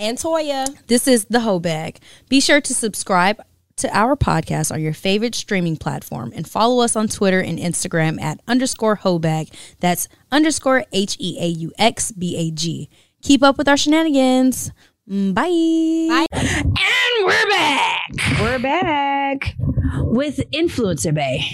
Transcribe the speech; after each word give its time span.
And 0.00 0.16
Toya. 0.16 0.66
This 0.86 1.06
is 1.06 1.26
the 1.26 1.40
Heaux 1.40 1.60
Bag. 1.60 1.98
Be 2.30 2.40
sure 2.40 2.62
to 2.62 2.74
subscribe 2.74 3.38
to 3.76 3.94
our 3.94 4.16
podcast 4.16 4.72
on 4.72 4.80
your 4.80 4.94
favorite 4.94 5.34
streaming 5.34 5.76
platform 5.76 6.32
and 6.34 6.48
follow 6.48 6.82
us 6.82 6.96
on 6.96 7.06
Twitter 7.06 7.38
and 7.40 7.58
Instagram 7.58 8.18
at 8.18 8.40
underscore 8.48 8.96
heauxbag. 8.96 9.52
That's 9.80 10.08
underscore 10.32 10.84
H 10.94 11.18
E 11.20 11.36
A 11.38 11.46
U 11.48 11.72
X 11.78 12.12
B 12.12 12.34
A 12.38 12.50
G. 12.50 12.88
Keep 13.20 13.42
up 13.42 13.58
with 13.58 13.68
our 13.68 13.76
shenanigans. 13.76 14.72
Mm, 15.06 15.34
Bye. 15.34 16.26
And 16.32 17.26
we're 17.26 17.48
back 17.50 18.06
We're 18.40 18.58
back. 18.58 19.54
with 19.98 20.38
Influencer 20.50 21.14
Bae, 21.14 21.44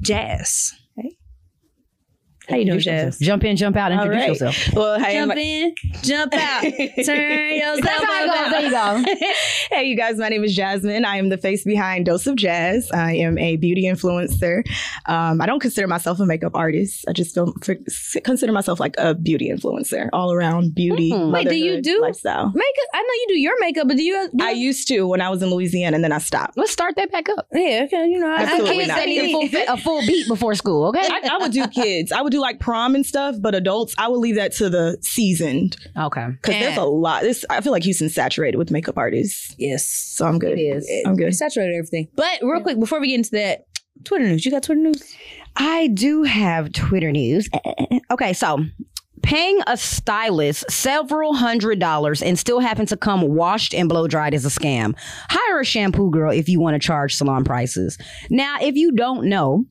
Jazz. 0.00 0.72
How 2.50 2.56
you 2.56 2.64
doing, 2.66 2.80
Jazz? 2.80 3.18
Jump 3.18 3.44
in, 3.44 3.56
jump 3.56 3.76
out, 3.76 3.92
All 3.92 3.98
introduce 4.00 4.20
right. 4.20 4.28
yourself. 4.50 4.74
Well, 4.74 4.98
hey, 5.00 5.14
Jump 5.14 5.30
I'm- 5.32 5.38
in, 5.38 5.74
jump 6.02 6.34
out, 6.34 6.62
turn 7.04 7.54
yourself 7.56 7.80
That's 7.80 8.04
how 8.04 8.24
it 8.24 8.26
goes. 8.26 8.50
There 8.50 8.64
you 8.64 8.70
go. 8.70 9.26
hey, 9.70 9.84
you 9.84 9.96
guys. 9.96 10.16
My 10.18 10.28
name 10.28 10.44
is 10.44 10.54
Jasmine. 10.54 11.04
I 11.04 11.16
am 11.16 11.28
the 11.28 11.38
face 11.38 11.64
behind 11.64 12.06
Dose 12.06 12.26
of 12.26 12.36
Jass. 12.36 12.90
I 12.92 13.12
am 13.14 13.38
a 13.38 13.56
beauty 13.56 13.84
influencer. 13.84 14.66
Um, 15.06 15.40
I 15.40 15.46
don't 15.46 15.60
consider 15.60 15.86
myself 15.86 16.18
a 16.20 16.26
makeup 16.26 16.52
artist. 16.54 17.04
I 17.08 17.12
just 17.12 17.34
don't 17.34 17.56
f- 17.68 18.22
consider 18.24 18.52
myself 18.52 18.80
like 18.80 18.94
a 18.98 19.14
beauty 19.14 19.50
influencer, 19.50 20.08
all 20.12 20.32
around 20.32 20.74
beauty. 20.74 21.12
Mhm. 21.12 21.32
Wait, 21.32 21.48
do 21.48 21.54
you 21.56 21.80
do- 21.80 22.00
lifestyle? 22.02 22.46
Makeup. 22.46 22.88
I 22.94 23.02
know 23.02 23.08
you 23.12 23.26
do 23.28 23.38
your 23.40 23.60
makeup, 23.60 23.88
but 23.88 23.96
do 23.96 24.02
you? 24.02 24.28
Do 24.34 24.44
I 24.44 24.50
used 24.50 24.88
to 24.88 25.06
when 25.06 25.20
I 25.20 25.30
was 25.30 25.42
in 25.42 25.50
Louisiana, 25.50 25.94
and 25.94 26.04
then 26.04 26.12
I 26.12 26.18
stopped. 26.18 26.56
Let's 26.56 26.72
start 26.72 26.96
that 26.96 27.10
back 27.12 27.28
up. 27.28 27.46
yeah, 27.52 27.82
okay, 27.86 28.08
you 28.08 28.18
know, 28.18 28.26
I, 28.28 28.36
I 28.36 28.42
Absolutely 28.42 28.76
kids 28.78 28.88
not. 28.88 28.96
that 28.96 29.06
need 29.06 29.20
a 29.20 29.32
full 29.32 29.74
a 29.74 29.76
full 29.76 30.00
beat 30.06 30.26
before 30.28 30.54
school, 30.54 30.88
okay? 30.88 31.00
I, 31.08 31.28
I 31.32 31.38
would 31.38 31.52
do 31.52 31.66
kids. 31.68 32.12
I 32.12 32.20
would 32.22 32.32
do 32.32 32.39
like 32.40 32.60
prom 32.60 32.94
and 32.94 33.04
stuff, 33.06 33.36
but 33.40 33.54
adults, 33.54 33.94
I 33.98 34.08
would 34.08 34.18
leave 34.18 34.34
that 34.36 34.52
to 34.56 34.68
the 34.70 34.96
seasoned 35.02 35.76
okay. 35.96 36.26
because 36.30 36.54
there's 36.54 36.76
a 36.76 36.84
lot. 36.84 37.22
This 37.22 37.44
I 37.50 37.60
feel 37.60 37.72
like 37.72 37.82
Houston's 37.84 38.14
saturated 38.14 38.56
with 38.58 38.70
makeup 38.70 38.96
artists, 38.98 39.54
Yes. 39.58 39.86
so 39.86 40.26
I'm 40.26 40.38
good. 40.38 40.58
It 40.58 40.62
is. 40.62 40.90
I'm 41.06 41.16
good. 41.16 41.28
It 41.28 41.34
saturated 41.34 41.74
everything. 41.76 42.08
But 42.14 42.38
real 42.42 42.60
quick, 42.62 42.78
before 42.80 43.00
we 43.00 43.08
get 43.08 43.16
into 43.16 43.30
that, 43.32 43.66
Twitter 44.04 44.24
news. 44.24 44.44
You 44.44 44.50
got 44.50 44.62
Twitter 44.62 44.80
news? 44.80 45.14
I 45.56 45.88
do 45.88 46.22
have 46.22 46.72
Twitter 46.72 47.12
news. 47.12 47.48
Okay, 48.10 48.32
so 48.32 48.58
paying 49.22 49.60
a 49.68 49.76
stylist 49.76 50.68
several 50.70 51.34
hundred 51.34 51.78
dollars 51.78 52.22
and 52.22 52.36
still 52.38 52.58
having 52.58 52.86
to 52.86 52.96
come 52.96 53.22
washed 53.22 53.72
and 53.74 53.88
blow 53.88 54.08
dried 54.08 54.34
is 54.34 54.44
a 54.44 54.48
scam. 54.48 54.96
Hire 55.28 55.60
a 55.60 55.64
shampoo 55.64 56.10
girl 56.10 56.32
if 56.32 56.48
you 56.48 56.58
want 56.60 56.74
to 56.74 56.84
charge 56.84 57.14
salon 57.14 57.44
prices. 57.44 57.98
Now, 58.30 58.56
if 58.60 58.74
you 58.76 58.90
don't 58.92 59.26
know, 59.28 59.64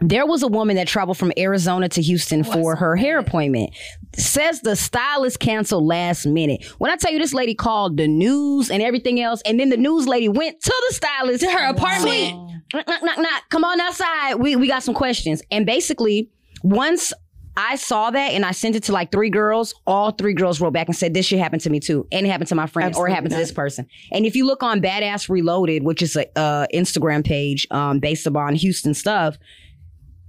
there 0.00 0.26
was 0.26 0.42
a 0.42 0.48
woman 0.48 0.76
that 0.76 0.88
traveled 0.88 1.16
from 1.16 1.32
Arizona 1.38 1.88
to 1.88 2.02
Houston 2.02 2.44
for 2.44 2.76
her 2.76 2.96
hair 2.96 3.18
appointment. 3.18 3.70
Says 4.14 4.60
the 4.60 4.76
stylist 4.76 5.40
canceled 5.40 5.84
last 5.84 6.26
minute. 6.26 6.64
When 6.78 6.90
I 6.90 6.96
tell 6.96 7.12
you 7.12 7.18
this 7.18 7.32
lady 7.32 7.54
called 7.54 7.96
the 7.96 8.06
news 8.06 8.70
and 8.70 8.82
everything 8.82 9.20
else, 9.20 9.40
and 9.46 9.58
then 9.58 9.70
the 9.70 9.76
news 9.76 10.06
lady 10.06 10.28
went 10.28 10.60
to 10.60 10.84
the 10.88 10.94
stylist 10.94 11.44
To 11.44 11.50
her 11.50 11.70
apartment. 11.70 12.02
Sweet. 12.02 12.34
Knock, 12.74 12.88
knock, 12.88 13.02
knock, 13.02 13.18
knock. 13.18 13.42
Come 13.48 13.64
on 13.64 13.80
outside. 13.80 14.34
We 14.34 14.56
we 14.56 14.66
got 14.68 14.82
some 14.82 14.94
questions. 14.94 15.42
And 15.50 15.64
basically, 15.64 16.30
once 16.62 17.12
I 17.56 17.76
saw 17.76 18.10
that 18.10 18.32
and 18.32 18.44
I 18.44 18.50
sent 18.50 18.76
it 18.76 18.82
to 18.84 18.92
like 18.92 19.10
three 19.10 19.30
girls, 19.30 19.74
all 19.86 20.10
three 20.10 20.34
girls 20.34 20.60
wrote 20.60 20.74
back 20.74 20.88
and 20.88 20.96
said, 20.96 21.14
This 21.14 21.26
shit 21.26 21.38
happened 21.38 21.62
to 21.62 21.70
me 21.70 21.80
too. 21.80 22.06
And 22.12 22.26
it 22.26 22.30
happened 22.30 22.48
to 22.48 22.54
my 22.54 22.66
friend 22.66 22.94
or 22.94 23.08
it 23.08 23.12
happened 23.12 23.30
to 23.30 23.38
this 23.38 23.52
person. 23.52 23.86
And 24.12 24.26
if 24.26 24.36
you 24.36 24.44
look 24.44 24.62
on 24.62 24.82
Badass 24.82 25.30
Reloaded, 25.30 25.82
which 25.82 26.02
is 26.02 26.16
a 26.16 26.26
uh, 26.38 26.66
Instagram 26.74 27.24
page 27.24 27.66
um, 27.70 27.98
based 27.98 28.26
upon 28.26 28.56
Houston 28.56 28.92
stuff, 28.92 29.38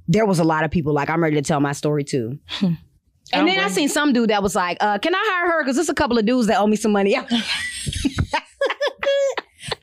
there 0.07 0.25
was 0.25 0.39
a 0.39 0.43
lot 0.43 0.63
of 0.63 0.71
people 0.71 0.93
like, 0.93 1.09
I'm 1.09 1.21
ready 1.21 1.35
to 1.35 1.41
tell 1.41 1.59
my 1.59 1.73
story 1.73 2.03
too. 2.03 2.39
And 3.33 3.47
then 3.47 3.59
I 3.59 3.67
seen 3.67 3.89
some 3.89 4.13
dude 4.13 4.29
that 4.29 4.41
was 4.41 4.55
like, 4.55 4.77
uh, 4.79 4.97
"Can 4.99 5.13
I 5.13 5.21
hire 5.21 5.51
her? 5.51 5.63
Because 5.63 5.75
there's 5.75 5.89
a 5.89 5.93
couple 5.93 6.17
of 6.17 6.25
dudes 6.25 6.47
that 6.47 6.59
owe 6.59 6.67
me 6.67 6.77
some 6.77 6.91
money." 6.93 7.13
How 7.13 7.23
do 7.23 7.37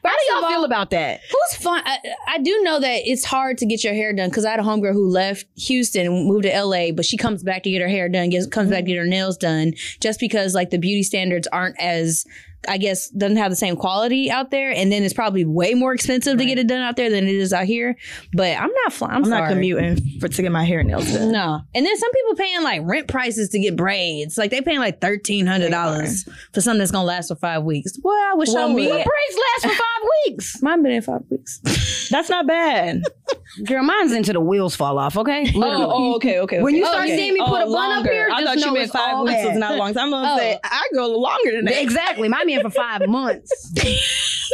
y'all 0.31 0.49
feel 0.49 0.65
about 0.65 0.91
that? 0.91 1.21
Who's 1.31 1.63
fun? 1.63 1.83
I, 1.85 1.99
I 2.27 2.39
do 2.39 2.63
know 2.63 2.81
that 2.81 3.03
it's 3.05 3.25
hard 3.25 3.59
to 3.59 3.67
get 3.67 3.85
your 3.85 3.95
hair 3.95 4.13
done 4.15 4.31
because 4.31 4.45
I 4.45 4.51
had 4.51 4.61
a 4.61 4.63
homegirl 4.63 4.93
who 4.93 5.09
left 5.09 5.47
Houston 5.57 6.07
and 6.07 6.27
moved 6.27 6.45
to 6.45 6.63
LA, 6.63 6.93
but 6.93 7.05
she 7.05 7.17
comes 7.17 7.43
back 7.43 7.63
to 7.65 7.71
get 7.71 7.83
her 7.83 7.89
hair 7.89 8.09
done, 8.09 8.31
gets, 8.31 8.47
comes 8.47 8.71
back 8.71 8.85
to 8.85 8.91
get 8.91 8.97
her 8.97 9.07
nails 9.07 9.37
done, 9.37 9.75
just 10.01 10.21
because 10.21 10.55
like 10.55 10.71
the 10.71 10.79
beauty 10.79 11.03
standards 11.03 11.47
aren't 11.49 11.79
as, 11.81 12.25
I 12.69 12.79
guess, 12.79 13.09
doesn't 13.11 13.37
have 13.37 13.51
the 13.51 13.57
same 13.57 13.77
quality 13.77 14.31
out 14.31 14.51
there, 14.51 14.71
and 14.71 14.91
then 14.93 15.03
it's 15.03 15.15
probably 15.15 15.45
way 15.45 15.75
more 15.75 15.93
expensive 15.95 16.39
to 16.39 16.45
get 16.45 16.59
it 16.59 16.67
done 16.67 16.81
out 16.83 16.97
there 16.97 17.11
than 17.11 17.25
it 17.27 17.35
is 17.35 17.53
out 17.53 17.65
here. 17.65 17.97
But 18.33 18.57
I'm 18.59 18.71
not 18.85 18.93
flying. 18.93 19.15
I'm, 19.15 19.25
I'm 19.25 19.31
not 19.31 19.49
commuting 19.49 19.99
for 20.21 20.29
to 20.29 20.43
get 20.43 20.53
my 20.53 20.65
hair 20.65 20.83
nails 20.83 21.11
done. 21.13 21.33
No, 21.33 21.61
and 21.75 21.87
then 21.87 21.97
some 21.99 22.11
people 22.13 22.37
paying 22.37 22.63
like 22.63 22.81
rent 22.85 23.09
prices 23.09 23.49
to 23.51 23.59
get 23.59 23.77
braids. 23.77 24.37
Like 24.39 24.51
they 24.51 24.61
paying 24.61 24.79
like 24.81 25.01
thirteen 25.01 25.47
hundred 25.47 25.71
dollars 25.71 26.29
for 26.53 26.61
something 26.61 26.79
that's 26.79 26.91
gonna 26.91 27.05
last 27.07 27.29
for 27.29 27.37
five 27.37 27.63
weeks. 27.65 27.99
Well, 28.03 28.15
I 28.15 28.35
wish 28.37 28.49
Well, 28.49 28.71
I 28.71 28.73
would. 28.73 28.77
me- 28.77 28.89
Braids 28.89 29.07
last 29.07 29.63
for 29.63 29.69
five 29.69 30.09
weeks. 30.27 30.63
Mine 30.63 30.83
been 30.83 30.93
in 30.93 31.03
five 31.03 31.23
weeks. 31.31 32.09
That's 32.11 32.29
not 32.29 32.47
bad. 32.47 33.03
Girl, 33.63 33.83
mine's 33.85 34.13
into 34.13 34.33
the 34.33 34.41
wheels 34.41 34.75
fall 34.75 34.99
off, 34.99 35.17
okay? 35.17 35.45
Oh, 35.55 35.59
Literally. 35.59 35.85
Oh, 35.89 36.15
okay, 36.17 36.39
okay. 36.41 36.61
When 36.61 36.73
okay. 36.75 36.79
you 36.79 36.85
oh, 36.85 36.89
start 36.91 37.05
okay. 37.05 37.17
seeing 37.17 37.35
me 37.35 37.41
put 37.41 37.61
a 37.61 37.65
oh, 37.65 37.73
bun 37.73 37.91
up 37.91 37.97
longer. 37.99 38.13
here, 38.13 38.29
I 38.33 38.45
thought 38.45 38.57
you 38.59 38.73
meant 38.73 38.91
five 38.91 39.25
bad. 39.27 39.47
was 39.47 39.57
not 39.59 39.77
long. 39.77 39.89
I'm 39.97 40.11
gonna 40.11 40.29
Oh. 40.35 40.39
say 40.39 40.59
I 40.65 40.89
go 40.95 41.07
longer 41.19 41.53
than 41.53 41.65
that. 41.67 41.81
Exactly. 41.83 42.29
Mine 42.29 42.47
been 42.47 42.61
for 42.63 42.71
five 42.71 43.07
months. 43.09 43.73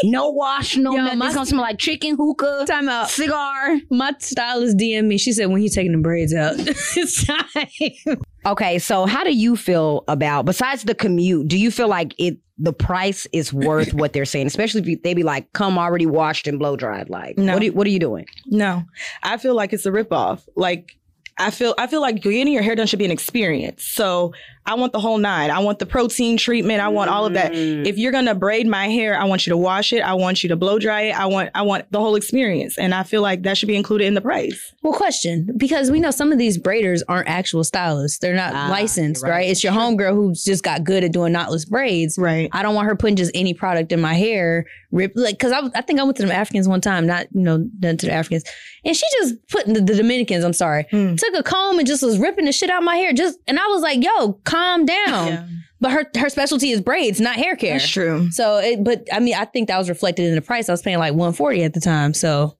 no 0.04 0.30
wash, 0.30 0.76
no 0.76 0.92
Yo, 0.94 1.02
nothing. 1.04 1.18
my- 1.18 1.26
it's 1.26 1.34
gonna 1.34 1.46
smell 1.46 1.62
like 1.62 1.78
chicken, 1.78 2.16
hookah, 2.16 2.64
Time 2.66 2.88
out. 2.88 3.08
cigar. 3.08 3.78
My 3.90 4.12
stylist 4.18 4.76
DM 4.76 5.06
me. 5.06 5.16
She 5.18 5.32
said, 5.32 5.46
"When 5.46 5.62
you 5.62 5.68
taking 5.70 5.92
the 5.92 5.98
braids 5.98 6.34
out, 6.34 6.54
it's 6.58 7.24
time." 7.26 8.18
Okay, 8.46 8.78
so 8.78 9.06
how 9.06 9.22
do 9.24 9.34
you 9.34 9.56
feel 9.56 10.04
about 10.08 10.46
besides 10.46 10.84
the 10.84 10.94
commute? 10.94 11.48
Do 11.48 11.58
you 11.58 11.70
feel 11.70 11.88
like 11.88 12.14
it 12.18 12.38
the 12.62 12.72
price 12.74 13.26
is 13.32 13.52
worth 13.54 13.94
what 13.94 14.12
they're 14.12 14.26
saying, 14.26 14.46
especially 14.46 14.82
if 14.82 14.86
you, 14.86 15.00
they 15.02 15.14
be 15.14 15.22
like, 15.22 15.50
"Come 15.52 15.78
already 15.78 16.06
washed 16.06 16.46
and 16.46 16.58
blow 16.58 16.76
dried"? 16.76 17.08
Like, 17.08 17.38
No. 17.38 17.54
what, 17.54 17.62
are, 17.62 17.66
what 17.72 17.86
are 17.86 17.90
you 17.90 17.98
doing? 17.98 18.26
No, 18.46 18.84
I 19.22 19.36
feel 19.38 19.54
like 19.54 19.72
it's 19.72 19.86
a 19.86 19.90
ripoff. 19.90 20.42
Like 20.56 20.96
I 21.38 21.50
feel, 21.50 21.74
I 21.78 21.86
feel 21.86 22.02
like 22.02 22.20
getting 22.22 22.52
your 22.52 22.62
hair 22.62 22.74
done 22.74 22.86
should 22.86 22.98
be 22.98 23.04
an 23.06 23.10
experience. 23.10 23.84
So 23.84 24.32
I 24.70 24.74
want 24.74 24.92
the 24.92 25.00
whole 25.00 25.18
nine. 25.18 25.50
I 25.50 25.58
want 25.58 25.78
the 25.80 25.86
protein 25.86 26.36
treatment. 26.36 26.80
I 26.80 26.88
want 26.88 27.10
all 27.10 27.26
of 27.26 27.34
that. 27.34 27.52
Mm. 27.52 27.86
If 27.86 27.98
you're 27.98 28.12
gonna 28.12 28.34
braid 28.34 28.66
my 28.66 28.88
hair, 28.88 29.18
I 29.18 29.24
want 29.24 29.46
you 29.46 29.50
to 29.50 29.56
wash 29.56 29.92
it. 29.92 30.00
I 30.00 30.14
want 30.14 30.42
you 30.42 30.48
to 30.50 30.56
blow 30.56 30.78
dry 30.78 31.02
it. 31.02 31.18
I 31.18 31.26
want, 31.26 31.50
I 31.54 31.62
want 31.62 31.90
the 31.90 31.98
whole 31.98 32.14
experience. 32.14 32.78
And 32.78 32.94
I 32.94 33.02
feel 33.02 33.22
like 33.22 33.42
that 33.42 33.58
should 33.58 33.66
be 33.66 33.76
included 33.76 34.04
in 34.06 34.14
the 34.14 34.20
price. 34.20 34.72
well, 34.82 34.92
question 34.92 35.48
because 35.56 35.90
we 35.90 35.98
know 36.00 36.10
some 36.10 36.30
of 36.32 36.38
these 36.38 36.56
braiders 36.58 37.02
aren't 37.08 37.28
actual 37.28 37.64
stylists. 37.64 38.18
They're 38.18 38.34
not 38.34 38.54
Ah, 38.54 38.68
licensed, 38.70 39.22
right. 39.22 39.30
right. 39.30 39.48
It's 39.50 39.62
your 39.64 39.72
homegirl 39.72 40.14
who's 40.14 40.44
just 40.44 40.62
got 40.62 40.84
good 40.84 41.02
at 41.04 41.12
doing 41.12 41.32
knotless 41.32 41.68
braids. 41.68 42.16
Right. 42.18 42.48
I 42.52 42.62
don't 42.62 42.74
want 42.74 42.86
her 42.86 42.94
putting 42.96 43.16
just 43.16 43.32
any 43.34 43.54
product 43.54 43.90
in 43.92 44.00
my 44.00 44.14
hair. 44.14 44.66
Rip 44.92 45.12
like 45.14 45.34
because 45.38 45.52
I, 45.52 45.60
I 45.78 45.82
think 45.82 46.00
I 46.00 46.02
went 46.02 46.16
to 46.16 46.26
the 46.26 46.34
Africans 46.34 46.66
one 46.66 46.80
time, 46.80 47.06
not 47.06 47.26
you 47.32 47.42
know 47.42 47.58
done 47.78 47.96
to 47.98 48.06
the 48.06 48.12
Africans, 48.12 48.42
and 48.84 48.96
she 48.96 49.06
just 49.20 49.34
put 49.48 49.64
the, 49.66 49.80
the 49.80 49.94
Dominicans. 49.96 50.42
I'm 50.44 50.52
sorry, 50.52 50.84
Hmm. 50.90 51.14
took 51.14 51.32
a 51.36 51.44
comb 51.44 51.78
and 51.78 51.86
just 51.86 52.02
was 52.02 52.18
ripping 52.18 52.44
the 52.44 52.50
shit 52.52 52.70
out 52.70 52.82
my 52.82 52.96
hair. 52.96 53.12
Just 53.12 53.38
and 53.46 53.56
I 53.60 53.66
was 53.68 53.82
like, 53.82 54.02
yo, 54.02 54.32
calm 54.60 54.84
down. 54.86 55.26
Yeah. 55.26 55.46
But 55.80 55.92
her 55.92 56.06
her 56.16 56.28
specialty 56.28 56.70
is 56.70 56.80
braids, 56.80 57.20
not 57.20 57.36
hair 57.36 57.56
care. 57.56 57.78
That's 57.78 57.88
true. 57.88 58.30
So, 58.30 58.58
it, 58.58 58.84
but 58.84 59.08
I 59.12 59.18
mean, 59.18 59.34
I 59.34 59.46
think 59.46 59.68
that 59.68 59.78
was 59.78 59.88
reflected 59.88 60.26
in 60.26 60.34
the 60.34 60.42
price. 60.42 60.68
I 60.68 60.72
was 60.72 60.82
paying 60.82 60.98
like 60.98 61.12
140 61.12 61.64
at 61.64 61.72
the 61.72 61.80
time. 61.80 62.12
So, 62.12 62.56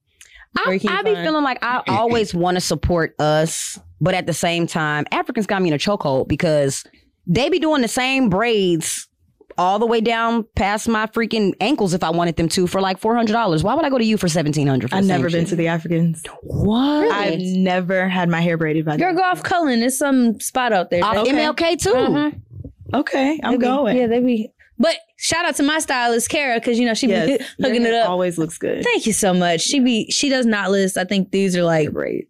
I, 0.56 0.80
I 0.88 1.02
be 1.02 1.14
feeling 1.14 1.44
like 1.44 1.62
I 1.62 1.82
always 1.88 2.34
want 2.34 2.56
to 2.56 2.60
support 2.60 3.14
us, 3.18 3.78
but 4.00 4.14
at 4.14 4.26
the 4.26 4.32
same 4.32 4.66
time, 4.66 5.04
Africans 5.12 5.46
got 5.46 5.60
me 5.60 5.68
in 5.68 5.74
a 5.74 5.78
chokehold 5.78 6.28
because 6.28 6.84
they 7.26 7.50
be 7.50 7.58
doing 7.58 7.82
the 7.82 7.88
same 7.88 8.30
braids 8.30 9.06
all 9.58 9.78
the 9.78 9.86
way 9.86 10.00
down 10.00 10.44
past 10.54 10.88
my 10.88 11.06
freaking 11.06 11.52
ankles 11.60 11.94
if 11.94 12.02
I 12.02 12.10
wanted 12.10 12.36
them 12.36 12.48
to 12.50 12.66
for 12.66 12.80
like 12.80 12.98
four 12.98 13.14
hundred 13.16 13.32
dollars. 13.32 13.62
Why 13.62 13.74
would 13.74 13.84
I 13.84 13.90
go 13.90 13.98
to 13.98 14.04
you 14.04 14.16
for 14.16 14.28
seventeen 14.28 14.66
hundred? 14.66 14.92
I've 14.92 15.04
never 15.04 15.30
been 15.30 15.44
to 15.46 15.56
the 15.56 15.68
Africans. 15.68 16.22
what? 16.42 17.10
I've 17.10 17.40
never 17.40 18.08
had 18.08 18.28
my 18.28 18.40
hair 18.40 18.56
braided 18.56 18.84
by 18.84 18.96
girl, 18.96 19.08
them. 19.08 19.16
go 19.16 19.22
off 19.24 19.42
Cullen. 19.42 19.80
There's 19.80 19.98
some 19.98 20.38
spot 20.40 20.72
out 20.72 20.90
there. 20.90 21.04
Off 21.04 21.16
Okay. 21.18 21.32
MLK 21.32 21.82
too. 21.82 21.90
Uh-huh. 21.94 22.30
Okay, 22.92 23.38
I'm 23.42 23.52
They 23.52 23.58
be- 23.58 23.62
going. 23.64 23.96
Yeah, 23.96 24.06
they 24.08 24.20
be. 24.20 24.50
But 24.78 24.96
shout 25.18 25.44
out 25.44 25.56
to 25.56 25.62
my 25.62 25.78
stylist, 25.78 26.30
Kara, 26.30 26.58
because 26.58 26.78
you 26.78 26.86
know 26.86 26.94
she 26.94 27.06
Yes, 27.08 27.26
be 27.26 27.32
your 27.58 27.68
hooking 27.70 27.84
it 27.86 27.92
up. 27.94 28.08
Always 28.08 28.38
looks 28.38 28.56
good. 28.56 28.82
Thank 28.82 29.06
you 29.06 29.12
so 29.12 29.34
much. 29.34 29.60
She 29.60 29.78
be 29.78 30.10
she 30.10 30.28
does 30.30 30.46
knotless. 30.46 30.96
I 30.96 31.04
think 31.04 31.30
these 31.32 31.54
are 31.56 31.62
like 31.64 31.92
Great. 31.92 32.28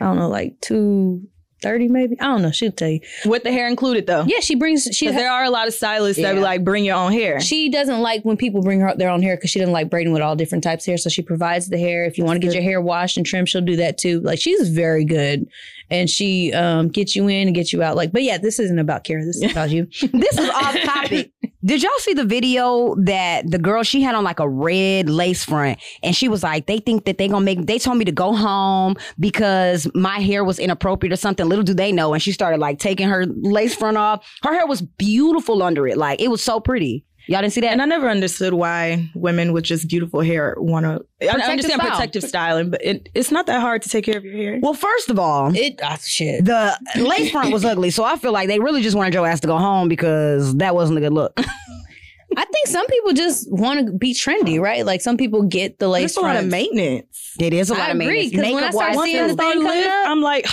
I 0.00 0.04
don't 0.06 0.16
know, 0.16 0.28
like 0.28 0.58
two 0.62 1.28
thirty 1.62 1.88
maybe. 1.88 2.18
I 2.20 2.24
don't 2.24 2.42
know. 2.42 2.50
She'll 2.50 2.72
tell 2.72 2.88
you. 2.88 3.00
With 3.24 3.42
the 3.42 3.52
hair 3.52 3.68
included, 3.68 4.06
though. 4.06 4.24
Yeah, 4.26 4.40
she 4.40 4.54
brings. 4.54 4.84
She 4.92 5.06
Because 5.06 5.16
there 5.16 5.30
are 5.30 5.44
a 5.44 5.50
lot 5.50 5.68
of 5.68 5.74
stylists 5.74 6.22
that 6.22 6.34
be 6.34 6.40
like, 6.40 6.64
bring 6.64 6.84
your 6.84 6.96
own 6.96 7.12
hair. 7.12 7.40
She 7.40 7.68
doesn't 7.70 8.00
like 8.00 8.24
when 8.24 8.36
people 8.36 8.62
bring 8.62 8.80
her 8.80 8.94
their 8.96 9.10
own 9.10 9.22
hair 9.22 9.36
because 9.36 9.50
she 9.50 9.58
doesn't 9.58 9.72
like 9.72 9.90
braiding 9.90 10.12
with 10.12 10.22
all 10.22 10.36
different 10.36 10.64
types 10.64 10.84
of 10.84 10.92
hair. 10.92 10.98
So 10.98 11.08
she 11.10 11.22
provides 11.22 11.68
the 11.68 11.78
hair. 11.78 12.04
If 12.04 12.18
you 12.18 12.24
want 12.24 12.40
to 12.40 12.46
get 12.46 12.54
your 12.54 12.62
hair 12.62 12.80
washed 12.80 13.16
and 13.16 13.26
trimmed, 13.26 13.48
she'll 13.48 13.60
do 13.60 13.76
that 13.76 13.98
too. 13.98 14.20
Like 14.20 14.38
she's 14.38 14.68
very 14.68 15.04
good, 15.04 15.48
and 15.90 16.08
she 16.10 16.52
um 16.52 16.88
gets 16.88 17.16
you 17.16 17.28
in 17.28 17.48
and 17.48 17.54
gets 17.54 17.72
you 17.72 17.82
out. 17.82 17.96
Like, 17.96 18.12
but 18.12 18.22
yeah, 18.22 18.38
this 18.38 18.58
isn't 18.58 18.78
about 18.78 19.04
Kara. 19.04 19.24
This 19.24 19.36
is 19.36 19.50
about 19.52 19.70
you. 19.70 19.86
This 20.12 20.38
is 20.38 20.50
off 20.50 20.76
topic. 20.82 21.32
Did 21.66 21.82
y'all 21.82 21.90
see 21.98 22.14
the 22.14 22.24
video 22.24 22.94
that 22.94 23.50
the 23.50 23.58
girl 23.58 23.82
she 23.82 24.00
had 24.00 24.14
on 24.14 24.22
like 24.22 24.38
a 24.38 24.48
red 24.48 25.10
lace 25.10 25.44
front 25.44 25.80
and 26.00 26.14
she 26.14 26.28
was 26.28 26.44
like, 26.44 26.66
they 26.66 26.78
think 26.78 27.06
that 27.06 27.18
they 27.18 27.26
gonna 27.26 27.44
make 27.44 27.66
they 27.66 27.80
told 27.80 27.98
me 27.98 28.04
to 28.04 28.12
go 28.12 28.36
home 28.36 28.94
because 29.18 29.88
my 29.92 30.20
hair 30.20 30.44
was 30.44 30.60
inappropriate 30.60 31.12
or 31.12 31.16
something. 31.16 31.48
Little 31.48 31.64
do 31.64 31.74
they 31.74 31.90
know. 31.90 32.14
And 32.14 32.22
she 32.22 32.30
started 32.30 32.60
like 32.60 32.78
taking 32.78 33.08
her 33.08 33.26
lace 33.26 33.74
front 33.74 33.96
off. 33.96 34.24
Her 34.44 34.54
hair 34.54 34.68
was 34.68 34.80
beautiful 34.80 35.60
under 35.60 35.88
it. 35.88 35.98
Like 35.98 36.20
it 36.20 36.28
was 36.28 36.40
so 36.40 36.60
pretty. 36.60 37.04
Y'all 37.28 37.40
didn't 37.40 37.52
see 37.54 37.60
that? 37.62 37.72
And 37.72 37.82
I 37.82 37.86
never 37.86 38.08
understood 38.08 38.54
why 38.54 39.10
women 39.14 39.52
with 39.52 39.64
just 39.64 39.88
beautiful 39.88 40.20
hair 40.20 40.54
want 40.58 40.84
to. 40.86 41.04
I 41.28 41.32
understand 41.50 41.80
style. 41.80 41.90
protective 41.90 42.22
styling, 42.22 42.70
but 42.70 42.84
it, 42.84 43.08
it's 43.14 43.32
not 43.32 43.46
that 43.46 43.60
hard 43.60 43.82
to 43.82 43.88
take 43.88 44.04
care 44.04 44.16
of 44.18 44.24
your 44.24 44.34
hair. 44.36 44.58
well, 44.62 44.74
first 44.74 45.10
of 45.10 45.18
all, 45.18 45.50
It 45.56 45.80
ah, 45.82 45.96
shit. 46.00 46.44
the 46.44 46.76
lace 46.96 47.32
front 47.32 47.52
was 47.52 47.64
ugly. 47.64 47.90
So 47.90 48.04
I 48.04 48.16
feel 48.16 48.32
like 48.32 48.46
they 48.46 48.60
really 48.60 48.80
just 48.82 48.96
wanted 48.96 49.12
your 49.14 49.26
ass 49.26 49.40
to 49.40 49.48
go 49.48 49.58
home 49.58 49.88
because 49.88 50.54
that 50.56 50.74
wasn't 50.76 50.98
a 50.98 51.00
good 51.00 51.12
look. 51.12 51.32
I 52.36 52.44
think 52.44 52.66
some 52.66 52.86
people 52.86 53.12
just 53.12 53.50
want 53.50 53.86
to 53.86 53.92
be 53.92 54.12
trendy, 54.12 54.60
right? 54.60 54.84
Like 54.84 55.00
some 55.00 55.16
people 55.16 55.42
get 55.44 55.78
the 55.78 55.88
lace 55.88 56.14
front. 56.14 56.28
It's 56.36 56.40
a 56.40 56.42
lot 56.42 56.44
of 56.44 56.50
maintenance. 56.50 57.34
It 57.40 57.52
is 57.54 57.70
a 57.70 57.74
lot 57.74 57.90
of 57.90 57.96
agree, 57.96 58.30
maintenance. 58.30 58.44
'cause 58.46 58.54
when 58.54 58.64
I 58.64 58.70
start 58.70 58.94
wise, 58.96 59.04
seeing 59.04 59.28
too. 59.28 59.34
the 59.34 59.42
thing 59.42 59.52
coming 59.62 59.84
up, 59.84 60.08
I'm 60.08 60.20
like, 60.20 60.46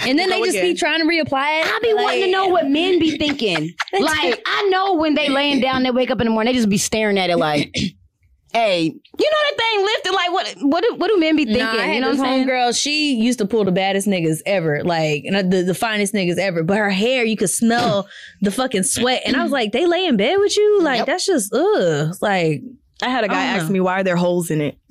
and 0.00 0.18
then 0.18 0.30
they 0.30 0.38
just 0.40 0.50
again. 0.50 0.72
be 0.72 0.74
trying 0.78 1.00
to 1.00 1.06
reapply 1.06 1.60
it. 1.60 1.66
I 1.66 1.78
be 1.82 1.94
wanting 1.94 2.22
to 2.24 2.30
know 2.30 2.48
what 2.48 2.68
men 2.68 2.98
be 2.98 3.16
thinking. 3.18 3.72
like, 4.00 4.42
I 4.46 4.68
know 4.70 4.94
when 4.94 5.14
they 5.14 5.28
laying 5.28 5.60
down, 5.60 5.82
they 5.82 5.90
wake 5.90 6.10
up 6.10 6.20
in 6.20 6.26
the 6.26 6.30
morning, 6.32 6.52
they 6.52 6.56
just 6.58 6.68
be 6.68 6.78
staring 6.78 7.18
at 7.18 7.30
it 7.30 7.36
like, 7.36 7.74
hey, 8.52 8.82
you 8.84 8.90
know 8.90 9.38
that 9.44 9.54
thing 9.56 9.84
lifted? 9.84 10.12
Like, 10.12 10.32
what 10.32 10.54
What 10.62 10.82
do, 10.84 10.94
what 10.96 11.08
do 11.08 11.18
men 11.18 11.36
be 11.36 11.44
thinking? 11.44 11.60
Nah, 11.62 11.84
you 11.84 12.00
know 12.00 12.08
what 12.10 12.18
I'm 12.20 12.24
saying? 12.24 12.48
homegirl. 12.48 12.80
She 12.80 13.14
used 13.16 13.38
to 13.38 13.46
pull 13.46 13.64
the 13.64 13.72
baddest 13.72 14.08
niggas 14.08 14.40
ever, 14.46 14.82
like 14.84 15.24
and 15.24 15.36
uh, 15.36 15.42
the, 15.42 15.62
the 15.62 15.74
finest 15.74 16.12
niggas 16.14 16.38
ever. 16.38 16.62
But 16.62 16.78
her 16.78 16.90
hair, 16.90 17.24
you 17.24 17.36
could 17.36 17.50
smell 17.50 18.08
the 18.40 18.50
fucking 18.50 18.82
sweat. 18.84 19.22
And 19.26 19.36
I 19.36 19.42
was 19.42 19.52
like, 19.52 19.72
they 19.72 19.86
lay 19.86 20.06
in 20.06 20.16
bed 20.16 20.36
with 20.38 20.56
you? 20.56 20.82
Like 20.82 20.98
Yep. 20.98 21.06
that's 21.06 21.26
just 21.26 21.52
ugh. 21.54 22.14
Like 22.20 22.62
I 23.02 23.08
had 23.08 23.24
a 23.24 23.28
guy 23.28 23.40
I 23.40 23.44
ask 23.46 23.66
know. 23.66 23.72
me 23.72 23.80
why 23.80 24.00
are 24.00 24.04
there 24.04 24.16
holes 24.16 24.50
in 24.50 24.60
it. 24.60 24.76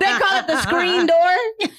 They 0.00 0.06
call 0.06 0.38
it 0.38 0.46
the 0.46 0.60
screen 0.62 1.06
door. 1.06 1.70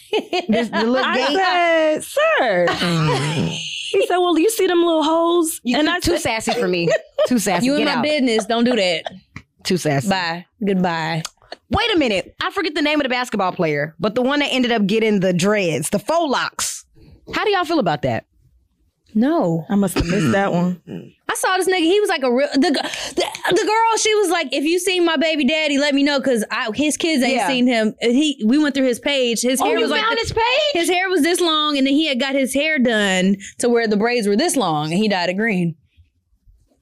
This, 0.48 0.70
the 0.70 0.84
little 0.84 0.98
I 0.98 2.00
said, 2.02 2.04
sir. 2.04 2.68
he 3.92 4.08
said, 4.08 4.18
well, 4.18 4.38
you 4.38 4.50
see 4.50 4.68
them 4.68 4.84
little 4.84 5.04
holes? 5.04 5.60
You 5.64 5.78
and 5.78 5.88
too, 5.88 5.94
I 5.94 6.00
too 6.00 6.12
said, 6.18 6.42
sassy 6.44 6.60
for 6.60 6.68
me. 6.68 6.90
Too 7.28 7.38
sassy. 7.40 7.68
you 7.68 7.74
in 7.76 7.80
Get 7.82 7.86
my 7.86 7.94
out. 7.98 8.04
business. 8.04 8.46
Don't 8.46 8.64
do 8.64 8.76
that. 8.76 9.04
Too 9.64 9.78
sassy. 9.78 10.10
Bye. 10.10 10.46
Goodbye. 10.66 11.22
Wait 11.70 11.94
a 11.94 11.98
minute. 11.98 12.36
I 12.42 12.50
forget 12.52 12.74
the 12.74 12.82
name 12.82 13.00
of 13.00 13.04
the 13.04 13.10
basketball 13.10 13.52
player, 13.52 13.96
but 14.00 14.16
the 14.16 14.22
one 14.24 14.40
that 14.40 14.48
ended 14.52 14.72
up 14.72 14.88
getting 14.88 15.20
the 15.20 15.32
dreads, 15.34 15.92
the 15.92 16.00
faux 16.00 16.32
locks. 16.32 16.84
How 17.34 17.46
do 17.46 17.52
y'all 17.52 17.64
feel 17.64 17.80
about 17.80 18.02
that? 18.02 18.26
No. 19.14 19.66
I 19.70 19.76
must 19.76 19.96
have 19.96 20.06
missed 20.08 20.32
that 20.32 20.52
one. 20.54 20.82
I 21.30 21.36
saw 21.36 21.58
this 21.58 21.68
nigga. 21.68 21.80
He 21.80 22.00
was 22.00 22.10
like 22.10 22.24
a 22.24 22.32
real 22.34 22.48
the, 22.54 22.60
the 22.60 23.26
the 23.50 23.64
girl. 23.66 23.98
She 23.98 24.14
was 24.16 24.30
like, 24.30 24.54
if 24.54 24.64
you 24.64 24.80
seen 24.80 25.06
my 25.06 25.18
baby 25.18 25.46
daddy, 25.46 25.78
let 25.78 25.94
me 25.96 26.04
know 26.04 26.20
because 26.20 26.44
I 26.52 26.70
his 26.76 26.98
kids 26.98 27.24
ain't 27.24 27.36
Yeah. 27.36 27.48
seen 27.48 27.68
him. 27.68 27.96
He 28.02 28.42
we 28.46 28.58
went 28.58 28.76
through 28.76 28.88
his 28.88 29.00
page. 29.00 29.42
His 29.42 29.60
hair 29.60 29.70
Oh, 29.70 29.74
you 29.74 29.82
was 29.82 29.92
like 29.92 30.02
found 30.04 30.20
his 30.20 30.32
page? 30.34 30.44
his 30.74 30.90
hair 30.90 31.10
was 31.10 31.22
this 31.22 31.40
long, 31.40 31.78
and 31.78 31.88
then 31.88 31.94
he 31.94 32.06
had 32.08 32.20
got 32.20 32.36
his 32.36 32.54
hair 32.54 32.80
done 32.80 33.38
to 33.60 33.70
where 33.70 33.88
the 33.88 33.98
braids 33.98 34.28
were 34.28 34.36
this 34.36 34.56
long, 34.56 34.92
and 34.92 34.98
he 35.02 35.08
dyed 35.08 35.30
it 35.30 35.34
green. 35.36 35.76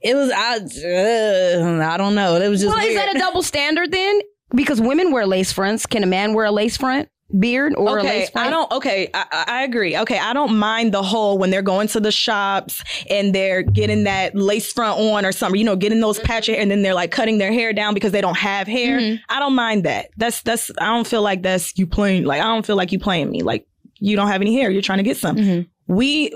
It 0.02 0.16
was 0.16 0.32
I. 0.32 0.56
Uh, 0.58 1.84
I 1.94 1.98
don't 1.98 2.16
know. 2.16 2.36
It 2.36 2.48
was 2.50 2.62
just 2.62 2.74
Well, 2.74 2.80
is 2.84 2.94
weird. 2.96 2.98
that 3.08 3.16
a 3.16 3.20
double 3.20 3.44
standard 3.44 3.92
then? 3.92 4.22
Because 4.56 4.82
women 4.82 5.12
wear 5.12 5.28
lace 5.28 5.52
fronts. 5.52 5.86
Can 5.86 6.04
a 6.04 6.08
man 6.08 6.34
wear 6.34 6.46
a 6.46 6.52
lace 6.52 6.78
front 6.78 7.10
beard 7.38 7.74
or 7.76 7.98
a 7.98 8.02
Okay, 8.02 8.20
lace 8.22 8.30
front? 8.30 8.48
I 8.48 8.50
don't. 8.50 8.72
Okay, 8.72 9.10
I, 9.14 9.46
I 9.48 9.64
agree. 9.64 9.98
Okay, 9.98 10.18
I 10.18 10.34
don't 10.34 10.58
mind 10.58 10.94
the 10.94 11.04
whole 11.04 11.38
when 11.38 11.50
they're 11.50 11.62
going 11.62 11.88
to 11.90 12.00
the 12.00 12.12
shops 12.12 12.81
and 13.10 13.36
they're 13.36 13.62
getting 13.62 14.06
that 14.06 14.36
lace 14.36 14.72
front 14.72 15.00
on 15.00 15.26
or 15.26 15.31
something. 15.31 15.60
You 15.60 15.66
know, 15.66 15.76
getting 15.76 16.00
those 16.00 16.20
patches 16.20 16.56
and 16.58 16.72
then 16.72 16.81
they're 16.81 16.94
like 16.94 17.12
cutting 17.12 17.38
their 17.38 17.52
hair 17.52 17.74
down 17.74 17.94
because 17.94 18.12
they 18.12 18.22
don't 18.22 18.38
have 18.38 18.68
hair. 18.68 19.00
Mm-hmm. 19.00 19.22
I 19.30 19.40
don't 19.40 19.56
mind 19.56 19.84
that. 19.84 20.10
That's 20.18 20.42
that's. 20.42 20.72
I 20.80 20.86
don't 20.88 21.08
feel 21.08 21.22
like 21.22 21.42
that's 21.44 21.78
you 21.78 21.86
playing. 21.86 22.26
Like 22.26 22.42
I 22.42 22.46
don't 22.46 22.66
feel 22.66 22.76
like 22.76 22.92
you 22.92 23.00
playing 23.00 23.30
me. 23.30 23.42
Like 23.42 23.68
you 24.00 24.16
don't 24.16 24.28
have 24.28 24.42
any 24.42 24.54
hair. 24.56 24.70
You're 24.70 24.82
trying 24.82 25.00
to 25.00 25.04
get 25.04 25.18
some. 25.18 25.36
Mhm. 25.36 25.68
We 25.88 26.34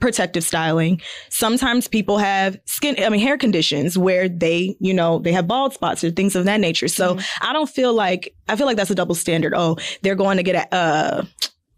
protective 0.00 0.44
styling. 0.44 1.00
Sometimes 1.30 1.88
people 1.88 2.18
have 2.18 2.58
skin, 2.66 2.96
I 3.02 3.08
mean, 3.08 3.20
hair 3.20 3.38
conditions 3.38 3.96
where 3.96 4.28
they, 4.28 4.76
you 4.80 4.92
know, 4.92 5.18
they 5.18 5.32
have 5.32 5.46
bald 5.46 5.72
spots 5.72 6.04
or 6.04 6.10
things 6.10 6.36
of 6.36 6.44
that 6.44 6.60
nature. 6.60 6.88
So 6.88 7.14
Mm-hmm. 7.14 7.48
I 7.48 7.52
don't 7.52 7.68
feel 7.70 7.92
like, 7.94 8.34
I 8.48 8.56
feel 8.56 8.66
like 8.66 8.76
that's 8.76 8.90
a 8.90 8.94
double 8.94 9.14
standard. 9.14 9.54
Oh, 9.56 9.76
they're 10.02 10.14
going 10.14 10.36
to 10.36 10.42
get 10.42 10.56
a, 10.72 10.74
uh, 10.74 11.24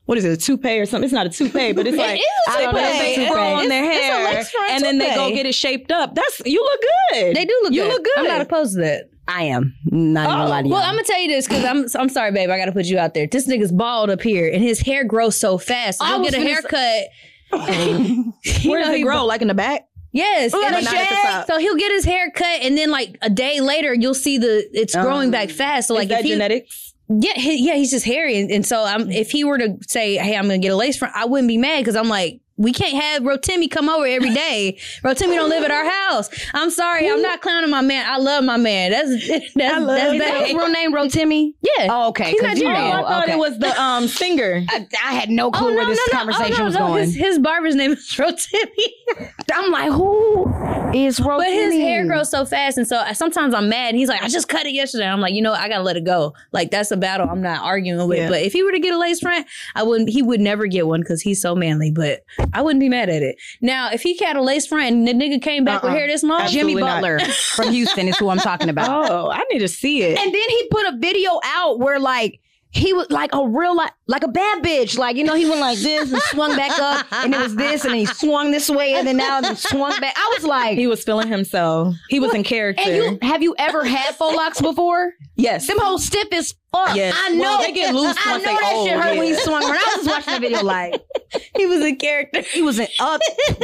what 0.06 0.16
is 0.18 0.24
it, 0.24 0.32
a 0.32 0.36
toupee 0.36 0.78
or 0.78 0.86
something? 0.86 1.04
It's 1.04 1.12
not 1.12 1.26
a 1.26 1.30
toupee, 1.30 1.72
but 1.72 1.86
it's 1.86 1.96
like 1.98 2.18
is 2.20 2.54
a 2.54 2.58
they 2.58 2.66
put 2.66 2.76
a 2.76 2.86
toupee. 2.86 2.98
big 2.98 3.18
It's- 3.18 3.32
fro 3.32 3.42
on 3.54 3.68
their 3.68 3.84
it's- 3.84 4.00
it's 4.46 4.56
hair, 4.56 4.66
and 4.70 4.84
then 4.84 4.98
they 4.98 5.14
go 5.14 5.30
get 5.30 5.46
it 5.46 5.54
shaped 5.54 5.90
up. 5.92 6.14
That's 6.14 6.42
you 6.44 6.62
look 6.62 6.80
good. 7.12 7.36
They 7.36 7.44
do 7.44 7.58
look 7.64 7.70
good. 7.72 7.76
You 7.76 7.82
good. 7.82 7.88
look 7.92 8.04
good. 8.04 8.18
I'm 8.18 8.24
not 8.26 8.40
opposed 8.40 8.74
to 8.74 8.80
that. 8.82 9.10
I 9.28 9.42
am. 9.44 9.74
Not 9.86 10.20
even 10.28 10.32
Oh, 10.32 10.38
gonna 10.38 10.48
lie 10.48 10.62
to 10.62 10.68
you. 10.68 10.72
Well, 10.74 10.82
I'm 10.84 10.94
gonna 10.94 11.02
tell 11.02 11.20
you 11.20 11.26
this 11.28 11.48
because 11.48 11.64
I'm 11.64 11.86
I'm 12.00 12.08
sorry, 12.08 12.30
babe. 12.30 12.48
I 12.50 12.56
gotta 12.58 12.70
put 12.70 12.86
you 12.86 12.96
out 12.98 13.14
there. 13.14 13.26
This 13.26 13.48
nigga's 13.48 13.72
bald 13.72 14.08
up 14.08 14.22
here, 14.22 14.48
and 14.48 14.62
his 14.62 14.78
hair 14.80 15.02
grows 15.02 15.34
so 15.36 15.58
fast. 15.58 15.98
So 15.98 16.04
I 16.04 16.10
he'll 16.14 16.22
get 16.22 16.34
a 16.34 16.40
haircut. 16.40 16.70
You 17.02 17.08
Where 17.52 18.80
know 18.80 18.86
does 18.86 18.88
it 18.90 18.96
he- 18.98 19.02
grow? 19.02 19.24
Like 19.24 19.42
in 19.42 19.48
the 19.48 19.54
back? 19.54 19.88
Yes, 20.12 20.54
Ooh, 20.54 20.62
and 20.64 20.74
but 20.74 20.84
then- 20.84 20.94
at 20.96 21.08
the 21.08 21.14
top. 21.14 21.46
so 21.46 21.58
he'll 21.58 21.76
get 21.76 21.92
his 21.92 22.04
hair 22.04 22.30
cut, 22.30 22.62
and 22.62 22.76
then 22.76 22.90
like 22.90 23.18
a 23.20 23.28
day 23.28 23.60
later, 23.60 23.92
you'll 23.92 24.14
see 24.14 24.38
the 24.38 24.66
it's 24.72 24.96
oh. 24.96 25.02
growing 25.02 25.30
back 25.30 25.50
fast. 25.50 25.88
So 25.88 25.94
Is 25.94 25.98
like 25.98 26.08
that 26.08 26.20
if 26.20 26.24
he, 26.24 26.30
genetics? 26.30 26.94
Yeah, 27.08 27.34
he, 27.34 27.66
yeah, 27.66 27.74
he's 27.74 27.90
just 27.90 28.04
hairy, 28.06 28.38
and, 28.40 28.50
and 28.50 28.66
so 28.66 28.82
I'm, 28.82 29.10
if 29.10 29.30
he 29.30 29.44
were 29.44 29.58
to 29.58 29.76
say, 29.86 30.16
"Hey, 30.16 30.36
I'm 30.36 30.44
gonna 30.44 30.58
get 30.58 30.72
a 30.72 30.76
lace 30.76 30.96
front," 30.96 31.14
I 31.14 31.26
wouldn't 31.26 31.48
be 31.48 31.58
mad 31.58 31.80
because 31.80 31.96
I'm 31.96 32.08
like, 32.08 32.40
we 32.56 32.72
can't 32.72 33.00
have 33.02 33.22
Rotimi 33.22 33.70
come 33.70 33.88
over 33.88 34.06
every 34.06 34.32
day. 34.32 34.78
Rotimi 35.04 35.34
don't 35.34 35.50
live 35.50 35.64
at 35.64 35.70
our 35.70 35.84
house. 35.88 36.30
I'm 36.54 36.70
sorry, 36.70 37.08
I'm 37.10 37.20
not 37.22 37.40
clowning 37.42 37.70
my 37.70 37.80
man. 37.82 38.06
I 38.08 38.18
love 38.18 38.44
my 38.44 38.56
man. 38.56 38.90
That's 38.92 39.28
that's 39.54 39.74
I 39.74 39.78
love 39.78 39.96
that's 39.96 40.12
that 40.12 40.18
bad. 40.18 40.46
his 40.46 40.54
real 40.54 40.68
name, 40.70 40.92
Rotimi? 40.94 41.54
Yeah. 41.62 41.88
Oh, 41.90 42.08
okay. 42.08 42.30
He's 42.30 42.40
'cause 42.40 42.58
you 42.58 42.66
Oh, 42.66 42.72
Nigerian. 42.72 42.96
know, 42.96 43.04
I 43.04 43.08
thought 43.08 43.22
okay. 43.24 43.32
it 43.32 43.38
was 43.38 43.58
the 43.58 43.80
um 43.80 44.08
singer. 44.20 44.62
I, 44.68 44.86
I 45.04 45.12
had 45.14 45.28
no 45.30 45.50
clue 45.50 45.74
where 45.74 45.86
this 45.86 46.00
conversation 46.10 46.54
Oh, 46.54 46.58
no, 46.58 46.64
was 46.64 46.74
no. 46.74 46.86
going. 46.88 47.04
His, 47.04 47.14
his 47.14 47.38
barber's 47.38 47.74
name 47.74 47.92
is 47.92 48.06
Rotimi, 48.14 49.28
I'm 49.52 49.70
like, 49.70 49.90
who 49.92 50.45
is 50.94 51.18
Rotimi? 51.20 51.36
but 51.38 51.46
his 51.48 51.74
hair 51.74 52.06
grows 52.06 52.30
so 52.30 52.44
fast, 52.44 52.78
and 52.78 52.86
so 52.86 52.98
I- 52.98 53.12
sometimes 53.12 53.54
I'm 53.54 53.68
mad. 53.68 53.88
And 53.90 53.96
he's 53.96 54.08
like, 54.08 54.22
"I 54.22 54.28
just 54.28 54.48
cut 54.48 54.66
it 54.66 54.72
yesterday." 54.72 55.06
I'm 55.06 55.20
like, 55.20 55.34
you 55.34 55.42
know, 55.42 55.52
I 55.52 55.68
gotta 55.68 55.82
let 55.82 55.96
it 55.96 56.04
go. 56.04 56.34
Like 56.52 56.70
that's 56.70 56.90
a 56.90 56.96
battle 56.96 57.28
I'm 57.28 57.42
not 57.42 57.62
arguing 57.62 58.06
with. 58.08 58.18
Yeah. 58.18 58.28
But 58.28 58.42
if 58.42 58.52
he 58.52 58.62
were 58.62 58.72
to 58.72 58.78
get 58.80 58.94
a 58.94 58.98
lace 58.98 59.20
front, 59.20 59.46
I 59.74 59.82
wouldn't. 59.82 60.10
He 60.10 60.22
would 60.22 60.40
never 60.40 60.66
get 60.66 60.86
one 60.86 61.00
because 61.00 61.20
he's 61.22 61.40
so 61.40 61.54
manly. 61.54 61.90
But 61.90 62.22
I 62.52 62.62
wouldn't 62.62 62.80
be 62.80 62.88
mad 62.88 63.08
at 63.08 63.22
it. 63.22 63.36
Now, 63.60 63.90
if 63.92 64.02
he 64.02 64.16
had 64.18 64.36
a 64.36 64.42
lace 64.42 64.66
front 64.66 64.86
and 64.92 65.06
the 65.08 65.12
nigga 65.12 65.40
came 65.42 65.64
back 65.64 65.82
with 65.82 65.92
Uh-uh. 65.92 65.98
hair 65.98 66.06
this 66.06 66.22
long, 66.22 66.46
Jimmy 66.48 66.72
Absolutely 66.72 66.82
not. 66.82 67.02
Butler 67.02 67.18
from 67.32 67.72
Houston 67.72 68.08
is 68.08 68.16
who 68.18 68.28
I'm 68.28 68.38
talking 68.38 68.68
about. 68.68 68.86
Oh, 69.16 69.30
I 69.30 69.42
need 69.52 69.60
to 69.60 69.68
see 69.68 70.02
it. 70.02 70.18
And 70.18 70.34
then 70.34 70.42
he 70.48 70.68
put 70.70 70.86
a 70.86 70.96
video 70.96 71.40
out 71.44 71.78
where 71.78 71.98
like 72.00 72.40
he 72.76 72.92
was 72.92 73.10
like 73.10 73.30
a 73.34 73.48
real 73.48 73.74
like 73.74 73.92
like 74.06 74.22
a 74.22 74.28
bad 74.28 74.62
bitch. 74.62 74.98
Like, 74.98 75.16
you 75.16 75.24
know, 75.24 75.34
he 75.34 75.46
went 75.48 75.60
like 75.60 75.78
this 75.78 76.12
and 76.12 76.20
swung 76.22 76.54
back 76.56 76.78
up 76.78 77.06
and 77.10 77.34
it 77.34 77.40
was 77.40 77.56
this 77.56 77.84
and 77.84 77.92
then 77.92 78.00
he 78.00 78.06
swung 78.06 78.50
this 78.50 78.68
way 78.68 78.94
and 78.94 79.06
then 79.06 79.16
now 79.16 79.42
he 79.42 79.54
swung 79.54 79.98
back. 80.00 80.14
I 80.16 80.34
was 80.36 80.44
like 80.44 80.76
He 80.76 80.86
was 80.86 81.02
feeling 81.02 81.28
himself. 81.28 81.94
He 82.10 82.20
was 82.20 82.34
in 82.34 82.42
character. 82.44 82.82
and 82.84 82.96
you 83.22 83.28
have 83.28 83.42
you 83.42 83.54
ever 83.58 83.84
had 83.84 84.14
faux 84.14 84.36
locks 84.36 84.60
before? 84.60 85.12
yes. 85.36 85.66
Them 85.66 85.78
whole 85.80 85.98
stiff 85.98 86.28
as 86.32 86.54
fuck. 86.70 86.94
Yes. 86.94 87.14
I 87.16 87.30
know 87.30 87.40
Well, 87.40 87.62
they 87.62 87.72
get 87.72 87.94
loose 87.94 88.16
I 88.26 88.32
once 88.32 88.44
know 88.44 88.54
they 88.54 88.60
that 88.60 88.72
old, 88.74 88.88
shit 88.88 89.00
hurt 89.00 89.16
when 89.16 89.26
he 89.26 89.34
swung 89.34 89.62
around. 89.64 89.78
I 89.78 89.94
was 89.96 90.06
watching 90.06 90.34
the 90.34 90.40
video 90.40 90.62
like 90.62 91.02
he 91.56 91.66
was 91.66 91.82
a 91.82 91.94
character 91.96 92.42
he 92.42 92.60
was 92.62 92.78
in 92.78 92.88
up. 93.00 93.20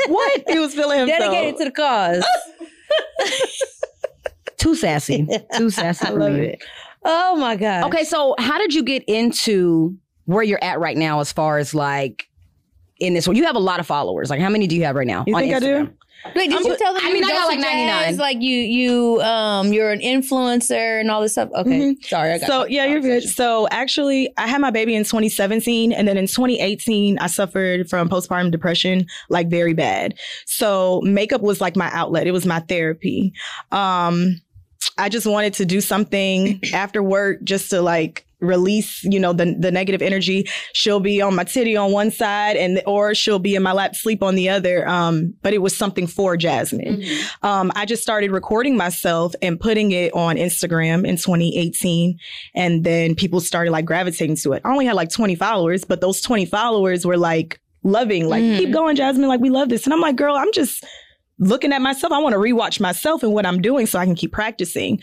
What? 0.09 0.45
he 0.49 0.59
was 0.59 0.75
feeling 0.75 1.01
himself. 1.01 1.21
dedicated 1.21 1.59
to 1.59 1.65
the 1.67 1.71
cause. 1.71 2.25
Too 4.59 4.75
sassy. 4.77 5.27
Too 5.57 5.71
sassy 5.71 6.07
I 6.07 6.11
love 6.11 6.35
it. 6.35 6.63
Oh 7.05 7.37
my 7.37 7.57
god. 7.57 7.85
Okay, 7.85 8.05
so 8.05 8.35
how 8.39 8.59
did 8.59 8.75
you 8.75 8.83
get 8.83 9.03
into 9.09 9.97
where 10.27 10.43
you're 10.43 10.63
at 10.63 10.79
right 10.81 10.97
now 10.97 11.21
as 11.21 11.33
far 11.33 11.59
as 11.59 11.75
like 11.75 12.29
in 13.01 13.15
this 13.15 13.27
one? 13.27 13.37
You 13.37 13.45
have 13.45 13.57
a 13.57 13.61
lot 13.61 13.81
of 13.81 13.87
followers. 13.87 14.31
Like 14.31 14.41
how 14.41 14.49
many 14.51 14.67
do 14.67 14.77
you 14.77 14.85
have 14.85 14.95
right 14.97 15.07
now? 15.07 15.25
You 15.27 15.35
on 15.35 15.43
think 15.43 15.55
I 15.55 15.59
Instagram? 15.61 15.87
do? 15.87 15.93
Wait, 16.37 16.51
did 16.51 16.53
I'm- 16.55 16.65
you 16.65 16.77
tell 16.77 16.95
them? 16.95 17.03
I 17.05 17.13
mean, 17.13 17.25
I 17.25 17.31
got 17.31 17.49
like 17.49 17.59
99. 17.59 17.87
Jazz? 18.11 18.19
Like 18.19 18.41
you, 18.41 18.57
you, 18.57 19.21
um, 19.23 19.73
you're 19.73 19.91
an 19.91 19.99
influencer 19.99 21.01
and 21.01 21.11
all 21.11 21.21
this 21.21 21.33
stuff. 21.33 21.49
Okay, 21.53 21.97
sorry, 22.03 22.35
I 22.35 22.39
got 22.39 22.47
So 22.47 22.65
yeah, 22.67 22.85
you're 22.87 23.01
good. 23.01 23.25
So 23.25 23.67
actually, 23.73 24.33
I 24.37 24.47
had 24.47 24.61
my 24.61 24.71
baby 24.71 24.95
in 24.95 25.03
2017, 25.03 25.93
and 25.93 26.07
then 26.07 26.17
in 26.17 26.29
2018, 26.29 27.19
I 27.19 27.27
suffered 27.27 27.91
from 27.91 28.09
postpartum 28.09 28.53
depression, 28.53 29.05
like 29.31 29.49
very 29.51 29.75
bad. 29.75 30.15
So 30.47 31.01
makeup 31.03 31.41
was 31.41 31.61
like 31.61 31.75
my 31.75 31.91
outlet. 31.93 32.29
It 32.29 32.33
was 32.33 32.47
my 32.47 32.61
therapy. 32.61 33.33
Um, 33.73 34.41
I 34.99 35.09
just 35.09 35.27
wanted 35.27 35.55
to 35.55 35.65
do 35.65 35.81
something 35.81 36.61
after 36.75 37.03
work 37.03 37.43
just 37.45 37.71
to 37.71 37.83
like 37.83 38.27
release, 38.41 39.05
you 39.05 39.21
know, 39.21 39.33
the 39.33 39.55
the 39.59 39.71
negative 39.71 40.03
energy. 40.03 40.49
She'll 40.73 40.99
be 40.99 41.23
on 41.23 41.37
my 41.37 41.45
titty 41.45 41.77
on 41.77 41.93
one 41.93 42.11
side 42.11 42.57
and 42.57 42.83
or 42.87 43.15
she'll 43.15 43.39
be 43.39 43.55
in 43.55 43.63
my 43.63 43.71
lap 43.73 43.95
sleep 43.95 44.21
on 44.23 44.35
the 44.35 44.49
other. 44.49 44.87
Um, 44.89 45.35
but 45.43 45.53
it 45.55 45.59
was 45.59 45.77
something 45.77 46.09
for 46.09 46.37
Jasmine. 46.37 46.97
Mm-hmm. 47.03 47.47
Um, 47.47 47.71
I 47.77 47.87
just 47.87 48.03
started 48.03 48.33
recording 48.33 48.77
myself 48.77 49.33
and 49.43 49.61
putting 49.61 49.93
it 49.93 50.13
on 50.15 50.37
Instagram 50.37 51.07
in 51.07 51.17
2018. 51.17 52.19
And 52.57 52.83
then 52.83 53.15
people 53.15 53.41
started 53.41 53.71
like 53.71 53.85
gravitating 53.85 54.37
to 54.39 54.55
it. 54.55 54.63
I 54.65 54.73
only 54.73 54.87
had 54.87 54.97
like 54.97 55.11
20 55.11 55.37
followers, 55.37 55.85
but 55.85 56.01
those 56.01 56.21
20 56.21 56.45
followers 56.47 57.07
were 57.07 57.17
like 57.17 57.61
loving, 57.85 58.29
like, 58.29 58.43
Mhm. 58.45 58.59
keep 58.59 58.71
going, 58.73 58.95
Jasmine. 58.97 59.27
Like, 59.29 59.41
we 59.41 59.51
love 59.51 59.69
this. 59.69 59.85
And 59.85 59.93
I'm 59.93 60.01
like, 60.01 60.15
girl, 60.17 60.37
I'm 60.37 60.53
just 60.53 60.85
looking 61.43 61.73
at 61.73 61.83
myself. 61.83 62.13
I 62.13 62.19
want 62.19 62.33
to 62.35 62.39
rewatch 62.39 62.81
myself 62.81 63.23
and 63.23 63.33
what 63.33 63.45
I'm 63.45 63.61
doing 63.61 63.87
so 63.87 63.99
I 63.99 64.05
can 64.05 64.15
keep 64.15 64.33
practicing. 64.33 65.01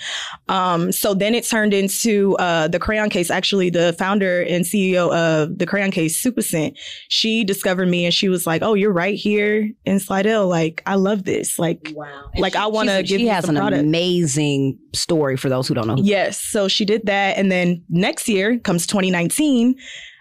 Um, 0.48 0.92
so 0.92 1.14
then 1.14 1.36
it 1.36 1.44
turned 1.46 1.74
into 1.74 2.36
uh, 2.38 2.68
the 2.68 2.80
Crayon 2.80 3.10
Case. 3.10 3.30
Actually, 3.30 3.70
the 3.70 3.94
founder 4.00 4.42
and 4.44 4.66
CEO 4.66 5.12
of 5.14 5.58
the 5.58 5.66
Crayon 5.66 5.92
Case, 5.92 6.22
Supercent, 6.24 6.78
she 7.10 7.44
discovered 7.44 7.88
me 7.88 8.06
and 8.06 8.14
she 8.14 8.30
was 8.30 8.48
like, 8.48 8.62
"Oh, 8.62 8.74
you're 8.74 8.94
right 8.94 9.16
here 9.16 9.70
in 9.86 10.00
Slidell. 10.00 10.48
Like, 10.48 10.82
I 10.86 10.96
love 10.96 11.24
this. 11.26 11.60
Like, 11.60 11.92
Wow. 11.96 12.32
Like, 12.38 12.56
I 12.56 12.68
wanna 12.68 13.04
give 13.04 13.20
She 13.20 13.26
you 13.26 13.30
has 13.32 13.48
an 13.50 13.56
product. 13.56 13.82
amazing 13.84 14.78
story 14.94 15.36
for 15.38 15.50
those 15.50 15.68
who 15.68 15.74
don't 15.74 15.88
know. 15.88 15.98
Yes." 15.98 16.40
So 16.40 16.68
she 16.68 16.86
did 16.86 17.06
that, 17.06 17.38
and 17.38 17.52
then 17.52 17.84
next 17.90 18.28
year 18.30 18.58
comes 18.60 18.88
2019. 18.88 19.76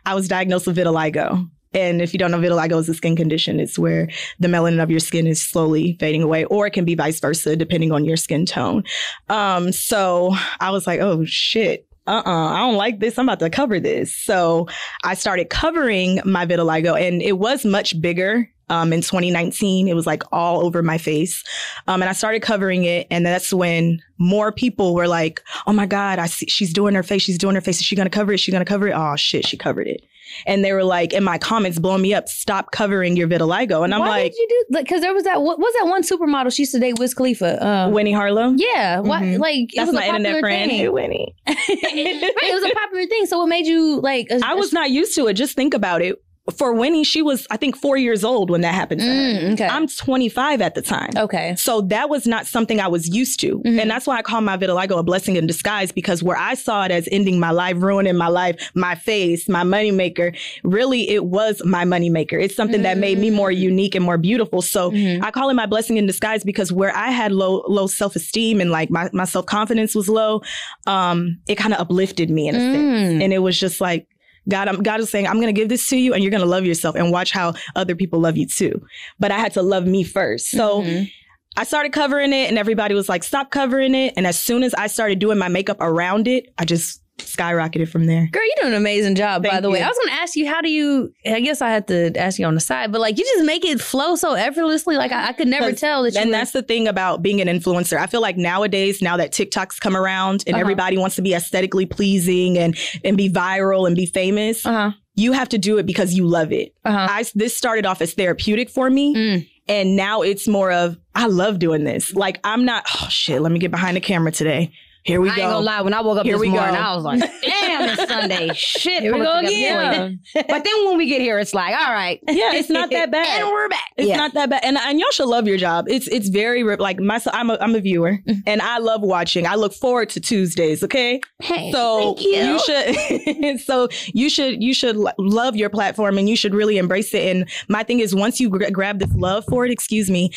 I 0.06 0.14
was 0.14 0.26
diagnosed 0.28 0.66
with 0.66 0.76
vitiligo. 0.76 1.48
And 1.74 2.00
if 2.00 2.12
you 2.12 2.18
don't 2.18 2.30
know, 2.30 2.38
vitiligo 2.38 2.78
is 2.78 2.88
a 2.88 2.94
skin 2.94 3.16
condition. 3.16 3.60
It's 3.60 3.78
where 3.78 4.08
the 4.40 4.48
melanin 4.48 4.82
of 4.82 4.90
your 4.90 5.00
skin 5.00 5.26
is 5.26 5.42
slowly 5.42 5.96
fading 6.00 6.22
away, 6.22 6.44
or 6.46 6.66
it 6.66 6.72
can 6.72 6.84
be 6.84 6.94
vice 6.94 7.20
versa, 7.20 7.56
depending 7.56 7.92
on 7.92 8.04
your 8.04 8.16
skin 8.16 8.46
tone. 8.46 8.84
Um, 9.28 9.72
so 9.72 10.34
I 10.60 10.70
was 10.70 10.86
like, 10.86 11.00
oh 11.00 11.24
shit. 11.24 11.84
Uh-uh, 12.06 12.24
I 12.24 12.60
don't 12.60 12.76
like 12.76 13.00
this. 13.00 13.18
I'm 13.18 13.28
about 13.28 13.38
to 13.40 13.50
cover 13.50 13.78
this. 13.78 14.14
So 14.14 14.66
I 15.04 15.12
started 15.12 15.50
covering 15.50 16.20
my 16.24 16.46
vitiligo 16.46 16.98
and 16.98 17.20
it 17.20 17.38
was 17.38 17.66
much 17.66 18.00
bigger. 18.00 18.48
Um, 18.70 18.92
in 18.92 19.00
2019, 19.00 19.88
it 19.88 19.94
was 19.94 20.06
like 20.06 20.22
all 20.30 20.64
over 20.64 20.82
my 20.82 20.98
face. 20.98 21.42
Um, 21.86 22.02
and 22.02 22.08
I 22.08 22.12
started 22.12 22.40
covering 22.40 22.84
it. 22.84 23.06
And 23.10 23.24
that's 23.24 23.52
when 23.52 24.02
more 24.18 24.52
people 24.52 24.94
were 24.94 25.08
like, 25.08 25.42
Oh 25.66 25.72
my 25.72 25.86
God, 25.86 26.18
I 26.18 26.26
see 26.26 26.46
she's 26.46 26.72
doing 26.72 26.94
her 26.94 27.02
face. 27.02 27.22
She's 27.22 27.38
doing 27.38 27.54
her 27.54 27.60
face. 27.60 27.78
Is 27.78 27.84
she 27.84 27.96
going 27.96 28.06
to 28.06 28.10
cover 28.10 28.32
it? 28.32 28.40
She's 28.40 28.52
going 28.52 28.64
to 28.64 28.68
cover 28.68 28.88
it. 28.88 28.92
Oh 28.92 29.16
shit. 29.16 29.46
She 29.46 29.56
covered 29.58 29.86
it. 29.86 30.02
And 30.46 30.64
they 30.64 30.72
were 30.72 30.84
like, 30.84 31.12
in 31.12 31.24
my 31.24 31.38
comments 31.38 31.78
blowing 31.78 32.02
me 32.02 32.14
up, 32.14 32.28
stop 32.28 32.70
covering 32.72 33.16
your 33.16 33.28
vitiligo. 33.28 33.84
And 33.84 33.94
I'm 33.94 34.00
Why 34.00 34.08
like, 34.08 34.32
did 34.32 34.38
you 34.38 34.48
do? 34.70 34.78
Because 34.78 35.00
there 35.02 35.14
was 35.14 35.24
that. 35.24 35.42
What 35.42 35.58
was 35.58 35.72
that 35.80 35.86
one 35.88 36.02
supermodel 36.02 36.52
she 36.54 36.62
used 36.62 36.72
to 36.72 36.78
date 36.80 36.98
Wiz 36.98 37.14
Khalifa? 37.14 37.64
Um, 37.66 37.92
Winnie 37.92 38.12
Harlow. 38.12 38.54
yeah, 38.56 39.00
why? 39.00 39.22
Mhm. 39.22 39.38
Like 39.38 39.72
it 39.72 39.76
That's 39.76 39.86
was 39.88 39.94
my 39.94 40.04
a 40.04 40.10
popular 40.10 40.28
internet 40.36 40.40
friend. 40.40 40.70
thing. 40.70 40.78
Hey, 40.80 40.88
Winnie. 40.88 41.34
right, 41.48 41.56
it 41.58 42.54
was 42.62 42.70
a 42.70 42.74
popular 42.74 43.06
thing. 43.06 43.26
So 43.26 43.38
what 43.38 43.48
made 43.48 43.66
you 43.66 44.00
like? 44.00 44.28
a- 44.30 44.40
I 44.44 44.54
was 44.54 44.72
not 44.72 44.90
used 44.90 45.14
to 45.16 45.26
it. 45.28 45.34
Just 45.34 45.54
think 45.56 45.74
about 45.74 46.02
it. 46.02 46.16
For 46.56 46.72
Winnie, 46.72 47.04
she 47.04 47.20
was, 47.22 47.46
I 47.50 47.56
think, 47.56 47.76
four 47.76 47.96
years 47.96 48.24
old 48.24 48.50
when 48.50 48.62
that 48.62 48.74
happened 48.74 49.00
to 49.02 49.06
her. 49.06 49.12
Mm, 49.12 49.52
okay. 49.52 49.66
I'm 49.66 49.86
25 49.86 50.60
at 50.62 50.74
the 50.74 50.82
time. 50.82 51.10
okay. 51.16 51.54
So 51.56 51.82
that 51.82 52.08
was 52.08 52.26
not 52.26 52.46
something 52.46 52.80
I 52.80 52.88
was 52.88 53.08
used 53.08 53.40
to. 53.40 53.58
Mhm. 53.60 53.80
And 53.80 53.90
that's 53.90 54.06
why 54.06 54.16
I 54.16 54.22
call 54.22 54.40
my 54.40 54.56
vitiligo 54.56 54.98
a 54.98 55.02
blessing 55.02 55.36
in 55.36 55.46
disguise 55.46 55.92
because 55.92 56.22
where 56.22 56.36
I 56.38 56.54
saw 56.54 56.84
it 56.84 56.90
as 56.90 57.08
ending 57.12 57.38
my 57.38 57.50
life, 57.50 57.76
ruining 57.78 58.16
my 58.16 58.28
life, 58.28 58.70
my 58.74 58.94
face, 58.94 59.48
my 59.48 59.62
moneymaker, 59.62 60.34
really 60.64 61.08
it 61.10 61.26
was 61.26 61.60
my 61.64 61.84
moneymaker. 61.84 62.42
It's 62.42 62.54
something 62.56 62.82
that 62.82 62.98
made 62.98 63.18
me 63.18 63.30
more 63.30 63.50
Mm. 63.50 63.58
unique 63.58 63.94
and 63.94 64.04
more 64.04 64.18
beautiful. 64.18 64.62
So 64.62 64.90
Mhm. 64.90 65.22
I 65.24 65.30
call 65.30 65.50
it 65.50 65.54
my 65.54 65.66
blessing 65.66 65.96
in 65.96 66.06
disguise 66.06 66.44
because 66.44 66.72
where 66.72 66.96
I 66.96 67.10
had 67.10 67.32
low 67.32 67.62
low 67.68 67.86
self-esteem 67.86 68.60
and 68.60 68.70
like 68.70 68.90
my, 68.90 69.10
my 69.12 69.24
self-confidence 69.24 69.94
was 69.94 70.08
low, 70.08 70.40
um, 70.86 71.38
it 71.46 71.56
kind 71.56 71.74
of 71.74 71.80
uplifted 71.80 72.30
me 72.30 72.48
in 72.48 72.54
a 72.54 72.60
sense. 72.60 73.12
Mm. 73.18 73.24
And 73.24 73.32
it 73.32 73.38
was 73.40 73.58
just 73.58 73.80
like 73.80 74.06
God, 74.48 74.68
I'm, 74.68 74.82
God 74.82 75.00
is 75.00 75.10
saying, 75.10 75.26
I'm 75.26 75.36
going 75.40 75.54
to 75.54 75.58
give 75.58 75.68
this 75.68 75.88
to 75.90 75.96
you 75.96 76.14
and 76.14 76.22
you're 76.22 76.30
going 76.30 76.42
to 76.42 76.46
love 76.48 76.64
yourself 76.64 76.96
and 76.96 77.10
watch 77.12 77.30
how 77.32 77.54
other 77.76 77.94
people 77.94 78.18
love 78.20 78.36
you 78.36 78.46
too. 78.46 78.80
But 79.18 79.30
I 79.30 79.38
had 79.38 79.52
to 79.54 79.62
love 79.62 79.86
me 79.86 80.04
first. 80.04 80.50
So 80.50 80.82
Mhm. 80.82 81.10
I 81.56 81.64
started 81.64 81.92
covering 81.92 82.32
it 82.32 82.48
and 82.48 82.56
everybody 82.58 82.94
was 82.94 83.08
like, 83.08 83.24
stop 83.24 83.50
covering 83.50 83.94
it. 83.94 84.14
And 84.16 84.26
as 84.26 84.38
soon 84.38 84.62
as 84.62 84.74
I 84.74 84.86
started 84.86 85.18
doing 85.18 85.38
my 85.38 85.48
makeup 85.48 85.78
around 85.80 86.28
it, 86.28 86.46
I 86.56 86.64
just 86.64 87.02
skyrocketed 87.18 87.88
from 87.88 88.06
there. 88.06 88.26
Girl, 88.32 88.42
you 88.42 88.54
do 88.62 88.66
an 88.68 88.74
amazing 88.74 89.14
job, 89.14 89.42
by 89.42 89.50
Thank 89.50 89.62
the 89.62 89.70
way. 89.70 89.82
I 89.82 89.88
was 89.88 89.96
going 89.98 90.08
to 90.08 90.14
ask 90.22 90.36
you, 90.36 90.46
how 90.48 90.60
do 90.60 90.70
you, 90.70 91.12
I 91.26 91.40
guess 91.40 91.60
I 91.60 91.68
had 91.70 91.86
to 91.88 92.12
ask 92.16 92.38
you 92.38 92.46
on 92.46 92.54
the 92.54 92.60
side, 92.60 92.90
but 92.92 93.00
like 93.00 93.18
you 93.18 93.24
just 93.24 93.44
make 93.44 93.64
it 93.64 93.80
flow 93.80 94.16
so 94.16 94.34
effortlessly. 94.34 94.96
Like 94.96 95.12
I, 95.12 95.28
I 95.28 95.32
could 95.32 95.48
never 95.48 95.72
tell 95.72 96.02
that 96.04 96.14
you 96.14 96.20
And 96.20 96.28
were- 96.30 96.32
that's 96.32 96.52
the 96.52 96.62
thing 96.62 96.88
about 96.88 97.22
being 97.22 97.40
an 97.40 97.48
influencer. 97.48 97.98
I 97.98 98.06
feel 98.06 98.20
like 98.20 98.36
nowadays, 98.36 99.02
now 99.02 99.16
that 99.16 99.32
TikToks 99.32 99.80
come 99.80 99.96
around 99.96 100.44
and 100.46 100.54
Uh-huh. 100.54 100.60
everybody 100.60 100.98
wants 100.98 101.16
to 101.16 101.22
be 101.22 101.34
aesthetically 101.34 101.86
pleasing 101.86 102.56
and, 102.58 102.76
and 103.04 103.16
be 103.16 103.28
viral 103.30 103.86
and 103.86 103.94
be 103.96 104.06
famous, 104.06 104.64
Uh-huh. 104.64 104.92
you 105.14 105.32
have 105.32 105.48
to 105.50 105.58
do 105.58 105.78
it 105.78 105.86
because 105.86 106.14
you 106.14 106.26
love 106.26 106.52
it. 106.52 106.74
Uh-huh. 106.84 107.06
I, 107.10 107.24
this 107.34 107.56
started 107.56 107.86
off 107.86 108.00
as 108.00 108.14
therapeutic 108.14 108.70
for 108.70 108.88
me. 108.90 109.14
Mm. 109.14 109.48
And 109.70 109.96
now 109.96 110.22
it's 110.22 110.48
more 110.48 110.72
of, 110.72 110.96
I 111.14 111.26
love 111.26 111.58
doing 111.58 111.84
this. 111.84 112.14
Like, 112.14 112.40
I'm 112.42 112.64
not, 112.64 112.86
oh 113.02 113.08
shit, 113.10 113.42
let 113.42 113.52
me 113.52 113.58
get 113.58 113.70
behind 113.70 113.96
the 113.98 114.00
camera 114.00 114.32
today. 114.32 114.72
Here 115.04 115.20
we 115.20 115.30
I 115.30 115.36
go. 115.36 115.42
I 115.42 115.44
ain't 115.44 115.52
gonna 115.54 115.64
lie. 115.66 115.80
When 115.80 115.94
I 115.94 116.00
woke 116.02 116.18
up 116.18 116.24
Here 116.24 116.34
this 116.34 116.40
we 116.40 116.48
morning, 116.50 116.74
go. 116.74 116.80
I 116.80 116.94
was 116.94 117.04
like, 117.04 117.20
"Damn, 117.42 117.88
it's 117.88 118.08
Sunday. 118.08 118.50
Shit." 118.54 119.02
Here 119.02 119.14
we 119.14 119.20
go 119.20 119.40
together. 119.40 119.90
again. 119.90 120.20
But 120.34 120.64
then 120.64 120.86
when 120.86 120.96
we 120.98 121.06
get 121.06 121.20
here, 121.20 121.38
it's 121.38 121.54
like, 121.54 121.74
"All 121.74 121.92
right, 121.92 122.20
Yeah, 122.28 122.52
it's 122.54 122.68
not 122.68 122.90
that 122.90 123.10
bad. 123.12 123.40
and 123.42 123.48
we're 123.50 123.68
back." 123.68 123.84
It's 123.96 124.08
yeah. 124.08 124.16
not 124.16 124.34
that 124.34 124.50
bad, 124.50 124.64
and 124.64 124.76
and 124.76 125.00
y'all 125.00 125.10
should 125.12 125.28
love 125.28 125.46
your 125.46 125.56
job. 125.56 125.86
It's 125.88 126.08
it's 126.08 126.28
very 126.28 126.62
like 126.76 126.98
myself. 127.00 127.34
I'm 127.34 127.48
a 127.50 127.56
I'm 127.60 127.74
a 127.74 127.80
viewer, 127.80 128.18
mm-hmm. 128.26 128.40
and 128.46 128.60
I 128.60 128.78
love 128.78 129.02
watching. 129.02 129.46
I 129.46 129.54
look 129.54 129.72
forward 129.72 130.10
to 130.10 130.20
Tuesdays. 130.20 130.82
Okay, 130.84 131.20
Hey, 131.40 131.72
so 131.72 132.14
thank 132.14 132.22
you. 132.22 132.58
should 132.60 133.60
so 133.60 133.88
you 134.12 134.28
should 134.28 134.62
you 134.62 134.74
should 134.74 134.96
love 135.18 135.56
your 135.56 135.70
platform, 135.70 136.18
and 136.18 136.28
you 136.28 136.36
should 136.36 136.54
really 136.54 136.76
embrace 136.76 137.14
it. 137.14 137.34
And 137.34 137.48
my 137.68 137.82
thing 137.82 138.00
is, 138.00 138.14
once 138.14 138.40
you 138.40 138.50
gra- 138.50 138.70
grab 138.70 138.98
this 138.98 139.12
love 139.14 139.44
for 139.48 139.64
it, 139.64 139.72
excuse 139.72 140.10
me. 140.10 140.30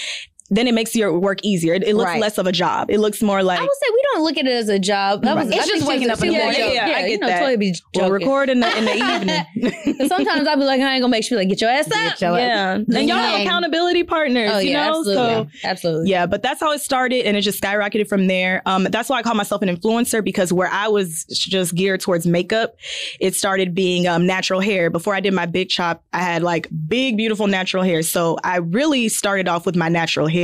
Then 0.53 0.67
it 0.67 0.74
makes 0.74 0.93
your 0.96 1.17
work 1.17 1.39
easier. 1.43 1.74
It, 1.74 1.84
it 1.84 1.96
looks 1.96 2.10
Right. 2.12 2.22
less 2.22 2.38
of 2.38 2.46
a 2.46 2.51
job. 2.51 2.91
It 2.91 3.00
looks 3.00 3.22
more 3.22 3.41
like 3.41 3.60
I 3.60 3.63
would 3.63 3.70
say 3.72 3.88
we 3.93 4.01
don't 4.13 4.24
look 4.24 4.38
at 4.38 4.46
it 4.46 4.51
as 4.51 4.67
a 4.70 4.77
job. 4.77 5.24
That 5.24 5.36
was, 5.36 5.48
It's 5.50 5.58
I 5.63 5.65
just 5.67 5.88
waking 5.88 6.10
up 6.10 6.22
in 6.22 6.27
the 6.29 6.38
morning. 6.38 6.53
joking. 6.60 6.75
Yeah, 6.75 6.93
I 6.98 7.00
you 7.05 7.08
get 7.10 7.22
know, 7.22 7.27
that. 7.27 7.41
Toya 7.43 7.58
be 7.60 7.74
we'll 7.96 8.12
record 8.12 8.50
in 8.50 8.60
the 8.60 8.77
in 8.77 8.84
the 8.86 8.96
evening. 9.96 10.08
Sometimes 10.10 10.48
I'll 10.48 10.58
be 10.58 10.63
like, 10.65 10.81
I 10.81 10.93
ain't 10.96 11.01
gonna 11.01 11.10
make 11.12 11.24
sure 11.24 11.38
like 11.38 11.48
get 11.50 11.62
your 11.62 11.70
ass 11.70 11.88
up. 11.88 11.93
Get 11.93 12.22
your- 12.22 12.38
yeah, 12.38 12.74
and 12.75 12.88
y'all 13.08 13.17
have 13.17 13.41
accountability 13.41 14.03
partners. 14.03 14.51
Oh 14.53 14.60
you 14.60 14.72
yeah, 14.72 14.88
know, 14.89 15.00
absolutely, 15.00 15.15
so 15.62 15.67
absolutely. 15.67 16.10
Yeah, 16.10 16.25
but 16.25 16.43
that's 16.43 16.60
how 16.60 16.72
it 16.74 16.81
started, 16.81 17.25
and 17.25 17.38
it 17.38 17.41
just 17.41 17.62
skyrocketed 17.62 18.08
from 18.10 18.27
there. 18.27 18.62
Um, 18.65 18.84
that's 18.86 19.08
why 19.10 19.20
I 19.20 19.24
call 19.24 19.36
myself 19.36 19.62
an 19.62 19.70
influencer 19.74 20.24
because 20.24 20.51
where 20.51 20.70
I 20.70 20.88
was 20.89 21.24
just 21.25 21.75
geared 21.75 22.01
towards 22.01 22.27
makeup, 22.27 22.75
it 23.22 23.36
started 23.36 23.74
being 23.74 24.05
um, 24.08 24.25
natural 24.25 24.60
hair. 24.60 24.89
Before 24.89 25.15
I 25.15 25.22
did 25.22 25.34
my 25.34 25.46
big 25.46 25.70
chop, 25.70 26.03
I 26.12 26.20
had 26.20 26.43
like 26.43 26.67
big, 26.88 27.15
beautiful 27.15 27.48
natural 27.48 27.84
hair. 27.84 28.01
So 28.03 28.38
I 28.43 28.58
really 28.58 29.08
started 29.08 29.48
off 29.48 29.65
with 29.65 29.75
my 29.77 29.88
natural 29.88 30.27
hair. 30.27 30.40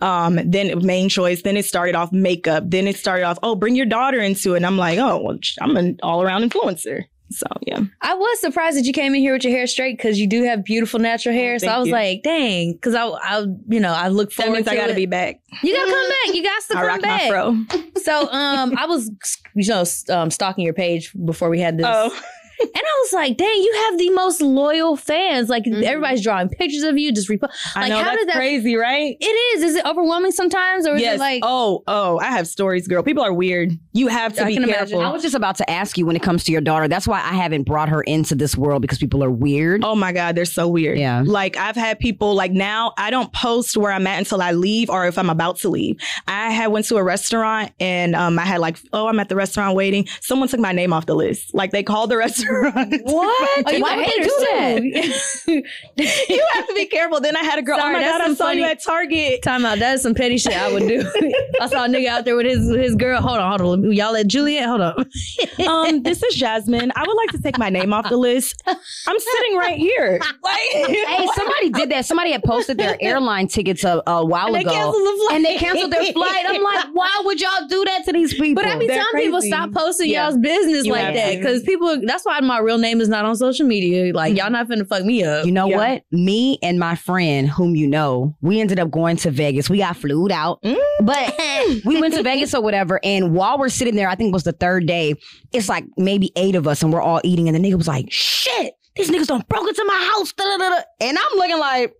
Um, 0.00 0.38
then 0.44 0.84
main 0.84 1.08
choice. 1.08 1.42
Then 1.42 1.56
it 1.56 1.64
started 1.64 1.94
off 1.94 2.12
makeup. 2.12 2.64
Then 2.66 2.86
it 2.86 2.96
started 2.96 3.24
off, 3.24 3.38
oh, 3.42 3.54
bring 3.54 3.76
your 3.76 3.86
daughter 3.86 4.20
into 4.20 4.54
it. 4.54 4.58
And 4.58 4.66
I'm 4.66 4.76
like, 4.76 4.98
oh, 4.98 5.22
well, 5.22 5.38
I'm 5.60 5.76
an 5.76 5.98
all 6.02 6.22
around 6.22 6.42
influencer. 6.48 7.04
So 7.30 7.46
yeah, 7.62 7.80
I 8.02 8.14
was 8.14 8.40
surprised 8.40 8.78
that 8.78 8.84
you 8.84 8.92
came 8.92 9.12
in 9.12 9.20
here 9.20 9.32
with 9.32 9.42
your 9.42 9.52
hair 9.52 9.66
straight 9.66 9.96
because 9.96 10.20
you 10.20 10.28
do 10.28 10.44
have 10.44 10.64
beautiful 10.64 11.00
natural 11.00 11.34
hair. 11.34 11.58
so 11.58 11.66
I 11.66 11.78
was 11.78 11.88
you. 11.88 11.92
like, 11.92 12.22
dang, 12.22 12.74
because 12.74 12.94
I, 12.94 13.04
I, 13.04 13.46
you 13.68 13.80
know, 13.80 13.92
I 13.92 14.08
look 14.08 14.28
that 14.30 14.44
forward 14.44 14.54
means 14.54 14.66
to 14.66 14.72
I 14.72 14.76
got 14.76 14.86
to 14.88 14.94
be 14.94 15.06
back. 15.06 15.40
You 15.62 15.74
gotta 15.74 15.90
come 15.90 16.08
back. 16.08 16.34
You 16.36 16.42
got 16.44 16.62
to 16.62 16.72
come 16.74 16.86
rock 16.86 17.02
back. 17.02 17.22
my 17.22 17.28
fro. 17.28 18.00
So, 18.00 18.30
um, 18.30 18.74
I 18.78 18.86
was, 18.86 19.10
you 19.56 19.68
know, 19.68 19.84
um, 20.14 20.30
stalking 20.30 20.64
your 20.64 20.74
page 20.74 21.12
before 21.24 21.48
we 21.48 21.58
had 21.58 21.78
this, 21.78 21.86
Oh, 21.88 22.16
and 22.60 22.70
I 22.74 22.98
was 23.02 23.12
like, 23.12 23.36
dang, 23.36 23.54
you 23.54 23.72
have 23.86 23.98
the 23.98 24.10
most 24.10 24.40
loyal 24.40 24.96
fans. 24.96 25.48
Like 25.48 25.64
Mhm. 25.64 25.82
everybody's 25.82 26.22
drawing 26.22 26.48
pictures 26.48 26.82
of 26.82 26.96
you. 26.98 27.12
Just 27.12 27.28
repost. 27.28 27.50
I 27.74 27.80
Like, 27.82 27.88
know 27.90 27.98
how 27.98 28.04
that's 28.04 28.18
did 28.18 28.28
that- 28.28 28.36
crazy, 28.36 28.76
right? 28.76 29.16
It 29.20 29.24
is. 29.26 29.62
Is 29.62 29.74
it 29.76 29.84
overwhelming 29.86 30.32
sometimes, 30.32 30.86
or 30.86 30.94
is 30.96 31.02
yes. 31.02 31.16
it 31.16 31.20
like? 31.20 31.42
oh, 31.44 31.82
oh, 31.86 32.18
I 32.18 32.26
have 32.26 32.46
stories, 32.48 32.86
girl. 32.88 33.02
People 33.02 33.22
are 33.22 33.32
weird. 33.32 33.72
You 33.92 34.08
have 34.08 34.34
to 34.34 34.42
I 34.42 34.46
be 34.48 34.54
can 34.54 34.64
imagine. 34.64 34.88
careful. 34.88 35.00
I 35.00 35.10
was 35.10 35.22
just 35.22 35.34
about 35.34 35.56
to 35.56 35.70
ask 35.70 35.96
you 35.98 36.06
when 36.06 36.16
it 36.16 36.22
comes 36.22 36.44
to 36.44 36.52
your 36.52 36.60
daughter. 36.60 36.88
That's 36.88 37.06
why 37.08 37.18
I 37.18 37.34
haven't 37.34 37.62
brought 37.64 37.88
her 37.88 38.02
into 38.02 38.34
this 38.34 38.56
world 38.56 38.82
because 38.82 38.98
people 38.98 39.22
are 39.24 39.30
weird. 39.30 39.84
Oh 39.84 39.94
my 39.94 40.12
God, 40.12 40.34
they're 40.36 40.44
so 40.44 40.68
weird. 40.68 40.98
Yeah. 40.98 41.22
Like 41.24 41.56
I've 41.56 41.76
had 41.76 41.98
people 41.98 42.34
like 42.34 42.52
now 42.52 42.92
I 42.98 43.10
don't 43.10 43.32
post 43.32 43.76
where 43.76 43.92
I'm 43.92 44.06
at 44.06 44.18
until 44.18 44.40
I 44.42 44.52
leave 44.52 44.90
or 44.90 45.06
if 45.06 45.18
I'm 45.18 45.30
about 45.30 45.56
to 45.58 45.68
leave. 45.68 45.96
I 46.28 46.50
had 46.50 46.68
went 46.68 46.86
to 46.86 46.96
a 46.96 47.02
restaurant 47.02 47.72
and 47.80 48.14
um 48.14 48.38
I 48.38 48.42
had 48.44 48.60
like, 48.60 48.78
oh, 48.92 49.08
I'm 49.08 49.18
at 49.20 49.28
the 49.28 49.36
restaurant 49.36 49.74
waiting. 49.76 50.06
Someone 50.20 50.48
took 50.48 50.60
my 50.60 50.72
name 50.72 50.92
off 50.92 51.06
the 51.06 51.14
list. 51.14 51.54
Like 51.54 51.70
they 51.72 51.82
called 51.82 52.10
the 52.10 52.16
restaurant. 52.26 52.45
What? 53.02 53.66
Oh, 53.66 53.70
you 53.70 53.80
Why 53.82 53.96
would 53.96 54.06
they 54.06 54.22
do 54.22 54.46
that? 54.50 55.20
too. 55.44 55.62
you 56.34 56.46
have 56.54 56.66
to 56.68 56.74
be 56.74 56.86
careful. 56.86 57.20
Then 57.20 57.36
I 57.36 57.42
had 57.42 57.58
a 57.58 57.62
girl. 57.62 57.78
Sorry, 57.78 57.90
oh 57.94 57.98
my 57.98 58.04
that's 58.04 58.18
god, 58.18 58.20
I 58.22 58.26
some 58.26 58.36
saw 58.36 58.50
you 58.50 58.62
funny- 58.62 58.72
at 58.72 58.82
Target. 58.82 59.42
Time 59.42 59.64
out. 59.66 59.78
That's 59.78 60.02
some 60.02 60.14
petty 60.14 60.38
shit 60.38 60.56
I 60.56 60.72
would 60.72 60.86
do. 60.88 61.00
I 61.60 61.68
saw 61.68 61.84
a 61.84 61.88
nigga 61.88 62.06
out 62.08 62.24
there 62.24 62.36
with 62.36 62.46
his 62.46 62.68
his 62.68 62.94
girl. 62.94 63.20
Hold 63.20 63.38
on, 63.38 63.60
hold 63.60 63.84
on. 63.84 63.92
Y'all 63.92 64.14
at 64.16 64.26
Juliet? 64.26 64.66
Hold 64.66 64.80
on. 64.80 65.06
Um, 65.66 66.02
this 66.02 66.22
is 66.22 66.34
Jasmine. 66.34 66.92
I 66.96 67.02
would 67.06 67.16
like 67.16 67.30
to 67.30 67.38
take 67.42 67.58
my 67.58 67.70
name 67.70 67.92
off 67.92 68.08
the 68.08 68.16
list. 68.16 68.62
I'm 68.66 69.18
sitting 69.18 69.56
right 69.56 69.78
here. 69.78 70.20
Like, 70.42 70.58
Hey, 70.72 71.26
somebody 71.34 71.70
did 71.70 71.90
that. 71.90 72.04
Somebody 72.06 72.32
had 72.32 72.42
posted 72.44 72.78
their 72.78 72.96
airline 73.00 73.48
tickets 73.48 73.84
a, 73.84 74.02
a 74.06 74.24
while 74.24 74.52
they 74.52 74.60
ago, 74.60 74.70
canceled 74.70 74.94
the 74.94 75.30
and 75.32 75.44
they 75.44 75.56
canceled 75.56 75.92
their 75.92 76.12
flight. 76.12 76.44
I'm 76.46 76.62
like, 76.62 76.86
why 76.94 77.22
would 77.24 77.40
y'all 77.40 77.66
do 77.68 77.84
that 77.84 78.04
to 78.04 78.12
these 78.12 78.34
people? 78.34 78.62
But 78.62 78.66
I 78.70 78.78
be 78.78 78.86
They're 78.86 78.98
telling 78.98 79.24
people 79.24 79.42
stop 79.42 79.72
posting 79.72 80.10
Yeah. 80.10 80.24
y'all's 80.26 80.38
business 80.38 80.84
You 80.86 80.92
like 80.92 81.14
that 81.14 81.36
because 81.36 81.62
people. 81.62 82.00
That's 82.04 82.24
why 82.24 82.35
my 82.44 82.58
real 82.58 82.78
name 82.78 83.00
is 83.00 83.08
not 83.08 83.24
on 83.24 83.36
social 83.36 83.66
media. 83.66 84.12
Like 84.14 84.36
y'all 84.36 84.50
not 84.50 84.68
finna 84.68 84.86
fuck 84.86 85.04
me 85.04 85.24
up. 85.24 85.44
You 85.46 85.52
know 85.52 85.66
Yeah. 85.66 85.76
what? 85.76 86.02
Me 86.12 86.58
and 86.62 86.78
my 86.78 86.94
friend, 86.94 87.48
whom 87.48 87.74
you 87.76 87.86
know, 87.86 88.36
we 88.40 88.60
ended 88.60 88.78
up 88.78 88.90
going 88.90 89.16
to 89.18 89.30
Vegas. 89.30 89.68
We 89.70 89.78
got 89.78 89.96
flued 89.96 90.32
out, 90.32 90.62
Mm. 90.62 90.76
but 91.02 91.34
we 91.84 92.00
went 92.00 92.14
to 92.14 92.22
Vegas 92.22 92.54
or 92.54 92.62
whatever. 92.62 93.00
And 93.04 93.34
while 93.34 93.58
we're 93.58 93.68
sitting 93.68 93.94
there, 93.96 94.08
I 94.08 94.14
think 94.14 94.28
it 94.28 94.32
was 94.32 94.44
the 94.44 94.52
third 94.52 94.86
day. 94.86 95.14
It's 95.52 95.68
like 95.68 95.84
maybe 95.96 96.30
eight 96.36 96.54
of 96.54 96.66
us, 96.66 96.82
and 96.82 96.92
we're 96.92 97.02
all 97.02 97.20
eating. 97.24 97.48
And 97.48 97.56
the 97.56 97.60
nigga 97.60 97.76
was 97.76 97.88
like, 97.88 98.06
"Shit, 98.10 98.74
these 98.96 99.10
niggas 99.10 99.26
don't 99.26 99.48
broke 99.48 99.68
into 99.68 99.84
my 99.86 100.12
house." 100.14 100.32
da, 100.32 100.44
da, 100.44 100.56
da, 100.58 100.68
da." 100.76 100.82
And 101.00 101.18
I'm 101.18 101.38
looking 101.38 101.58
like. 101.58 101.94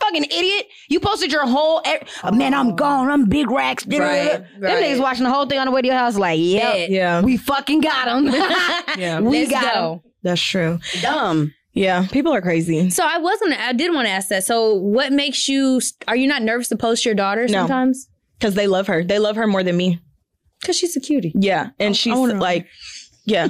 Fucking 0.00 0.24
idiot! 0.24 0.66
You 0.88 1.00
posted 1.00 1.32
your 1.32 1.46
whole 1.46 1.82
e- 1.86 1.98
uh, 2.22 2.32
man. 2.32 2.54
I'm 2.54 2.76
gone. 2.76 3.08
I'm 3.10 3.24
big 3.28 3.50
racks. 3.50 3.84
da." 3.84 3.98
Right, 3.98 4.30
Them 4.60 4.82
niggas 4.82 5.00
watching 5.00 5.24
the 5.24 5.30
whole 5.30 5.46
thing 5.46 5.58
on 5.58 5.66
the 5.66 5.72
way 5.72 5.82
to 5.82 5.88
your 5.88 5.96
house. 5.96 6.16
Like, 6.16 6.38
yeah, 6.40 6.72
Bet. 6.72 6.90
yeah, 6.90 7.20
we 7.20 7.36
fucking 7.36 7.80
got 7.80 8.04
them. 8.06 8.26
yeah, 8.98 9.20
we 9.20 9.40
Let's 9.46 9.50
got 9.50 9.74
go. 9.74 10.02
that's 10.22 10.40
true. 10.40 10.78
Dumb. 11.02 11.52
Yeah, 11.74 12.06
people 12.10 12.32
are 12.32 12.40
crazy. 12.40 12.90
So 12.90 13.04
I 13.06 13.18
wasn't. 13.18 13.52
I 13.58 13.72
did 13.72 13.92
want 13.94 14.06
to 14.06 14.10
ask 14.12 14.28
that. 14.28 14.44
So 14.44 14.74
what 14.74 15.12
makes 15.12 15.48
you? 15.48 15.80
Are 16.06 16.16
you 16.16 16.26
not 16.26 16.42
nervous 16.42 16.68
to 16.68 16.76
post 16.76 17.04
your 17.04 17.14
daughter 17.14 17.42
No. 17.46 17.52
sometimes? 17.60 18.08
Because 18.38 18.54
they 18.54 18.66
love 18.66 18.86
her. 18.86 19.02
They 19.04 19.18
love 19.18 19.36
her 19.36 19.46
more 19.46 19.62
than 19.62 19.76
me. 19.76 20.00
Because 20.60 20.76
she's 20.76 20.96
a 20.96 21.00
cutie. 21.00 21.32
Yeah, 21.36 21.70
and 21.78 21.96
she's 21.96 22.16
wanna- 22.16 22.34
like, 22.40 22.66
yeah, 23.24 23.48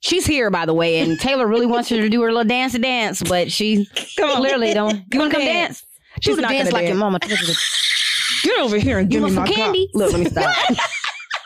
She's 0.00 0.26
here, 0.26 0.50
by 0.50 0.64
the 0.64 0.74
way, 0.74 1.00
and 1.00 1.18
Taylor 1.18 1.46
really 1.46 1.66
wants 1.66 1.88
her 1.88 1.96
to 1.96 2.08
do 2.08 2.22
her 2.22 2.28
little 2.32 2.44
dance 2.48 2.78
dance, 2.78 3.22
but 3.22 3.50
she 3.50 3.86
clearly 4.16 4.72
don't. 4.72 5.02
You 5.12 5.18
want 5.18 5.32
to 5.32 5.36
come 5.38 5.44
dance. 5.46 5.80
dance? 5.80 5.84
She 6.20 6.30
She's 6.30 6.36
would 6.36 6.42
not 6.42 6.50
dance 6.52 6.72
like 6.72 6.86
your 6.86 6.96
mama. 6.96 7.18
get 7.18 8.58
over 8.60 8.78
here 8.78 8.98
and 8.98 9.10
give 9.10 9.22
me 9.22 9.30
some 9.30 9.44
my 9.44 9.48
candy? 9.48 9.88
Look, 9.94 10.12
let 10.12 10.20
me 10.20 10.30
stop. 10.30 10.56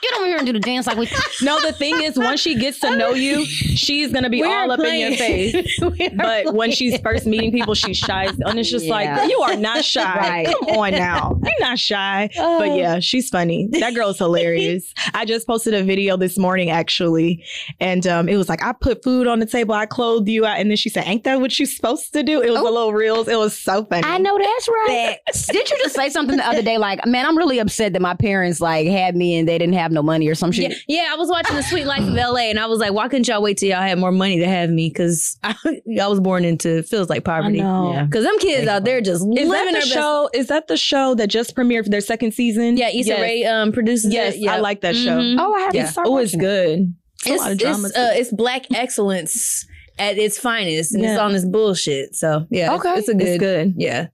Get 0.02 0.14
over 0.16 0.26
here 0.26 0.36
and 0.38 0.46
do 0.46 0.52
the 0.52 0.58
dance 0.60 0.86
like 0.86 0.96
we. 0.96 1.08
No, 1.42 1.60
the 1.60 1.72
thing 1.72 2.00
is, 2.00 2.16
once 2.16 2.40
she 2.40 2.54
gets 2.56 2.78
to 2.80 2.94
know 2.96 3.10
you, 3.10 3.44
she's 3.46 4.12
gonna 4.12 4.28
be 4.30 4.42
We 4.42 4.48
all 4.48 4.70
are 4.70 4.74
up 4.74 4.80
in 4.80 4.98
your 5.00 5.16
face. 5.16 5.78
We 5.80 6.08
are 6.08 6.10
But 6.16 6.54
when 6.54 6.70
she's 6.72 6.98
first 7.00 7.26
meeting 7.26 7.52
people, 7.52 7.74
she's 7.74 7.96
shy, 7.98 8.26
and 8.26 8.58
it's 8.58 8.70
just 8.70 8.84
Yeah. 8.86 8.92
like 9.18 9.30
you 9.30 9.40
are 9.40 9.56
not 9.56 9.84
shy. 9.84 10.02
Right. 10.18 10.46
Come 10.46 10.76
on 10.76 10.92
now, 10.92 11.38
you're 11.42 11.52
not 11.60 11.78
shy. 11.78 12.28
Oh. 12.38 12.58
But 12.58 12.76
yeah, 12.76 12.98
she's 13.00 13.28
funny. 13.30 13.68
That 13.72 13.94
girl's 13.94 14.18
hilarious. 14.18 14.92
I 15.14 15.24
just 15.24 15.46
posted 15.46 15.74
a 15.74 15.82
video 15.84 16.16
this 16.16 16.36
morning 16.38 16.70
actually, 16.70 17.44
and 17.80 18.06
um, 18.06 18.28
it 18.28 18.36
was 18.36 18.48
like 18.48 18.62
I 18.62 18.72
put 18.72 19.02
food 19.04 19.26
on 19.28 19.38
the 19.38 19.46
table, 19.46 19.74
I 19.74 19.86
clothed 19.86 20.28
you 20.28 20.44
out, 20.46 20.58
and 20.58 20.68
then 20.70 20.76
she 20.76 20.88
said, 20.88 21.04
"Ain't 21.06 21.24
that 21.24 21.40
what 21.40 21.56
you 21.58 21.66
supposed 21.66 22.12
to 22.12 22.22
do?" 22.22 22.40
It 22.42 22.50
was 22.50 22.60
a 22.60 22.64
little 22.64 22.92
reels. 22.92 23.28
It 23.28 23.36
was 23.38 23.56
so 23.58 23.84
funny. 23.84 24.02
I 24.04 24.18
know 24.18 24.36
that's 24.38 24.68
right. 24.68 25.18
Did 25.52 25.70
you 25.70 25.78
just 25.78 25.94
say 25.94 26.08
something 26.08 26.36
the 26.36 26.46
other 26.46 26.62
day? 26.62 26.78
Like, 26.78 27.04
man, 27.06 27.24
I'm 27.26 27.36
really 27.38 27.58
upset 27.60 27.92
that 27.92 28.02
my 28.02 28.14
parents 28.14 28.60
like 28.60 28.86
had 28.88 29.14
me 29.16 29.38
and 29.38 29.48
they 29.48 29.58
didn't 29.58 29.74
have 29.74 29.91
no 29.92 30.02
money 30.02 30.28
or 30.28 30.34
some 30.34 30.50
shit. 30.52 30.70
Yeah, 30.88 31.02
yeah, 31.04 31.08
I 31.12 31.16
was 31.16 31.28
watching 31.28 31.54
The 31.56 31.62
Sweet 31.62 31.84
Life 31.86 32.02
of 32.02 32.14
LA 32.14 32.48
and 32.50 32.58
I 32.58 32.66
was 32.66 32.78
like, 32.78 32.92
why 32.92 33.08
couldn't 33.08 33.28
y'all 33.28 33.42
wait 33.42 33.58
till 33.58 33.68
y'all 33.68 33.80
had 33.82 33.98
more 33.98 34.12
money 34.12 34.38
to 34.38 34.46
have 34.46 34.70
me? 34.70 34.88
Because 34.88 35.38
I, 35.44 35.54
I 36.00 36.06
was 36.08 36.20
born 36.20 36.44
into 36.44 36.82
feels 36.82 37.08
like 37.08 37.24
poverty. 37.24 37.58
Yeah. 37.58 38.04
Because 38.08 38.24
them 38.24 38.38
kids 38.38 38.66
out 38.68 38.84
there 38.84 39.00
just 39.00 39.22
Is 39.22 39.26
living 39.26 39.48
that 39.50 39.64
their 39.64 39.72
the 39.72 39.78
best. 39.80 39.92
show? 39.92 40.30
Is 40.34 40.46
that 40.48 40.68
the 40.68 40.76
show 40.76 41.14
that 41.16 41.28
just 41.28 41.54
premiered 41.56 41.84
for 41.84 41.90
their 41.90 42.00
second 42.00 42.32
season? 42.32 42.76
Yeah, 42.76 42.88
Issa 42.88 43.08
yes. 43.08 43.20
Rae 43.20 43.44
um, 43.44 43.72
produces 43.72 44.12
Yes, 44.12 44.34
it. 44.34 44.40
Yeah. 44.40 44.54
I 44.54 44.58
like 44.58 44.80
that 44.82 44.96
show. 44.96 45.18
Mhm. 45.18 45.36
Oh, 45.38 45.54
I 45.54 45.60
haven't 45.60 45.76
Yeah. 45.76 45.86
started 45.86 46.10
Oh, 46.10 46.18
it's 46.18 46.34
good. 46.34 46.94
It's, 47.24 47.40
a 47.40 47.44
lot 47.44 47.52
of 47.52 47.58
drama. 47.58 47.88
it's, 47.88 47.96
uh, 47.96 48.10
it's 48.14 48.32
black 48.32 48.64
excellence 48.74 49.66
at 49.98 50.18
its 50.18 50.38
finest, 50.38 50.94
and 50.94 51.04
it's 51.04 51.18
on 51.18 51.32
this 51.32 51.44
bullshit. 51.44 52.14
So 52.16 52.46
yeah, 52.50 52.74
Okay. 52.74 52.90
it's, 52.94 53.00
it's 53.00 53.08
a 53.10 53.14
good, 53.14 53.28
it's 53.28 53.38
good. 53.38 53.74
yeah. 53.76 54.06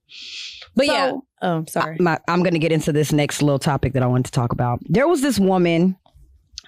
But 0.79 0.87
So- 0.87 0.93
yeah, 0.93 1.13
oh 1.41 1.65
sorry. 1.67 1.97
my, 1.99 2.17
I'm 2.29 2.39
going 2.41 2.53
to 2.53 2.59
get 2.59 2.71
into 2.71 2.93
this 2.93 3.11
next 3.11 3.41
little 3.41 3.59
topic 3.59 3.91
that 3.93 4.01
I 4.01 4.07
wanted 4.07 4.25
to 4.27 4.31
talk 4.31 4.53
about. 4.53 4.79
There 4.87 5.09
was 5.09 5.21
this 5.21 5.37
woman 5.37 5.97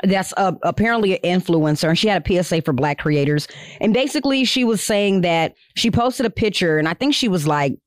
that's 0.03 0.34
uh, 0.36 0.51
apparently 0.63 1.18
an 1.24 1.39
influencer, 1.39 1.88
and 1.88 1.98
she 1.98 2.10
had 2.10 2.27
a 2.30 2.44
PSA 2.44 2.63
for 2.63 2.74
Black 2.74 2.98
creators. 3.00 3.48
And 3.80 3.94
basically, 3.94 4.44
she 4.44 4.65
was 4.65 4.82
saying 4.84 5.22
that 5.22 5.53
she 5.75 5.89
posted 5.89 6.25
a 6.25 6.30
picture, 6.30 6.77
and 6.77 6.89
I 6.89 6.94
think 6.94 7.15
she 7.15 7.30
was 7.30 7.48
like, 7.48 7.77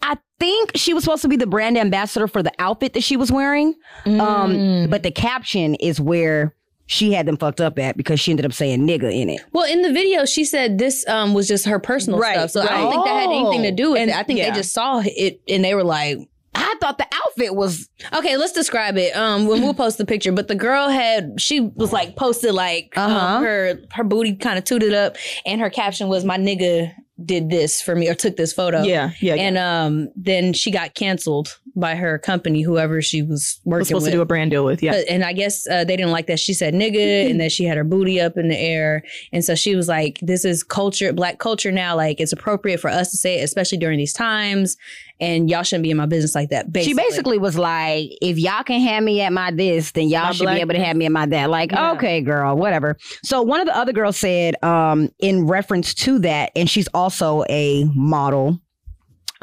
I 0.00 0.16
think 0.40 0.70
she 0.76 0.94
was 0.94 1.04
supposed 1.04 1.20
to 1.22 1.28
be 1.28 1.36
the 1.36 1.46
brand 1.46 1.76
ambassador 1.76 2.26
for 2.26 2.42
the 2.42 2.52
outfit 2.58 2.94
that 2.94 3.02
she 3.02 3.18
was 3.18 3.30
wearing. 3.30 3.74
Mm. 4.06 4.20
Um, 4.20 4.90
but 4.90 5.02
the 5.02 5.10
caption 5.10 5.74
is 5.74 6.00
where 6.00 6.55
she 6.86 7.12
had 7.12 7.26
them 7.26 7.36
fucked 7.36 7.60
up 7.60 7.78
at 7.78 7.96
because 7.96 8.20
she 8.20 8.30
ended 8.30 8.46
up 8.46 8.52
saying 8.52 8.86
nigga 8.86 9.12
in 9.12 9.28
it. 9.28 9.40
Well, 9.52 9.70
in 9.70 9.82
the 9.82 9.92
video, 9.92 10.24
she 10.24 10.44
said 10.44 10.78
this 10.78 11.06
um, 11.08 11.34
was 11.34 11.48
just 11.48 11.66
her 11.66 11.78
personal 11.78 12.18
Right, 12.18 12.36
stuff. 12.36 12.50
So 12.50 12.60
I 12.62 12.78
don't 12.78 12.92
think 12.92 13.04
that 13.04 13.20
had 13.20 13.30
anything 13.30 13.62
to 13.62 13.72
do 13.72 13.92
with 13.92 14.00
And- 14.02 14.10
it. 14.10 14.16
I 14.16 14.22
think 14.22 14.38
yeah. 14.38 14.50
they 14.50 14.56
just 14.56 14.72
saw 14.72 15.02
it 15.04 15.40
and 15.48 15.64
they 15.64 15.74
were 15.74 15.84
like, 15.84 16.18
I 16.54 16.74
thought 16.80 16.96
the 16.98 17.06
outfit 17.12 17.54
was 17.54 17.88
Okay, 18.14 18.36
let's 18.38 18.52
describe 18.52 18.96
it. 18.96 19.14
Um, 19.16 19.46
when 19.46 19.60
we'll 19.62 19.74
post 19.74 19.98
the 19.98 20.06
picture, 20.06 20.32
but 20.32 20.48
the 20.48 20.54
girl 20.54 20.88
had 20.88 21.38
she 21.40 21.60
was 21.60 21.92
like 21.92 22.16
posted 22.16 22.54
like 22.54 22.96
um, 22.96 23.12
Uh-huh. 23.12 23.40
her 23.40 23.78
her 23.92 24.04
booty 24.04 24.34
kind 24.36 24.56
of 24.56 24.64
tooted 24.64 24.94
up, 24.94 25.16
and 25.44 25.60
her 25.60 25.68
caption 25.68 26.08
was 26.08 26.24
"My 26.24 26.38
nigga 26.38 26.94
did 27.22 27.50
this 27.50 27.82
for 27.82 27.94
me 27.94 28.08
or 28.08 28.14
took 28.14 28.36
this 28.36 28.54
photo." 28.54 28.82
Yeah, 28.84 29.10
yeah. 29.20 29.34
yeah. 29.34 29.42
and 29.42 29.58
um, 29.58 30.08
then 30.16 30.54
she 30.54 30.70
got 30.70 30.94
canceled 30.94 31.58
by 31.76 31.94
her 31.94 32.18
company, 32.18 32.62
whoever 32.62 33.02
she 33.02 33.22
was 33.22 33.60
working 33.64 33.80
was 33.80 33.88
supposed 33.88 34.04
with. 34.04 34.12
to 34.12 34.16
do 34.18 34.22
a 34.22 34.26
brand 34.26 34.50
deal 34.50 34.64
with. 34.64 34.82
Yeah. 34.82 34.92
But- 34.92 35.08
and 35.08 35.22
I 35.22 35.32
guess 35.34 35.66
uh, 35.68 35.84
they 35.84 35.96
didn't 35.96 36.10
like 36.12 36.26
that 36.26 36.40
she 36.40 36.54
said 36.54 36.72
nigga 36.74 37.30
and 37.30 37.40
that 37.40 37.52
she 37.52 37.64
had 37.64 37.76
her 37.76 37.84
booty 37.84 38.20
up 38.20 38.36
in 38.36 38.48
the 38.48 38.58
air. 38.58 39.02
And 39.32 39.44
so 39.44 39.54
she 39.54 39.76
was 39.76 39.86
like, 39.86 40.18
this 40.22 40.44
is 40.44 40.62
culture, 40.64 41.12
black 41.12 41.38
culture 41.38 41.70
now. 41.70 41.94
Like, 41.94 42.20
it's 42.20 42.32
appropriate 42.32 42.80
for 42.80 42.88
us 42.88 43.10
to 43.10 43.16
say 43.16 43.40
it, 43.40 43.44
especially 43.44 43.78
during 43.78 43.98
these 43.98 44.12
times. 44.14 44.76
And 45.18 45.48
y'all 45.48 45.62
shouldn't 45.62 45.82
be 45.84 45.90
in 45.90 45.96
my 45.96 46.04
business 46.06 46.34
like 46.34 46.50
that. 46.50 46.70
Basically. 46.70 46.92
She 47.02 47.08
basically 47.08 47.38
was 47.38 47.56
like, 47.56 48.10
if 48.20 48.38
y'all 48.38 48.62
can 48.62 48.80
have 48.82 49.02
me 49.02 49.22
at 49.22 49.32
my 49.32 49.50
this, 49.50 49.92
then 49.92 50.08
y'all 50.08 50.24
My 50.24 50.32
should 50.32 50.42
black- 50.44 50.56
be 50.56 50.60
able 50.60 50.74
to 50.74 50.84
have 50.84 50.94
me 50.96 51.06
at 51.06 51.12
my 51.12 51.24
that. 51.26 51.48
Like, 51.48 51.72
Yeah. 51.72 51.92
okay, 51.92 52.20
girl, 52.20 52.54
whatever. 52.56 52.96
So 53.24 53.40
one 53.42 53.60
of 53.60 53.66
the 53.66 53.74
other 53.76 53.92
girls 53.94 54.18
said, 54.18 54.62
um, 54.62 55.10
in 55.18 55.46
reference 55.46 55.94
to 55.94 56.18
that, 56.20 56.52
and 56.54 56.68
she's 56.68 56.88
also 56.92 57.44
a 57.48 57.84
model. 57.94 58.60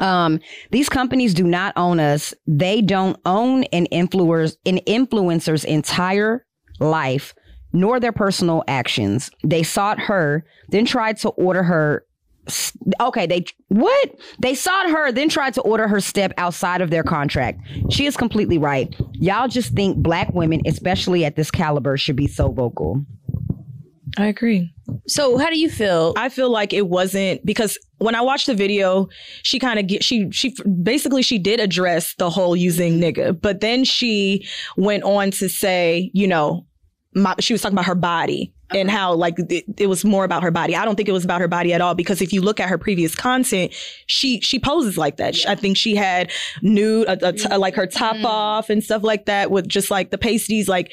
Um, 0.00 0.40
these 0.70 0.88
companies 0.88 1.34
do 1.34 1.44
not 1.44 1.72
own 1.76 2.00
us. 2.00 2.34
They 2.46 2.82
don't 2.82 3.18
own 3.24 3.64
an 3.64 3.86
influencer's 3.92 4.56
an 4.66 4.78
influencer's 4.86 5.64
entire 5.64 6.44
life, 6.80 7.34
nor 7.72 8.00
their 8.00 8.12
personal 8.12 8.64
actions. 8.68 9.30
They 9.44 9.62
sought 9.62 10.00
her, 10.00 10.44
then 10.68 10.84
tried 10.84 11.18
to 11.18 11.30
order 11.30 11.62
her 11.62 12.04
okay, 13.00 13.26
they 13.26 13.44
what? 13.68 14.10
They 14.38 14.54
sought 14.54 14.90
her, 14.90 15.10
then 15.12 15.28
tried 15.28 15.54
to 15.54 15.62
order 15.62 15.88
her 15.88 16.00
step 16.00 16.32
outside 16.36 16.80
of 16.80 16.90
their 16.90 17.02
contract. 17.02 17.60
She 17.90 18.06
is 18.06 18.16
completely 18.16 18.58
right. 18.58 18.94
Y'all 19.14 19.48
just 19.48 19.72
think 19.72 19.96
black 19.98 20.32
women, 20.34 20.60
especially 20.66 21.24
at 21.24 21.36
this 21.36 21.50
caliber, 21.50 21.96
should 21.96 22.16
be 22.16 22.26
so 22.26 22.52
vocal. 22.52 23.04
I 24.16 24.26
agree. 24.26 24.72
So 25.06 25.38
how 25.38 25.50
do 25.50 25.58
you 25.58 25.68
feel? 25.68 26.14
I 26.16 26.28
feel 26.28 26.50
like 26.50 26.72
it 26.72 26.88
wasn't 26.88 27.44
because 27.44 27.78
when 27.98 28.14
I 28.14 28.20
watched 28.20 28.46
the 28.46 28.54
video, 28.54 29.08
she 29.42 29.58
kind 29.58 29.78
of 29.78 29.86
get 29.86 30.04
she 30.04 30.30
she 30.30 30.54
basically 30.82 31.22
she 31.22 31.38
did 31.38 31.58
address 31.58 32.14
the 32.14 32.30
whole 32.30 32.54
using 32.54 33.00
nigga, 33.00 33.40
but 33.40 33.60
then 33.60 33.84
she 33.84 34.46
went 34.76 35.02
on 35.02 35.30
to 35.32 35.48
say, 35.48 36.10
you 36.14 36.28
know, 36.28 36.66
my, 37.14 37.34
she 37.40 37.54
was 37.54 37.62
talking 37.62 37.74
about 37.74 37.86
her 37.86 37.94
body 37.94 38.52
and 38.72 38.88
uh-huh. 38.88 38.98
how 38.98 39.14
like 39.14 39.34
it, 39.38 39.64
it 39.78 39.86
was 39.88 40.04
more 40.04 40.24
about 40.24 40.42
her 40.42 40.50
body. 40.50 40.76
I 40.76 40.84
don't 40.84 40.96
think 40.96 41.08
it 41.08 41.12
was 41.12 41.24
about 41.24 41.40
her 41.40 41.48
body 41.48 41.72
at 41.72 41.80
all 41.80 41.94
because 41.94 42.20
if 42.20 42.32
you 42.32 42.40
look 42.40 42.60
at 42.60 42.68
her 42.68 42.78
previous 42.78 43.14
content, 43.14 43.72
she 44.06 44.40
she 44.40 44.58
poses 44.58 44.98
like 44.98 45.16
that. 45.16 45.36
I 45.46 45.54
think 45.54 45.76
she 45.76 45.94
had 45.94 46.30
nude, 46.62 47.06
a, 47.06 47.28
a 47.28 47.32
t- 47.32 47.44
mm-hmm. 47.44 47.60
like 47.60 47.74
her 47.74 47.86
top 47.86 48.16
mm-hmm. 48.16 48.26
off 48.26 48.70
and 48.70 48.82
stuff 48.82 49.02
like 49.02 49.26
that 49.26 49.50
with 49.50 49.68
just 49.68 49.90
like 49.90 50.10
the 50.10 50.18
pasties, 50.18 50.68
like 50.68 50.92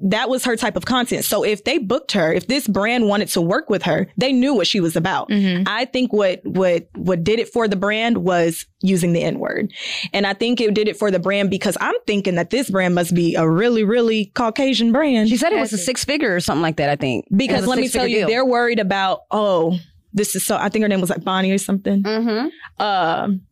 that 0.00 0.28
was 0.28 0.44
her 0.44 0.56
type 0.56 0.76
of 0.76 0.84
content. 0.84 1.24
So 1.24 1.44
if 1.44 1.64
they 1.64 1.78
booked 1.78 2.12
her, 2.12 2.32
if 2.32 2.46
this 2.46 2.66
brand 2.66 3.08
wanted 3.08 3.28
to 3.28 3.40
work 3.40 3.70
with 3.70 3.82
her, 3.84 4.06
they 4.16 4.32
knew 4.32 4.54
what 4.54 4.66
she 4.66 4.80
was 4.80 4.96
about. 4.96 5.28
I 5.66 5.84
think 5.86 6.12
what 6.12 6.40
what 6.44 6.88
what 6.94 7.24
did 7.24 7.38
it 7.38 7.48
for 7.48 7.68
the 7.68 7.76
brand 7.76 8.18
was 8.18 8.66
using 8.80 9.12
the 9.12 9.22
N 9.22 9.38
word, 9.38 9.72
and 10.12 10.26
I 10.26 10.34
think 10.34 10.60
it 10.60 10.74
did 10.74 10.88
it 10.88 10.96
for 10.96 11.10
the 11.10 11.18
brand 11.18 11.50
because 11.50 11.76
I'm 11.80 11.94
thinking 12.06 12.34
that 12.34 12.50
this 12.50 12.70
brand 12.70 12.94
must 12.94 13.14
be 13.14 13.34
a 13.34 13.48
really 13.48 13.84
really 13.84 14.26
Caucasian 14.34 14.92
brand. 14.92 15.28
She 15.28 15.36
said 15.36 15.52
it 15.52 15.60
was 15.60 15.72
a 15.72 15.78
six 15.78 16.04
figure 16.04 16.34
or 16.34 16.40
something 16.40 16.62
like 16.62 16.76
that, 16.76 16.90
I 16.90 16.96
think. 16.96 17.26
because 17.34 17.66
let 17.66 17.78
me 17.78 17.88
tell 17.88 18.06
you, 18.06 18.26
they're 18.26 18.46
worried 18.46 18.78
about 18.78 19.20
oh 19.30 19.78
this 20.14 20.36
is 20.36 20.46
so. 20.46 20.56
I 20.56 20.68
think 20.68 20.82
her 20.84 20.88
name 20.88 21.00
was 21.00 21.10
like 21.10 21.24
Bonnie 21.24 21.50
or 21.50 21.58
something. 21.58 22.02
mm-hmm. 22.02 22.82
Um, 22.82 23.42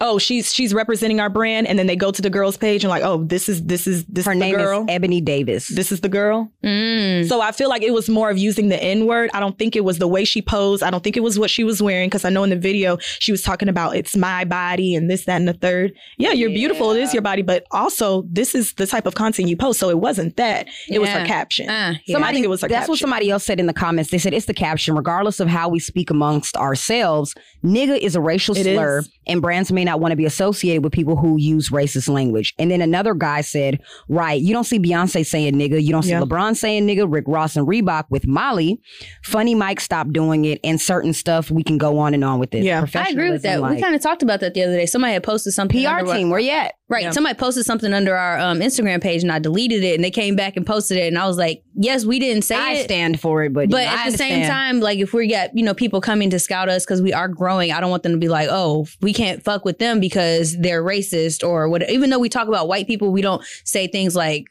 oh, 0.00 0.18
she's 0.18 0.52
she's 0.54 0.72
representing 0.74 1.20
our 1.20 1.28
brand, 1.28 1.66
and 1.66 1.78
then 1.78 1.86
they 1.86 1.96
go 1.96 2.10
to 2.10 2.22
the 2.22 2.30
girl's 2.30 2.56
page 2.56 2.84
and 2.84 2.90
like, 2.90 3.02
oh, 3.02 3.24
this 3.24 3.48
is 3.48 3.64
this 3.64 3.86
is 3.86 4.04
this 4.06 4.26
Her 4.26 4.32
is 4.32 4.38
name 4.38 4.56
girl. 4.56 4.80
is 4.82 4.86
Ebony 4.88 5.20
Davis. 5.20 5.68
this 5.68 5.90
is 5.92 6.00
the 6.00 6.08
girl. 6.08 6.50
Mm. 6.64 7.26
So 7.28 7.40
I 7.40 7.52
feel 7.52 7.68
like 7.68 7.82
it 7.82 7.92
was 7.92 8.08
more 8.08 8.30
of 8.30 8.38
using 8.38 8.68
the 8.68 8.82
N 8.82 9.06
word. 9.06 9.30
I 9.34 9.40
don't 9.40 9.58
think 9.58 9.76
it 9.76 9.84
was 9.84 9.98
the 9.98 10.08
way 10.08 10.24
she 10.24 10.42
posed. 10.42 10.82
I 10.82 10.90
don't 10.90 11.02
think 11.02 11.16
it 11.16 11.22
was 11.22 11.38
what 11.38 11.50
she 11.50 11.64
was 11.64 11.82
wearing 11.82 12.08
because 12.08 12.24
I 12.24 12.30
know 12.30 12.44
in 12.44 12.50
the 12.50 12.56
video 12.56 12.98
she 13.18 13.32
was 13.32 13.42
talking 13.42 13.68
about 13.68 13.96
it's 13.96 14.16
my 14.16 14.44
body 14.44 14.94
and 14.94 15.10
this, 15.10 15.24
that, 15.24 15.36
and 15.36 15.48
the 15.48 15.52
third. 15.54 15.92
Yeah, 16.18 16.32
you're 16.32 16.50
beautiful. 16.50 16.92
It 16.92 17.00
is 17.00 17.12
your 17.12 17.22
body, 17.22 17.42
but 17.42 17.64
also 17.70 18.22
this 18.30 18.54
is 18.54 18.74
the 18.74 18.86
type 18.86 19.06
of 19.06 19.14
content 19.14 19.48
you 19.48 19.56
post. 19.56 19.80
So 19.80 19.90
it 19.90 19.98
wasn't 19.98 20.36
that. 20.36 20.68
It 20.88 20.98
was 21.00 21.08
her 21.10 21.24
caption. 21.26 21.66
Ah, 21.68 21.94
yeah. 22.06 22.18
I 22.18 22.32
think 22.32 22.44
it 22.44 22.48
was 22.48 22.62
her 22.62 22.68
that's 22.68 22.88
what 22.88 22.98
somebody 22.98 23.30
else 23.30 23.44
said 23.44 23.58
in 23.58 23.66
the 23.66 23.72
comments. 23.72 24.10
They 24.10 24.18
said 24.18 24.34
it's 24.34 24.46
the 24.46 24.54
caption. 24.54 24.94
Regardless 24.94 25.40
of 25.40 25.48
how 25.48 25.68
we 25.68 25.78
speak 25.80 26.10
amongst 26.10 26.56
ourselves, 26.56 27.34
nigga 27.64 27.98
is 27.98 28.14
a 28.14 28.20
racial 28.20 28.56
It 28.56 28.64
slur, 28.64 28.98
is. 29.00 29.10
and 29.26 29.40
brands 29.42 29.72
may 29.72 29.84
not 29.88 30.00
want 30.00 30.12
to 30.12 30.16
be 30.16 30.24
associated 30.24 30.84
with 30.84 30.92
people 30.92 31.16
who 31.16 31.38
use 31.38 31.70
racist 31.70 32.08
language. 32.08 32.54
And 32.58 32.70
then 32.70 32.80
another 32.80 33.14
guy 33.14 33.40
said, 33.40 33.80
"Right, 34.08 34.40
you 34.40 34.52
don't 34.52 34.64
see 34.64 34.78
Beyonce 34.78 35.24
saying 35.26 35.54
nigga, 35.54 35.82
you 35.82 35.90
don't 35.90 36.02
see 36.02 36.10
Yeah. 36.10 36.20
LeBron 36.20 36.56
saying 36.56 36.86
nigga, 36.86 37.06
Rick 37.10 37.24
Ross 37.26 37.56
and 37.56 37.66
Reebok 37.66 38.04
with 38.10 38.26
Molly. 38.26 38.80
Funny 39.22 39.54
Mike 39.54 39.80
stopped 39.80 40.12
doing 40.12 40.44
it, 40.44 40.60
and 40.62 40.80
certain 40.80 41.12
stuff 41.12 41.50
we 41.50 41.62
can 41.62 41.78
go 41.78 41.98
on 41.98 42.14
and 42.14 42.24
on 42.24 42.38
with 42.38 42.54
it. 42.54 42.64
Yeah. 42.64 42.84
I 42.94 43.08
agree 43.10 43.30
with 43.30 43.42
that. 43.42 43.58
Professionalism, 43.58 43.76
we 43.76 43.80
kind 43.80 43.94
of 43.94 44.02
talked 44.02 44.22
about 44.22 44.40
that 44.40 44.54
the 44.54 44.62
other 44.62 44.76
day. 44.76 44.86
Somebody 44.86 45.14
had 45.14 45.22
posted 45.22 45.52
something. 45.52 45.82
PR 45.84 46.04
team, 46.04 46.30
where 46.30 46.40
you 46.40 46.50
at? 46.50 46.74
Right. 46.90 47.02
Yeah. 47.04 47.10
Somebody 47.10 47.36
posted 47.38 47.66
something 47.66 47.92
under 47.92 48.16
our 48.16 48.38
um, 48.38 48.60
Instagram 48.60 49.02
page 49.02 49.22
and 49.22 49.30
I 49.30 49.38
deleted 49.38 49.84
it 49.84 49.94
and 49.94 50.02
they 50.02 50.10
came 50.10 50.36
back 50.36 50.56
and 50.56 50.66
posted 50.66 50.96
it. 50.96 51.08
And 51.08 51.18
I 51.18 51.26
was 51.26 51.36
like, 51.36 51.62
yes, 51.74 52.06
we 52.06 52.18
didn't 52.18 52.42
say 52.42 52.56
I 52.56 52.72
it. 52.74 52.84
stand 52.84 53.20
for 53.20 53.44
it, 53.44 53.52
but 53.52 53.68
But 53.68 53.84
know, 53.84 53.90
I 53.90 54.06
at 54.06 54.12
the 54.12 54.16
same 54.16 54.46
time, 54.46 54.80
like 54.80 54.98
if 54.98 55.12
we 55.12 55.26
get, 55.26 55.54
you 55.54 55.62
know, 55.62 55.74
people 55.74 56.00
coming 56.00 56.30
to 56.30 56.38
scout 56.38 56.70
us 56.70 56.86
because 56.86 57.02
we 57.02 57.12
are 57.12 57.28
growing, 57.28 57.72
I 57.72 57.80
don't 57.80 57.90
want 57.90 58.04
them 58.04 58.12
to 58.12 58.18
be 58.18 58.28
like, 58.28 58.48
oh, 58.50 58.86
we 59.02 59.12
can't 59.12 59.44
fuck 59.44 59.66
with 59.66 59.78
them 59.78 60.00
because 60.00 60.56
they're 60.58 60.82
racist 60.82 61.46
or 61.46 61.68
what. 61.68 61.88
Even 61.90 62.08
though 62.08 62.18
we 62.18 62.30
talk 62.30 62.48
about 62.48 62.68
white 62.68 62.86
people, 62.86 63.12
we 63.12 63.20
don't 63.20 63.44
say 63.64 63.86
things 63.86 64.16
like 64.16 64.46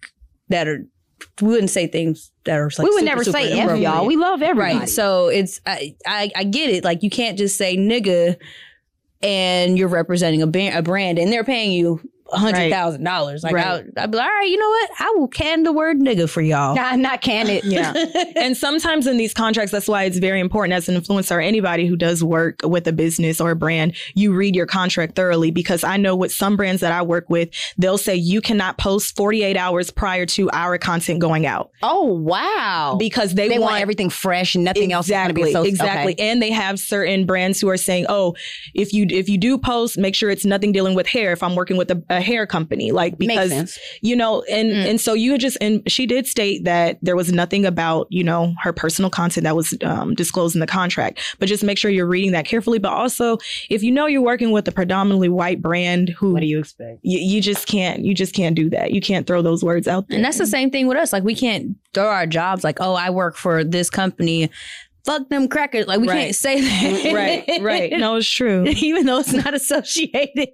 that 0.49 0.67
are, 0.67 0.85
we 1.41 1.47
wouldn't 1.47 1.71
say 1.71 1.87
things 1.87 2.31
that 2.45 2.59
are 2.59 2.69
like 2.77 2.85
we 2.85 2.89
would 2.91 2.99
super, 2.99 3.05
never 3.05 3.23
super 3.23 3.39
say 3.39 3.59
F 3.59 3.79
y'all. 3.79 4.05
We 4.05 4.15
love 4.15 4.43
everybody. 4.43 4.77
Right. 4.77 4.89
So 4.89 5.29
it's 5.29 5.59
I, 5.65 5.95
I 6.05 6.31
I 6.35 6.43
get 6.43 6.69
it. 6.69 6.83
Like 6.83 7.01
you 7.01 7.09
can't 7.09 7.35
just 7.37 7.57
say 7.57 7.75
nigga 7.75 8.37
and 9.23 9.79
you're 9.79 9.87
representing 9.87 10.43
a, 10.43 10.47
ba- 10.47 10.77
a 10.77 10.83
brand 10.83 11.17
and 11.17 11.33
they're 11.33 11.43
paying 11.43 11.71
you 11.71 11.99
hundred 12.31 12.69
thousand 12.69 13.03
dollars. 13.03 13.43
Like 13.43 13.53
Right. 13.53 13.65
I, 13.97 14.03
I'd 14.03 14.11
be 14.11 14.17
like, 14.17 14.25
all 14.27 14.35
right, 14.35 14.49
you 14.49 14.57
know 14.57 14.69
what? 14.69 14.89
I 14.99 15.13
will 15.17 15.27
can 15.27 15.63
the 15.63 15.71
word 15.71 15.97
nigga 15.99 16.29
for 16.29 16.41
y'all. 16.41 16.75
Nah, 16.75 16.95
not 16.95 17.21
can 17.21 17.47
it. 17.49 17.63
Yeah. 17.63 17.93
and 18.35 18.55
sometimes 18.57 19.07
in 19.07 19.17
these 19.17 19.33
contracts, 19.33 19.71
that's 19.71 19.87
why 19.87 20.03
it's 20.03 20.17
very 20.17 20.39
important 20.39 20.73
as 20.73 20.89
an 20.89 20.95
influencer 20.99 21.37
or 21.37 21.41
anybody 21.41 21.85
who 21.87 21.95
does 21.95 22.23
work 22.23 22.59
with 22.63 22.87
a 22.87 22.93
business 22.93 23.39
or 23.41 23.51
a 23.51 23.55
brand, 23.55 23.95
you 24.15 24.33
read 24.33 24.55
your 24.55 24.65
contract 24.65 25.15
thoroughly 25.15 25.51
because 25.51 25.83
I 25.83 25.97
know 25.97 26.15
with 26.15 26.31
some 26.31 26.57
brands 26.57 26.81
that 26.81 26.91
I 26.91 27.01
work 27.01 27.29
with, 27.29 27.49
they'll 27.77 27.97
say 27.97 28.15
you 28.15 28.41
cannot 28.41 28.77
post 28.77 29.15
48 29.15 29.55
hours 29.57 29.91
prior 29.91 30.25
to 30.27 30.49
our 30.51 30.77
content 30.77 31.19
going 31.19 31.45
out 31.45 31.71
Oh 31.83 32.03
wow! 32.03 32.95
because 32.99 33.33
they, 33.33 33.47
they 33.47 33.59
want, 33.59 33.71
want 33.71 33.81
everything 33.81 34.09
fresh 34.09 34.55
and 34.55 34.63
nothing 34.63 34.91
else 34.91 35.07
is 35.07 35.11
going 35.11 35.27
to 35.29 35.33
be 35.33 35.41
associated. 35.43 35.67
exactly 35.69 36.13
Okay. 36.13 36.29
and 36.29 36.41
they 36.41 36.51
have 36.51 36.79
certain 36.79 37.25
brands 37.25 37.59
who 37.61 37.69
are 37.69 37.77
saying 37.77 38.05
oh 38.09 38.35
if 38.73 38.93
you 38.93 39.05
if 39.09 39.29
you 39.29 39.37
do 39.37 39.57
post 39.57 39.97
make 39.97 40.15
sure 40.15 40.29
it's 40.29 40.45
nothing 40.45 40.71
dealing 40.71 40.95
with 40.95 41.07
hair 41.07 41.31
if 41.31 41.41
i'm 41.43 41.55
working 41.55 41.77
with 41.77 41.89
a, 41.91 42.03
a 42.09 42.16
hair 42.21 42.45
company 42.45 42.91
like 42.91 43.17
because 43.17 43.77
you 44.01 44.15
know 44.15 44.43
and 44.49 44.67
Mm. 44.69 44.89
and 44.89 45.01
so 45.01 45.13
you 45.13 45.37
just 45.37 45.57
and 45.61 45.81
she 45.89 46.05
did 46.05 46.27
state 46.27 46.63
that 46.65 46.97
there 47.01 47.15
was 47.15 47.31
nothing 47.31 47.65
about 47.65 48.07
you 48.09 48.23
know 48.23 48.53
her 48.61 48.73
personal 48.73 49.09
content 49.09 49.43
that 49.43 49.55
was 49.55 49.73
um, 49.83 50.13
disclosed 50.15 50.55
in 50.55 50.59
the 50.59 50.67
contract 50.67 51.19
but 51.39 51.47
just 51.47 51.63
make 51.63 51.77
sure 51.77 51.89
you're 51.91 52.05
reading 52.07 52.31
that 52.33 52.45
carefully 52.45 52.79
but 52.79 52.91
also 52.91 53.37
if 53.69 53.83
you 53.83 53.91
know 53.91 54.05
you're 54.07 54.21
working 54.21 54.51
with 54.51 54.67
a 54.67 54.71
predominantly 54.71 55.29
white 55.29 55.61
brand 55.61 56.09
who 56.09 56.33
What 56.33 56.41
do 56.41 56.47
you 56.47 56.59
expect? 56.59 56.99
you, 57.03 57.19
you 57.19 57.41
just 57.41 57.67
can't 57.67 58.03
you 58.03 58.13
just 58.13 58.33
can't 58.33 58.55
do 58.55 58.69
that 58.71 58.91
you 58.91 59.01
can't 59.01 59.25
throw 59.27 59.41
those 59.41 59.63
words 59.63 59.87
out 59.87 60.07
there 60.07 60.17
And 60.17 60.25
that's 60.25 60.37
the 60.37 60.47
same 60.47 60.69
thing 60.71 60.87
with 60.87 60.97
us. 60.97 61.13
Like 61.13 61.23
we 61.23 61.35
can't 61.35 61.75
throw 61.93 62.07
our 62.07 62.27
jobs 62.27 62.63
like, 62.63 62.77
oh, 62.79 62.93
I 62.93 63.09
work 63.09 63.35
for 63.35 63.63
this 63.63 63.89
company. 63.89 64.49
Fuck 65.07 65.29
them 65.29 65.47
crackers. 65.47 65.87
Like 65.87 65.99
we 66.01 66.07
Right. 66.07 66.21
can't 66.25 66.35
say 66.35 66.61
that. 66.61 67.13
right 67.15 67.61
right 67.63 67.91
no 67.97 68.17
it's 68.17 68.29
true 68.29 68.65
Even 68.67 69.05
though 69.07 69.17
it's 69.19 69.33
not 69.33 69.53
associated, 69.55 70.49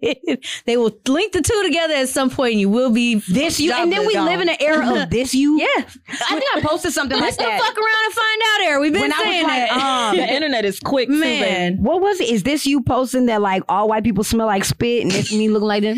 they 0.66 0.78
will 0.78 0.96
link 1.08 1.34
the 1.34 1.42
two 1.42 1.62
together 1.64 1.96
at 1.96 2.08
some 2.08 2.30
point. 2.30 2.52
And 2.54 2.62
you 2.62 2.70
will 2.70 2.92
be 2.92 3.16
This 3.16 3.60
you, 3.60 3.74
and 3.74 3.92
then 3.92 4.06
we 4.08 4.14
jobless. 4.14 4.32
live 4.32 4.42
in 4.42 4.50
an 4.50 4.56
era 4.62 5.02
of 5.04 5.10
this 5.10 5.34
you. 5.34 5.60
Yeah, 5.60 5.68
I 5.78 6.40
think 6.40 6.44
I 6.56 6.62
posted 6.62 6.94
something 6.94 7.18
like 7.18 7.26
let's 7.26 7.38
go 7.38 7.44
that. 7.46 7.60
fuck 7.60 7.76
around 7.78 8.06
and 8.06 8.14
find 8.14 8.42
out. 8.54 8.62
Here, 8.62 8.80
we've 8.80 8.94
been 8.94 9.02
When 9.02 9.12
saying 9.12 9.44
like, 9.44 9.70
that. 9.70 10.12
um, 10.12 10.18
the 10.18 10.34
internet 10.34 10.64
is 10.66 10.80
quick 10.80 11.10
too. 11.10 11.20
Man, 11.20 11.78
What 11.82 12.02
was 12.02 12.22
it? 12.22 12.30
Is 12.30 12.44
this 12.44 12.66
you 12.66 12.82
posting 12.82 13.26
that 13.26 13.42
like 13.42 13.64
all 13.68 13.90
white 13.90 14.04
people 14.04 14.24
smell 14.24 14.46
like 14.48 14.64
spit 14.66 15.02
and 15.04 15.12
it's 15.12 15.34
me 15.34 15.50
looking 15.50 15.68
like 15.68 15.82
them? 15.84 15.98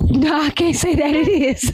No, 0.00 0.42
I 0.42 0.50
can't 0.50 0.76
say 0.76 0.94
that 0.94 1.14
it 1.14 1.26
is. 1.28 1.72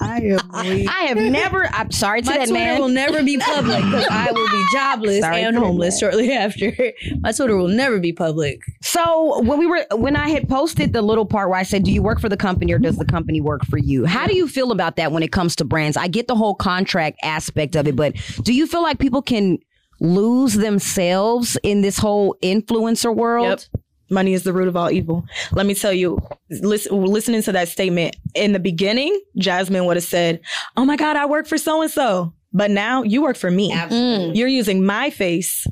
I 0.00 0.18
am 0.18 0.64
weak. 0.68 0.88
I 0.88 1.02
have 1.04 1.16
never. 1.16 1.66
I'm 1.66 1.90
sorry 1.90 2.22
to 2.22 2.26
my 2.26 2.38
that 2.38 2.48
Twitter 2.48 2.64
man. 2.64 2.80
will 2.80 2.88
never 2.88 3.22
be 3.22 3.38
public 3.38 3.82
because 3.84 4.06
I 4.10 4.30
will 4.32 4.48
be 4.48 4.64
jobless 4.72 5.20
Sorry 5.20 5.42
and 5.42 5.54
to 5.54 5.60
that 5.60 5.66
homeless 5.66 5.98
shortly 5.98 6.32
after. 6.32 6.72
My 7.20 7.32
Twitter 7.32 7.56
will 7.56 7.68
never 7.68 7.98
be 7.98 8.12
public. 8.12 8.60
So 8.82 9.42
when 9.42 9.58
we 9.58 9.66
were 9.66 9.86
when 9.92 10.16
I 10.16 10.28
had 10.28 10.48
posted 10.48 10.92
the 10.92 11.02
little 11.02 11.26
part 11.26 11.48
where 11.48 11.58
I 11.58 11.62
said, 11.62 11.84
"Do 11.84 11.92
you 11.92 12.02
work 12.02 12.20
for 12.20 12.28
the 12.28 12.36
company 12.36 12.72
or 12.72 12.78
does 12.78 12.96
the 12.96 13.04
company 13.04 13.40
work 13.40 13.64
for 13.66 13.78
you?" 13.78 14.04
How 14.06 14.26
do 14.26 14.36
you 14.36 14.48
feel 14.48 14.72
about 14.72 14.96
that 14.96 15.12
when 15.12 15.22
it 15.22 15.32
comes 15.32 15.56
to 15.56 15.64
brands? 15.64 15.96
I 15.96 16.08
get 16.08 16.28
the 16.28 16.36
whole 16.36 16.54
contract 16.54 17.18
aspect 17.22 17.76
of 17.76 17.86
it, 17.86 17.96
but 17.96 18.14
do 18.42 18.52
you 18.52 18.66
feel 18.66 18.82
like 18.82 18.98
people 18.98 19.22
can 19.22 19.58
lose 20.00 20.54
themselves 20.54 21.58
in 21.62 21.82
this 21.82 21.98
whole 21.98 22.36
influencer 22.42 23.14
world? 23.14 23.68
Yep. 23.72 23.82
Money 24.12 24.32
is 24.32 24.42
the 24.42 24.52
root 24.52 24.66
of 24.66 24.76
all 24.76 24.90
evil. 24.90 25.24
Let 25.52 25.66
me 25.66 25.74
tell 25.74 25.92
you, 25.92 26.18
listen, 26.50 27.04
listening 27.04 27.42
to 27.42 27.52
that 27.52 27.68
statement 27.68 28.16
in 28.34 28.52
the 28.52 28.58
beginning, 28.58 29.18
Jasmine 29.38 29.84
would 29.86 29.96
have 29.96 30.04
said, 30.04 30.40
Oh 30.76 30.84
my 30.84 30.96
God, 30.96 31.16
I 31.16 31.26
work 31.26 31.46
for 31.46 31.58
so 31.58 31.82
and 31.82 31.90
so. 31.90 32.32
But 32.52 32.70
now 32.70 33.02
you 33.02 33.22
work 33.22 33.36
for 33.36 33.50
me. 33.50 33.72
Absolutely. 33.72 34.34
Mm. 34.34 34.36
You're 34.36 34.48
using 34.48 34.84
my 34.84 35.10
face 35.10 35.66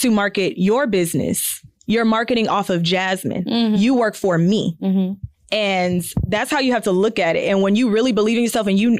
to 0.00 0.10
market 0.10 0.60
your 0.60 0.86
business. 0.86 1.62
You're 1.86 2.04
marketing 2.04 2.48
off 2.48 2.68
of 2.68 2.82
Jasmine. 2.82 3.44
Mm-hmm. 3.44 3.76
You 3.76 3.94
work 3.94 4.14
for 4.14 4.36
me. 4.36 4.76
Mm-hmm. 4.82 5.14
And 5.52 6.04
that's 6.26 6.50
how 6.50 6.58
you 6.58 6.72
have 6.72 6.82
to 6.84 6.90
look 6.92 7.18
at 7.18 7.36
it. 7.36 7.48
And 7.48 7.62
when 7.62 7.76
you 7.76 7.88
really 7.88 8.12
believe 8.12 8.36
in 8.36 8.42
yourself 8.42 8.66
and 8.66 8.78
you, 8.78 8.98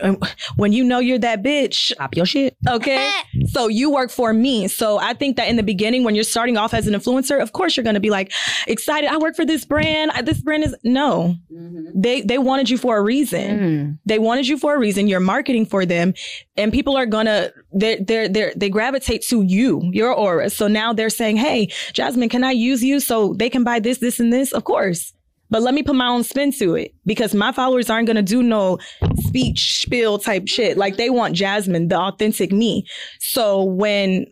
when 0.57 0.73
you 0.73 0.85
know 0.85 1.01
you're 1.01 1.19
that 1.19 1.43
bitch, 1.43 1.93
Stop 1.97 2.17
your 2.17 2.27
shit. 2.27 2.57
Okay. 2.69 3.11
so 3.47 3.69
you 3.69 3.91
work 3.91 4.11
for 4.11 4.33
me. 4.33 4.69
So 4.69 4.99
I 4.99 5.13
think 5.15 5.37
that 5.37 5.49
in 5.49 5.57
the 5.57 5.63
beginning, 5.63 6.05
when 6.05 6.15
you're 6.15 6.25
starting 6.25 6.57
off 6.57 6.73
as 6.75 6.87
an 6.87 6.95
influencer, 6.95 7.41
of 7.41 7.53
course 7.53 7.77
you're 7.77 7.85
going 7.85 7.95
to 7.95 8.01
be 8.01 8.11
like 8.11 8.33
excited. 8.67 9.11
I 9.11 9.17
work 9.17 9.35
for 9.35 9.45
this 9.45 9.65
brand. 9.65 10.11
I- 10.15 10.23
This 10.23 10.41
brand 10.41 10.65
is 10.65 10.77
no, 10.85 11.37
mm-hmm. 11.53 12.01
they, 12.01 12.21
they 12.21 12.39
wanted 12.39 12.71
you 12.71 12.79
for 12.79 12.97
a 12.97 13.03
reason. 13.03 13.59
Mm. 13.59 13.99
They 14.05 14.19
wanted 14.19 14.47
you 14.47 14.59
for 14.59 14.75
a 14.75 14.79
reason. 14.79 15.09
You're 15.09 15.21
marketing 15.21 15.67
for 15.67 15.85
them 15.87 16.15
and 16.57 16.73
people 16.73 16.97
are 16.97 17.07
going 17.07 17.27
to, 17.27 17.53
they're, 17.73 17.99
they're, 18.01 18.29
they're, 18.29 18.53
they 18.57 18.69
gravitate 18.69 19.23
to 19.29 19.43
you, 19.43 19.83
your 19.93 20.13
aura. 20.13 20.51
So 20.51 20.69
now 20.69 20.93
they're 20.93 21.11
saying, 21.11 21.37
Hey, 21.37 21.71
Jasmine, 21.93 22.29
can 22.29 22.45
I 22.45 22.53
use 22.53 22.83
you 22.83 23.01
so 23.01 23.35
they 23.35 23.51
can 23.51 23.65
buy 23.65 23.81
this, 23.81 23.99
this, 23.99 24.21
and 24.21 24.33
this? 24.33 24.53
Of 24.53 24.65
course. 24.65 25.13
But 25.51 25.63
let 25.63 25.75
me 25.75 25.83
put 25.83 25.95
my 25.95 26.09
own 26.09 26.25
spin 26.25 26.53
to 26.53 26.75
it 26.75 26.95
because 27.05 27.35
my 27.35 27.53
followers 27.53 27.89
aren't 27.89 28.07
going 28.07 28.17
to 28.17 28.23
do 28.23 28.43
no 28.43 28.79
speech 29.17 29.81
spiel 29.81 30.19
type 30.19 30.49
shit. 30.49 30.77
Like 30.77 30.97
they 30.97 31.11
want 31.11 31.35
Jasmine, 31.35 31.89
the 31.89 31.99
authentic 31.99 32.53
me. 32.53 32.87
So 33.21 33.63
when 33.63 34.27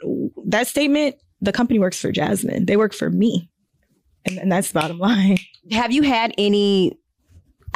that 0.47 0.67
statement, 0.67 1.17
the 1.41 1.53
company 1.53 1.79
works 1.79 2.01
for 2.01 2.11
Jasmine, 2.11 2.67
they 2.67 2.77
work 2.77 2.95
for 2.95 3.11
me. 3.11 3.49
And, 4.25 4.39
and 4.39 4.53
that's 4.53 4.73
the 4.73 4.81
bottom 4.81 4.99
line. 4.99 5.39
Have 5.71 5.93
you 5.93 6.03
had 6.03 6.35
any? 6.39 6.99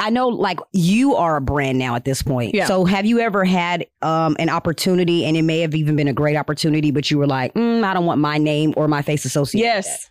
I 0.01 0.09
know, 0.09 0.29
like 0.29 0.59
you 0.71 1.15
are 1.15 1.35
a 1.35 1.41
brand 1.41 1.77
now 1.77 1.95
at 1.95 2.05
this 2.05 2.21
point. 2.21 2.55
Yeah. 2.55 2.65
So, 2.67 2.85
have 2.85 3.05
you 3.05 3.19
ever 3.19 3.43
had 3.43 3.85
um, 4.01 4.37
an 4.39 4.49
opportunity, 4.49 5.25
and 5.25 5.35
it 5.35 5.41
may 5.41 5.59
have 5.59 5.75
even 5.75 5.97
been 5.97 6.07
a 6.07 6.13
great 6.13 6.37
opportunity, 6.37 6.91
but 6.91 7.11
you 7.11 7.17
were 7.17 7.27
like, 7.27 7.53
mm, 7.53 7.83
I 7.83 7.93
don't 7.93 8.05
want 8.05 8.21
my 8.21 8.37
name 8.37 8.73
or 8.77 8.87
my 8.87 9.01
face 9.01 9.25
associated. 9.25 9.67
with 9.67 9.85
that." 9.85 9.89
Yes. 9.89 10.09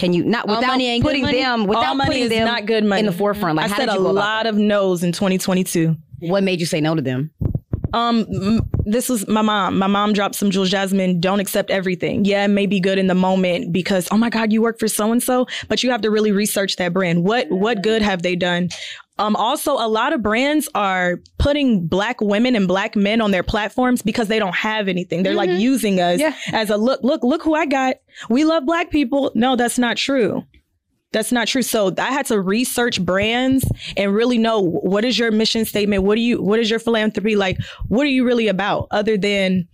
Can 0.00 0.14
you 0.14 0.24
not 0.24 0.48
All 0.48 0.56
without 0.56 0.78
putting 1.02 1.24
them 1.24 1.66
without 1.66 1.98
putting 1.98 2.22
is 2.22 2.30
them 2.30 2.46
not 2.46 2.64
good 2.64 2.84
money. 2.84 3.00
in 3.00 3.06
the 3.06 3.12
forefront? 3.12 3.56
Like, 3.56 3.70
I 3.70 3.76
said 3.76 3.90
a 3.90 3.98
lot 3.98 4.46
of 4.46 4.56
no's 4.56 5.02
in 5.02 5.12
2022. 5.12 5.94
What 6.20 6.42
made 6.42 6.58
you 6.58 6.64
say 6.64 6.80
no 6.80 6.94
to 6.94 7.02
them? 7.02 7.30
Um, 7.92 8.62
this 8.86 9.10
was 9.10 9.28
my 9.28 9.42
mom. 9.42 9.76
My 9.76 9.88
mom 9.88 10.14
dropped 10.14 10.36
some 10.36 10.50
jewels 10.50 10.70
Jasmine. 10.70 11.20
Don't 11.20 11.38
accept 11.38 11.70
everything. 11.70 12.24
Yeah, 12.24 12.46
it 12.46 12.48
may 12.48 12.64
be 12.64 12.80
good 12.80 12.98
in 12.98 13.08
the 13.08 13.14
moment 13.14 13.74
because 13.74 14.08
oh 14.10 14.16
my 14.16 14.30
God, 14.30 14.54
you 14.54 14.62
work 14.62 14.78
for 14.78 14.88
so 14.88 15.12
and 15.12 15.22
so, 15.22 15.46
but 15.68 15.82
you 15.82 15.90
have 15.90 16.00
to 16.00 16.10
really 16.10 16.32
research 16.32 16.76
that 16.76 16.94
brand. 16.94 17.22
What 17.24 17.50
what 17.50 17.82
good 17.82 18.00
have 18.00 18.22
they 18.22 18.36
done? 18.36 18.70
Um, 19.20 19.36
also, 19.36 19.72
a 19.74 19.86
lot 19.86 20.14
of 20.14 20.22
brands 20.22 20.66
are 20.74 21.20
putting 21.38 21.86
black 21.86 22.22
women 22.22 22.56
and 22.56 22.66
black 22.66 22.96
men 22.96 23.20
on 23.20 23.32
their 23.32 23.42
platforms 23.42 24.00
because 24.00 24.28
they 24.28 24.38
don't 24.38 24.54
have 24.54 24.88
anything. 24.88 25.22
They're 25.22 25.34
like 25.34 25.50
using 25.50 26.00
us 26.00 26.18
Yeah. 26.18 26.34
as 26.52 26.70
a 26.70 26.78
look, 26.78 27.00
look, 27.02 27.22
look 27.22 27.42
who 27.42 27.54
I 27.54 27.66
got. 27.66 27.96
We 28.30 28.44
love 28.44 28.64
black 28.64 28.90
people. 28.90 29.30
No, 29.34 29.56
that's 29.56 29.78
not 29.78 29.98
true. 29.98 30.42
That's 31.12 31.32
not 31.32 31.48
true. 31.48 31.62
So 31.62 31.92
I 31.98 32.12
had 32.12 32.26
to 32.26 32.40
research 32.40 33.04
brands 33.04 33.70
and 33.96 34.14
really 34.14 34.38
know 34.38 34.60
what 34.62 35.04
is 35.04 35.18
your 35.18 35.30
mission 35.32 35.64
statement? 35.64 36.04
What 36.04 36.14
do 36.14 36.20
you 36.22 36.40
what 36.40 36.58
is 36.60 36.70
your 36.70 36.78
philanthropy 36.78 37.36
like? 37.36 37.58
What 37.88 38.04
are 38.06 38.10
you 38.10 38.24
really 38.24 38.48
about 38.48 38.86
other 38.90 39.18
than 39.18 39.66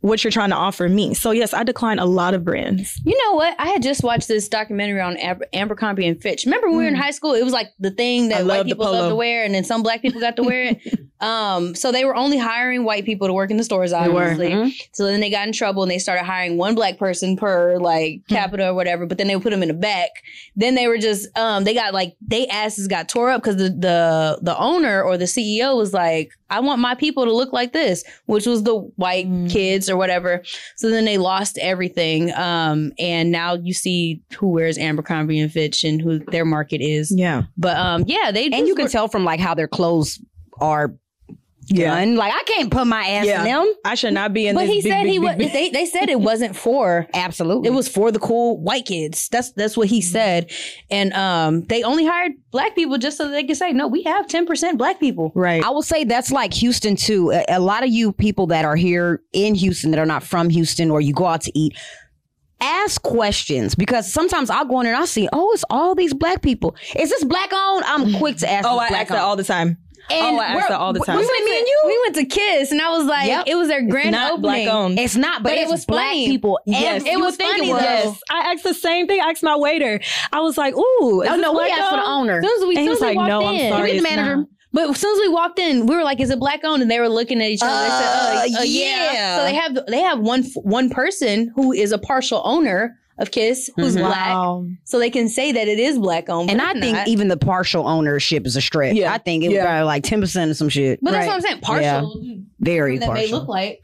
what 0.00 0.24
you're 0.24 0.30
trying 0.30 0.50
to 0.50 0.56
offer 0.56 0.88
me. 0.88 1.12
So 1.14 1.30
yes, 1.30 1.52
I 1.52 1.62
decline 1.62 1.98
a 1.98 2.06
lot 2.06 2.32
of 2.34 2.44
brands. 2.44 2.98
You 3.04 3.16
know 3.24 3.34
what? 3.36 3.54
I 3.58 3.68
had 3.68 3.82
just 3.82 4.02
watched 4.02 4.28
this 4.28 4.48
documentary 4.48 5.00
on 5.00 5.16
Ab- 5.18 5.42
Abercrombie 5.52 6.06
and 6.06 6.20
Fitch. 6.20 6.44
Remember 6.46 6.68
when 6.68 6.78
we 6.78 6.84
were 6.84 6.88
in 6.88 6.94
high 6.94 7.10
school? 7.10 7.34
It 7.34 7.44
was 7.44 7.52
like 7.52 7.68
the 7.78 7.90
thing 7.90 8.30
Mm. 8.30 8.34
I 8.34 8.38
that 8.38 8.46
white 8.46 8.64
people 8.66 8.86
love 8.86 9.10
to 9.10 9.14
wear, 9.14 9.44
and 9.44 9.54
then 9.54 9.64
some 9.64 9.82
black 9.82 10.02
people 10.02 10.20
got 10.20 10.36
to 10.36 10.42
wear 10.42 10.62
it. 10.74 10.98
um, 11.22 11.74
so 11.74 11.92
they 11.92 12.04
were 12.04 12.16
only 12.16 12.38
hiring 12.38 12.84
white 12.84 13.04
people 13.04 13.26
to 13.26 13.32
work 13.34 13.50
in 13.50 13.56
the 13.58 13.64
stores, 13.64 13.92
obviously. 13.92 14.50
Mhm. 14.50 14.72
So 14.92 15.04
then 15.06 15.20
they 15.20 15.28
got 15.30 15.46
in 15.46 15.52
trouble 15.52 15.82
and 15.82 15.90
they 15.90 15.98
started 15.98 16.24
hiring 16.24 16.56
one 16.56 16.74
black 16.74 16.96
person 16.98 17.36
per 17.36 17.76
like 17.78 18.22
Hmm. 18.28 18.34
capita 18.34 18.68
or 18.70 18.74
whatever. 18.74 19.04
But 19.06 19.18
then 19.18 19.26
they 19.28 19.36
would 19.36 19.42
put 19.42 19.50
them 19.50 19.62
in 19.62 19.68
the 19.68 19.74
back. 19.74 20.10
Then 20.56 20.74
they 20.76 20.86
were 20.88 20.96
just 20.98 21.28
um, 21.38 21.64
they 21.64 21.74
got 21.74 21.92
like 21.92 22.14
they 22.26 22.46
asses 22.46 22.88
got 22.88 23.08
tore 23.08 23.30
up 23.30 23.42
because 23.42 23.56
the 23.56 23.68
the 23.68 24.38
the 24.42 24.58
owner 24.58 25.02
or 25.02 25.18
the 25.18 25.26
CEO 25.26 25.76
was 25.76 25.92
like, 25.92 26.30
I 26.48 26.60
want 26.60 26.80
my 26.80 26.94
people 26.94 27.24
to 27.26 27.32
look 27.32 27.52
like 27.52 27.72
this, 27.72 28.02
which 28.26 28.46
was 28.46 28.62
the 28.62 28.76
white 28.96 29.26
Hmm. 29.26 29.46
kids 29.48 29.89
or 29.90 29.96
whatever. 29.96 30.42
So 30.76 30.90
then 30.90 31.04
they 31.04 31.18
lost 31.18 31.58
everything. 31.58 32.32
Um, 32.34 32.92
and 32.98 33.30
now 33.30 33.54
you 33.54 33.74
see 33.74 34.22
who 34.38 34.48
wears 34.48 34.78
Abercrombie 34.78 35.40
and 35.40 35.52
Fitch 35.52 35.84
and 35.84 36.00
who 36.00 36.18
their 36.18 36.44
market 36.44 36.80
is. 36.80 37.12
Yeah. 37.14 37.42
But 37.56 37.76
um, 37.76 38.04
yeah, 38.06 38.30
they 38.30 38.46
And 38.46 38.66
you 38.66 38.74
can 38.74 38.88
tell 38.88 39.08
from 39.08 39.24
like 39.24 39.40
how 39.40 39.54
their 39.54 39.68
clothes 39.68 40.20
are 40.60 40.94
Yeah. 41.72 42.02
Like 42.04 42.32
I 42.34 42.42
can't 42.44 42.70
put 42.70 42.86
my 42.86 43.04
ass 43.06 43.26
Yeah. 43.26 43.40
in 43.40 43.44
them. 43.46 43.72
I 43.84 43.94
should 43.94 44.12
not 44.12 44.32
be 44.32 44.46
in 44.48 44.54
But 44.56 44.62
this. 44.66 44.70
he 44.70 44.82
big, 44.82 44.92
said 44.92 45.02
big, 45.04 45.12
he 45.12 45.18
was. 45.18 45.36
They 45.36 45.70
they 45.70 45.86
said 45.86 46.08
it 46.08 46.20
wasn't 46.20 46.56
for. 46.56 47.06
Absolutely. 47.14 47.68
It 47.68 47.72
was 47.72 47.88
for 47.88 48.10
the 48.10 48.18
cool 48.18 48.60
white 48.60 48.86
kids. 48.86 49.28
That's 49.30 49.52
that's 49.52 49.76
what 49.76 49.88
he 49.88 50.00
said. 50.00 50.50
And 50.90 51.12
um, 51.12 51.62
they 51.66 51.82
only 51.82 52.04
hired 52.04 52.32
black 52.50 52.74
people 52.74 52.98
just 52.98 53.16
so 53.16 53.28
they 53.28 53.44
could 53.44 53.56
say, 53.56 53.72
no, 53.72 53.86
we 53.86 54.02
have 54.02 54.26
ten 54.26 54.46
percent 54.46 54.78
black 54.78 54.98
people. 55.00 55.30
Right. 55.34 55.64
I 55.64 55.70
will 55.70 55.82
say 55.82 56.04
that's 56.04 56.32
like 56.32 56.52
Houston 56.54 56.96
too. 56.96 57.30
A, 57.32 57.44
a 57.48 57.60
lot 57.60 57.84
of 57.84 57.90
you 57.90 58.12
people 58.12 58.48
that 58.48 58.64
are 58.64 58.76
here 58.76 59.22
in 59.32 59.54
Houston 59.54 59.90
that 59.92 60.00
are 60.00 60.06
not 60.06 60.22
from 60.22 60.50
Houston 60.50 60.90
or 60.90 61.00
you 61.00 61.12
go 61.12 61.26
out 61.26 61.42
to 61.42 61.58
eat, 61.58 61.76
ask 62.60 63.00
questions 63.02 63.74
because 63.74 64.12
sometimes 64.12 64.50
I'll 64.50 64.64
go 64.66 64.80
in 64.80 64.86
and 64.86 64.96
I'll 64.96 65.06
see, 65.06 65.28
oh, 65.32 65.50
it's 65.52 65.64
all 65.70 65.94
these 65.94 66.12
black 66.12 66.42
people. 66.42 66.74
Is 66.96 67.10
this 67.10 67.24
black 67.24 67.50
owned? 67.54 67.84
I'm 67.84 68.14
quick 68.18 68.36
to 68.38 68.50
ask. 68.50 68.66
oh, 68.68 68.78
I 68.78 68.86
ask 68.88 69.08
that 69.08 69.18
all 69.18 69.36
the 69.36 69.44
time. 69.44 69.78
And 70.12 70.36
oh, 70.36 70.40
I 70.40 70.44
ask 70.46 70.68
that 70.68 70.78
all 70.80 70.92
the 70.92 71.00
time. 71.00 71.16
We 71.18 71.24
went, 71.26 71.44
me 71.44 71.58
and 71.58 71.66
you. 71.66 71.80
We 71.86 72.00
went 72.04 72.14
to 72.16 72.24
Kiss, 72.24 72.70
and 72.72 72.80
I 72.80 72.90
was 72.90 73.06
like, 73.06 73.26
Yep. 73.28 73.44
it 73.46 73.54
was 73.54 73.68
their 73.68 73.82
grand 73.86 74.12
not 74.12 74.32
opening. 74.32 74.42
black 74.42 74.66
owned. 74.68 74.98
It's 74.98 75.16
not, 75.16 75.42
but, 75.42 75.50
But 75.50 75.58
it 75.58 75.68
was 75.68 75.84
black 75.86 76.08
funny. 76.10 76.26
people. 76.26 76.58
Yes, 76.66 77.04
it 77.06 77.18
was 77.18 77.36
would 77.38 77.46
funny, 77.46 77.70
it 77.70 77.72
was. 77.72 77.80
though. 77.82 77.86
Yes, 77.88 78.20
I 78.30 78.52
asked 78.52 78.64
the 78.64 78.74
same 78.74 79.06
thing. 79.06 79.20
I 79.20 79.30
asked 79.30 79.42
my 79.42 79.56
waiter. 79.56 80.00
I 80.32 80.40
was 80.40 80.58
like, 80.58 80.74
"Ooh, 80.76 81.22
is 81.22 81.28
Oh 81.28 81.32
this 81.36 81.40
no, 81.42 81.52
we 81.52 81.58
black 81.58 81.72
asked 81.72 81.90
for 81.90 81.96
the 81.96 82.02
owned? 82.02 82.30
owner. 82.30 82.38
As 82.38 82.44
soon 82.44 82.62
as 82.62 82.68
we, 82.68 82.76
And 82.76 82.78
he 82.78 82.84
soon 82.84 82.90
was 82.90 82.98
as 82.98 83.02
like, 83.02 83.16
walked 83.16 83.28
"No, 83.28 83.46
I'm 83.46 83.54
in, 83.54 83.72
sorry, 83.72 83.92
Get 83.92 83.96
the 83.96 84.02
manager. 84.02 84.36
not." 84.36 84.46
But 84.72 84.90
as 84.90 85.00
soon 85.00 85.12
as 85.16 85.20
we 85.20 85.28
walked 85.28 85.58
in, 85.58 85.86
we 85.86 85.96
were 85.96 86.04
like, 86.04 86.20
"Is 86.20 86.30
it 86.30 86.38
black 86.38 86.60
owned?" 86.64 86.80
And 86.82 86.90
they 86.90 87.00
were 87.00 87.08
looking 87.08 87.40
at 87.42 87.48
each 87.50 87.60
other. 87.62 87.82
they 87.82 87.88
said, 87.90 88.06
Uh, 88.06 88.58
uh, 88.58 88.60
uh, 88.60 88.62
yeah. 88.64 89.12
yeah. 89.12 89.36
So 89.38 89.44
they 89.44 89.54
have 89.54 89.86
they 89.88 90.00
have 90.00 90.20
one 90.20 90.44
one 90.62 90.90
person 90.90 91.52
who 91.56 91.72
is 91.72 91.90
a 91.92 91.98
partial 91.98 92.40
owner 92.44 92.96
of 93.20 93.30
Kiss 93.30 93.70
who's 93.76 93.94
Mhm. 93.96 94.00
black, 94.00 94.28
Wow. 94.34 94.66
so 94.84 94.98
they 94.98 95.10
can 95.10 95.28
say 95.28 95.52
that 95.52 95.68
it 95.68 95.78
is 95.78 95.98
black 95.98 96.28
owned. 96.28 96.50
And 96.50 96.60
I 96.60 96.70
it's 96.72 96.80
think 96.80 96.96
not. 96.96 97.06
even 97.08 97.28
the 97.28 97.36
partial 97.36 97.86
ownership 97.86 98.46
is 98.46 98.56
a 98.56 98.60
stretch. 98.60 98.94
Yeah. 98.96 99.12
I 99.12 99.18
think 99.18 99.44
it 99.44 99.52
Yeah. 99.52 99.62
got 99.80 99.86
like 99.86 100.02
ten 100.02 100.20
percent 100.20 100.50
of 100.50 100.56
some 100.56 100.68
shit. 100.70 100.98
but 101.02 101.12
that's 101.12 101.26
what 101.26 101.34
I'm 101.36 101.40
saying. 101.42 101.60
Partial. 101.60 102.20
Very 102.60 102.98
That 102.98 103.12
may 103.12 103.20
partial. 103.22 103.38
look 103.40 103.48
like 103.48 103.80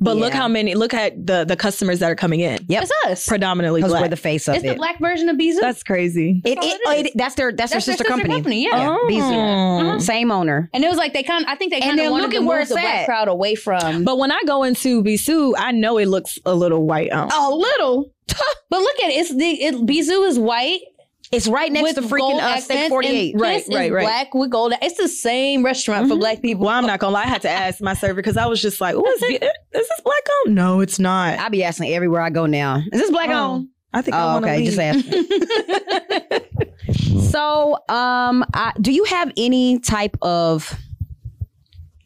But 0.00 0.16
look 0.16 0.32
how 0.32 0.48
many. 0.48 0.74
Look 0.74 0.94
at 0.94 1.26
the 1.26 1.44
the 1.44 1.54
customers 1.56 2.00
that 2.00 2.10
are 2.10 2.16
coming 2.16 2.40
in. 2.40 2.58
Yep. 2.68 2.82
it's 2.82 2.92
us. 3.06 3.26
Predominantly 3.28 3.80
Because 3.82 4.00
we're 4.00 4.08
the 4.08 4.16
face 4.16 4.48
of 4.48 4.56
It's 4.56 4.64
it. 4.64 4.68
the 4.70 4.74
black 4.74 4.98
version 4.98 5.28
of 5.28 5.36
Bisou. 5.36 5.60
That's 5.60 5.82
crazy. 5.84 6.42
It, 6.44 6.56
That's 6.56 6.66
it, 6.66 6.80
oh, 6.86 6.92
it 6.92 7.06
it- 7.06 7.12
that's 7.14 7.34
their 7.36 7.52
that's, 7.52 7.72
That's 7.72 7.86
their 7.86 7.96
sister, 7.96 8.08
company. 8.08 8.64
Yeah. 8.64 8.76
Yeah, 8.76 8.98
Beezy. 9.06 9.20
Oh. 9.20 9.28
Mm-hmm. 9.28 9.98
Same 10.00 10.32
owner. 10.32 10.68
And 10.74 10.82
it 10.82 10.88
was 10.88 10.96
like 10.98 11.12
they 11.12 11.22
kind. 11.22 11.44
I 11.46 11.54
think 11.54 11.70
they 11.70 11.76
And 11.76 11.84
kind 11.90 11.98
then 11.98 12.06
of 12.06 12.12
wanted 12.12 12.22
look 12.24 12.30
to 12.32 12.36
at 12.38 12.42
where 12.44 12.56
move 12.58 12.62
it's 12.62 12.70
the 12.70 12.74
black 12.76 12.94
at. 13.00 13.06
crowd 13.06 13.28
away 13.28 13.54
from. 13.54 14.02
But 14.04 14.18
when 14.18 14.32
I 14.32 14.40
go 14.46 14.64
into 14.64 15.02
Bisou, 15.04 15.54
I 15.56 15.70
know 15.72 15.98
it 15.98 16.06
looks 16.08 16.38
a 16.44 16.54
little 16.54 16.84
white 16.86 17.10
owned. 17.12 17.30
A 17.32 17.50
little. 17.50 18.12
But 18.70 18.80
look 18.80 19.00
at 19.04 19.10
it. 19.10 19.14
It's 19.16 19.34
the 19.36 19.62
it, 19.64 19.74
Bisou 19.86 20.26
is 20.26 20.38
white 20.38 20.80
It's 21.32 21.48
right 21.48 21.72
next 21.72 21.82
with 21.82 21.94
to 21.96 22.02
freaking 22.02 22.38
uh, 22.40 22.60
Steak 22.60 22.90
48. 22.90 23.34
Right, 23.38 23.64
right, 23.72 23.90
right. 23.90 24.02
Black 24.04 24.34
with 24.34 24.50
gold. 24.50 24.74
It's 24.82 24.98
the 24.98 25.08
same 25.08 25.64
restaurant 25.64 26.06
for 26.08 26.14
Mhm. 26.14 26.20
black 26.20 26.42
people. 26.42 26.66
Well, 26.66 26.74
I'm 26.76 26.86
not 26.86 27.00
gonna 27.00 27.14
lie. 27.14 27.22
I 27.22 27.26
had 27.28 27.40
to 27.42 27.50
ask 27.50 27.80
my 27.80 27.94
server 27.94 28.14
because 28.16 28.36
I 28.36 28.44
was 28.46 28.60
just 28.60 28.82
like, 28.82 28.94
"Oh, 28.96 29.06
is, 29.10 29.22
is 29.32 29.40
this 29.72 29.88
black 30.04 30.22
owned? 30.44 30.54
No, 30.54 30.80
it's 30.80 30.98
not." 30.98 31.38
I 31.38 31.48
be 31.48 31.64
asking 31.64 31.90
everywhere 31.94 32.20
I 32.20 32.28
go 32.28 32.44
now. 32.44 32.82
Is 32.92 33.00
this 33.00 33.10
black 33.10 33.30
Oh, 33.30 33.52
owned? 33.54 33.68
I 33.94 34.02
think 34.02 34.14
I 34.14 34.36
Oh, 34.36 34.40
to 34.40 34.46
okay. 34.46 34.58
leave. 34.58 34.74
Just 34.74 34.78
ask. 34.78 35.06
so, 37.30 37.74
um, 37.88 38.44
I, 38.54 38.72
do 38.80 38.92
you 38.92 39.04
have 39.04 39.32
any 39.36 39.78
type 39.78 40.16
of 40.22 40.74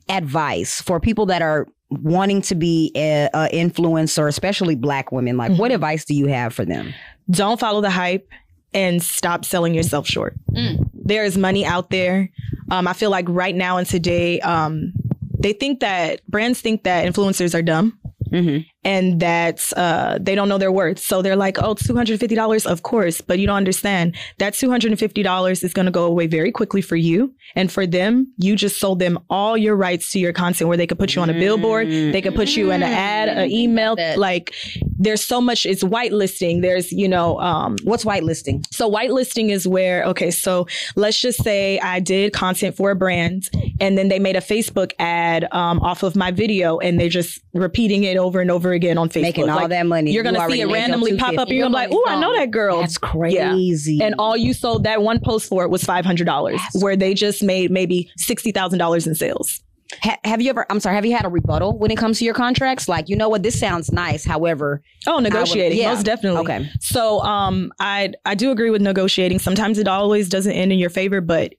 advice 0.09 0.81
for 0.81 1.01
people 1.01 1.27
that 1.27 1.43
are 1.43 1.67
wanting 1.91 2.43
to 2.43 2.55
be 2.55 2.93
a, 2.97 3.29
a 3.35 3.49
influencer, 3.53 4.29
especially 4.29 4.75
Black 4.77 5.13
women? 5.13 5.37
Like, 5.37 5.53
what 5.59 5.71
advice 5.73 6.05
do 6.05 6.15
you 6.15 6.27
have 6.27 6.55
for 6.55 6.65
them? 6.65 6.93
Don't 7.31 7.59
follow 7.59 7.81
the 7.81 7.91
hype 7.91 8.29
and 8.75 9.03
stop 9.03 9.45
selling 9.45 9.75
yourself 9.75 10.07
short. 10.07 10.35
Mm. 10.53 10.89
There 10.95 11.25
is 11.25 11.39
money 11.39 11.65
out 11.65 11.91
there. 11.91 12.31
Um, 12.71 12.87
I 12.89 12.93
feel 12.93 13.11
like 13.11 13.27
right 13.29 13.55
now 13.55 13.77
and 13.77 13.87
today, 13.87 14.41
um, 14.41 14.93
they 15.39 15.53
think 15.53 15.81
that 15.81 16.27
brands 16.27 16.61
think 16.61 16.85
that 16.85 17.07
influencers 17.07 17.55
are 17.55 17.63
dumb. 17.63 17.99
Mm-hmm. 18.31 18.67
And 18.87 19.19
that 19.19 19.73
uh, 19.77 20.17
they 20.21 20.37
don't 20.37 20.49
know 20.49 20.59
their 20.59 20.71
worth. 20.71 21.01
So 21.01 21.21
they're 21.21 21.35
like, 21.35 21.61
oh, 21.61 21.73
it's 21.73 21.83
$250, 21.83 22.67
of 22.67 22.85
course. 22.85 23.21
But 23.21 23.41
you 23.41 23.47
don't 23.49 23.57
understand 23.57 24.15
that 24.39 24.53
$250 24.55 25.65
is 25.65 25.73
going 25.75 25.87
to 25.87 25.93
go 25.93 26.05
away 26.05 26.29
very 26.29 26.53
quickly 26.53 26.81
for 26.81 26.95
you. 26.95 27.35
And 27.57 27.71
for 27.71 27.85
them, 27.85 28.33
you 28.39 28.55
just 28.55 28.79
sold 28.79 29.01
them 29.01 29.19
all 29.29 29.57
your 29.57 29.75
rights 29.75 30.13
to 30.13 30.21
your 30.21 30.33
content 30.33 30.69
where 30.69 30.77
they 30.77 30.87
could 30.87 31.01
put 31.01 31.17
you 31.17 31.21
on 31.21 31.29
a 31.29 31.33
billboard, 31.33 31.89
they 31.89 32.23
could 32.23 32.37
put 32.37 32.55
you 32.57 32.71
in 32.71 32.85
an 32.85 32.93
ad, 32.93 33.29
an 33.29 33.51
email. 33.51 33.97
Like 34.17 34.55
there's 34.97 35.23
so 35.25 35.41
much, 35.41 35.67
it's 35.67 35.83
whitelisting. 35.83 36.63
There's, 36.63 36.93
you 36.93 37.09
know, 37.09 37.41
um, 37.41 37.77
What's 37.83 38.05
whitelisting? 38.05 38.65
so 38.73 38.89
whitelisting 38.89 39.51
is 39.51 39.67
where, 39.67 40.05
okay, 40.05 40.31
so 40.31 40.69
let's 40.95 41.21
just 41.21 41.43
say 41.43 41.81
I 41.81 41.99
did 41.99 42.33
content 42.33 42.77
for 42.77 42.93
a 42.93 42.97
brand 42.97 43.49
and 43.81 43.99
then 43.99 44.07
they 44.09 44.21
made 44.21 44.37
a 44.37 44.41
Facebook 44.41 44.93
ad 45.01 45.49
um, 45.51 45.81
off 45.81 46.05
of 46.05 46.15
my 46.15 46.31
video 46.31 46.79
and 46.79 47.01
they're 47.01 47.09
just 47.09 47.41
repeating 47.53 48.05
it 48.05 48.17
over 48.17 48.41
and 48.41 48.51
over 48.51 48.76
again 48.77 48.97
on 48.99 49.09
Facebook. 49.09 49.23
Making 49.23 49.51
all 49.51 49.57
Like, 49.57 49.69
that 49.71 49.87
money. 49.87 50.13
You're 50.13 50.23
gonna 50.23 50.49
see 50.49 50.61
it 50.61 50.67
randomly 50.69 51.17
pop 51.17 51.31
up 51.37 51.49
and 51.49 51.49
250. 51.49 51.55
you're 51.57 51.69
like, 51.69 51.91
Your 51.91 52.03
oh, 52.07 52.11
I 52.11 52.21
know 52.21 52.33
that 52.37 52.51
girl. 52.53 52.81
That's 52.81 52.99
crazy. 52.99 54.01
and 54.01 54.15
all 54.19 54.37
you 54.37 54.53
sold 54.53 54.85
that 54.85 55.03
one 55.03 55.19
post 55.21 55.49
for 55.49 55.65
it 55.65 55.71
was 55.71 55.83
five 55.83 56.05
hundred 56.05 56.27
dollars, 56.27 56.61
where 56.81 56.97
they 56.97 57.15
just 57.15 57.43
made 57.43 57.71
maybe 57.71 58.11
sixty 58.17 58.53
thousand 58.53 58.79
dollars 58.79 59.07
in 59.07 59.15
sales. 59.15 59.61
Ha- 60.03 60.19
have 60.25 60.41
you 60.43 60.51
ever? 60.51 60.67
I'm 60.69 60.81
sorry. 60.81 60.97
Have 60.97 61.07
you 61.07 61.15
had 61.15 61.25
a 61.25 61.29
rebuttal 61.29 61.79
when 61.79 61.91
it 61.93 61.97
comes 61.97 62.19
to 62.19 62.25
your 62.25 62.35
contracts? 62.35 62.89
Like, 62.89 63.09
you 63.09 63.15
know 63.17 63.29
what? 63.29 63.43
This 63.45 63.59
sounds 63.59 63.93
nice. 63.93 64.25
However, 64.25 64.83
Oh, 65.07 65.21
negotiating, 65.21 65.79
yeah. 65.79 65.95
most 65.95 66.05
definitely. 66.05 66.41
Okay. 66.41 66.69
So, 66.81 67.21
um, 67.21 67.73
I 67.79 68.13
I 68.25 68.35
do 68.35 68.51
agree 68.51 68.71
with 68.71 68.83
negotiating. 68.83 69.39
Sometimes 69.39 69.79
it 69.79 69.87
always 69.87 70.29
doesn't 70.29 70.53
end 70.53 70.73
in 70.73 70.79
your 70.81 70.91
favor, 70.91 71.21
but 71.21 71.53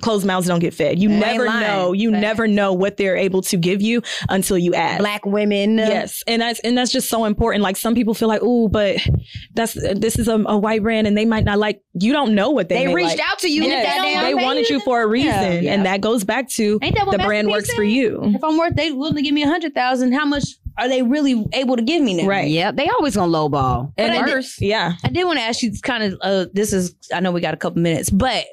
closed 0.00 0.26
mouths 0.26 0.46
don't 0.46 0.60
get 0.60 0.74
fed. 0.74 0.98
You 0.98 1.10
Ain't 1.10 1.20
never 1.20 1.46
lying. 1.46 1.66
know. 1.66 1.92
You 1.92 2.10
Facts. 2.10 2.22
never 2.22 2.46
know 2.48 2.72
what 2.72 2.96
they're 2.96 3.16
able 3.16 3.42
to 3.42 3.56
give 3.56 3.82
you 3.82 4.02
until 4.28 4.58
you 4.58 4.74
ask. 4.74 4.98
black 5.00 5.24
women. 5.26 5.78
Yes, 5.78 6.22
and 6.26 6.42
that's 6.42 6.60
and 6.60 6.76
that's 6.76 6.90
just 6.92 7.08
so 7.08 7.24
important. 7.24 7.62
Like 7.62 7.76
some 7.76 7.94
people 7.94 8.14
feel 8.14 8.28
like, 8.28 8.40
oh, 8.42 8.68
but 8.68 8.96
that's 9.54 9.74
this 9.74 10.18
is 10.18 10.28
a, 10.28 10.34
a 10.46 10.56
white 10.58 10.82
brand, 10.82 11.06
and 11.06 11.16
they 11.16 11.24
might 11.24 11.44
not 11.44 11.58
like. 11.58 11.82
You 12.00 12.12
don't 12.12 12.34
know 12.36 12.50
what 12.50 12.68
they, 12.68 12.86
They 12.86 12.94
reached 12.94 13.18
like. 13.18 13.28
out 13.28 13.40
to 13.40 13.48
you. 13.50 13.64
Yes, 13.64 13.84
they 14.04 14.14
don't 14.14 14.24
they, 14.24 14.44
wanted 14.44 14.68
you, 14.68 14.76
you 14.76 14.82
for 14.82 15.02
a 15.02 15.06
reason, 15.08 15.64
Yeah. 15.64 15.72
and 15.74 15.84
that 15.84 16.00
goes 16.00 16.22
back 16.22 16.48
to 16.50 16.78
that 16.80 16.94
the 17.10 17.18
brand 17.18 17.48
Master 17.48 17.48
P 17.48 17.50
works 17.50 17.74
for 17.74 17.82
you. 17.82 18.20
If 18.22 18.44
I'm 18.44 18.56
worth, 18.56 18.76
they 18.76 18.92
willing 18.92 19.16
to 19.16 19.22
give 19.22 19.34
me 19.34 19.42
a 19.42 19.48
hundred 19.48 19.74
thousand. 19.74 20.12
How 20.12 20.24
much 20.24 20.44
are 20.78 20.88
they 20.88 21.02
really 21.02 21.44
able 21.54 21.74
to 21.74 21.82
give 21.82 22.00
me 22.00 22.14
now? 22.22 22.28
Right. 22.28 22.48
Yep. 22.48 22.76
They 22.76 22.88
always 22.88 23.16
gonna 23.16 23.32
lowball. 23.32 23.92
And 23.96 24.12
I 24.12 24.22
it- 24.22 24.26
did- 24.42 24.44
yeah, 24.60 24.92
I 25.02 25.08
did 25.08 25.24
want 25.24 25.40
to 25.40 25.44
ask 25.44 25.60
you 25.60 25.72
kind 25.82 26.04
of 26.04 26.18
uh, 26.22 26.46
this 26.52 26.72
is 26.72 26.94
I 27.12 27.18
know 27.18 27.32
we 27.32 27.40
got 27.40 27.54
a 27.54 27.56
couple 27.56 27.82
minutes, 27.82 28.10
but 28.10 28.44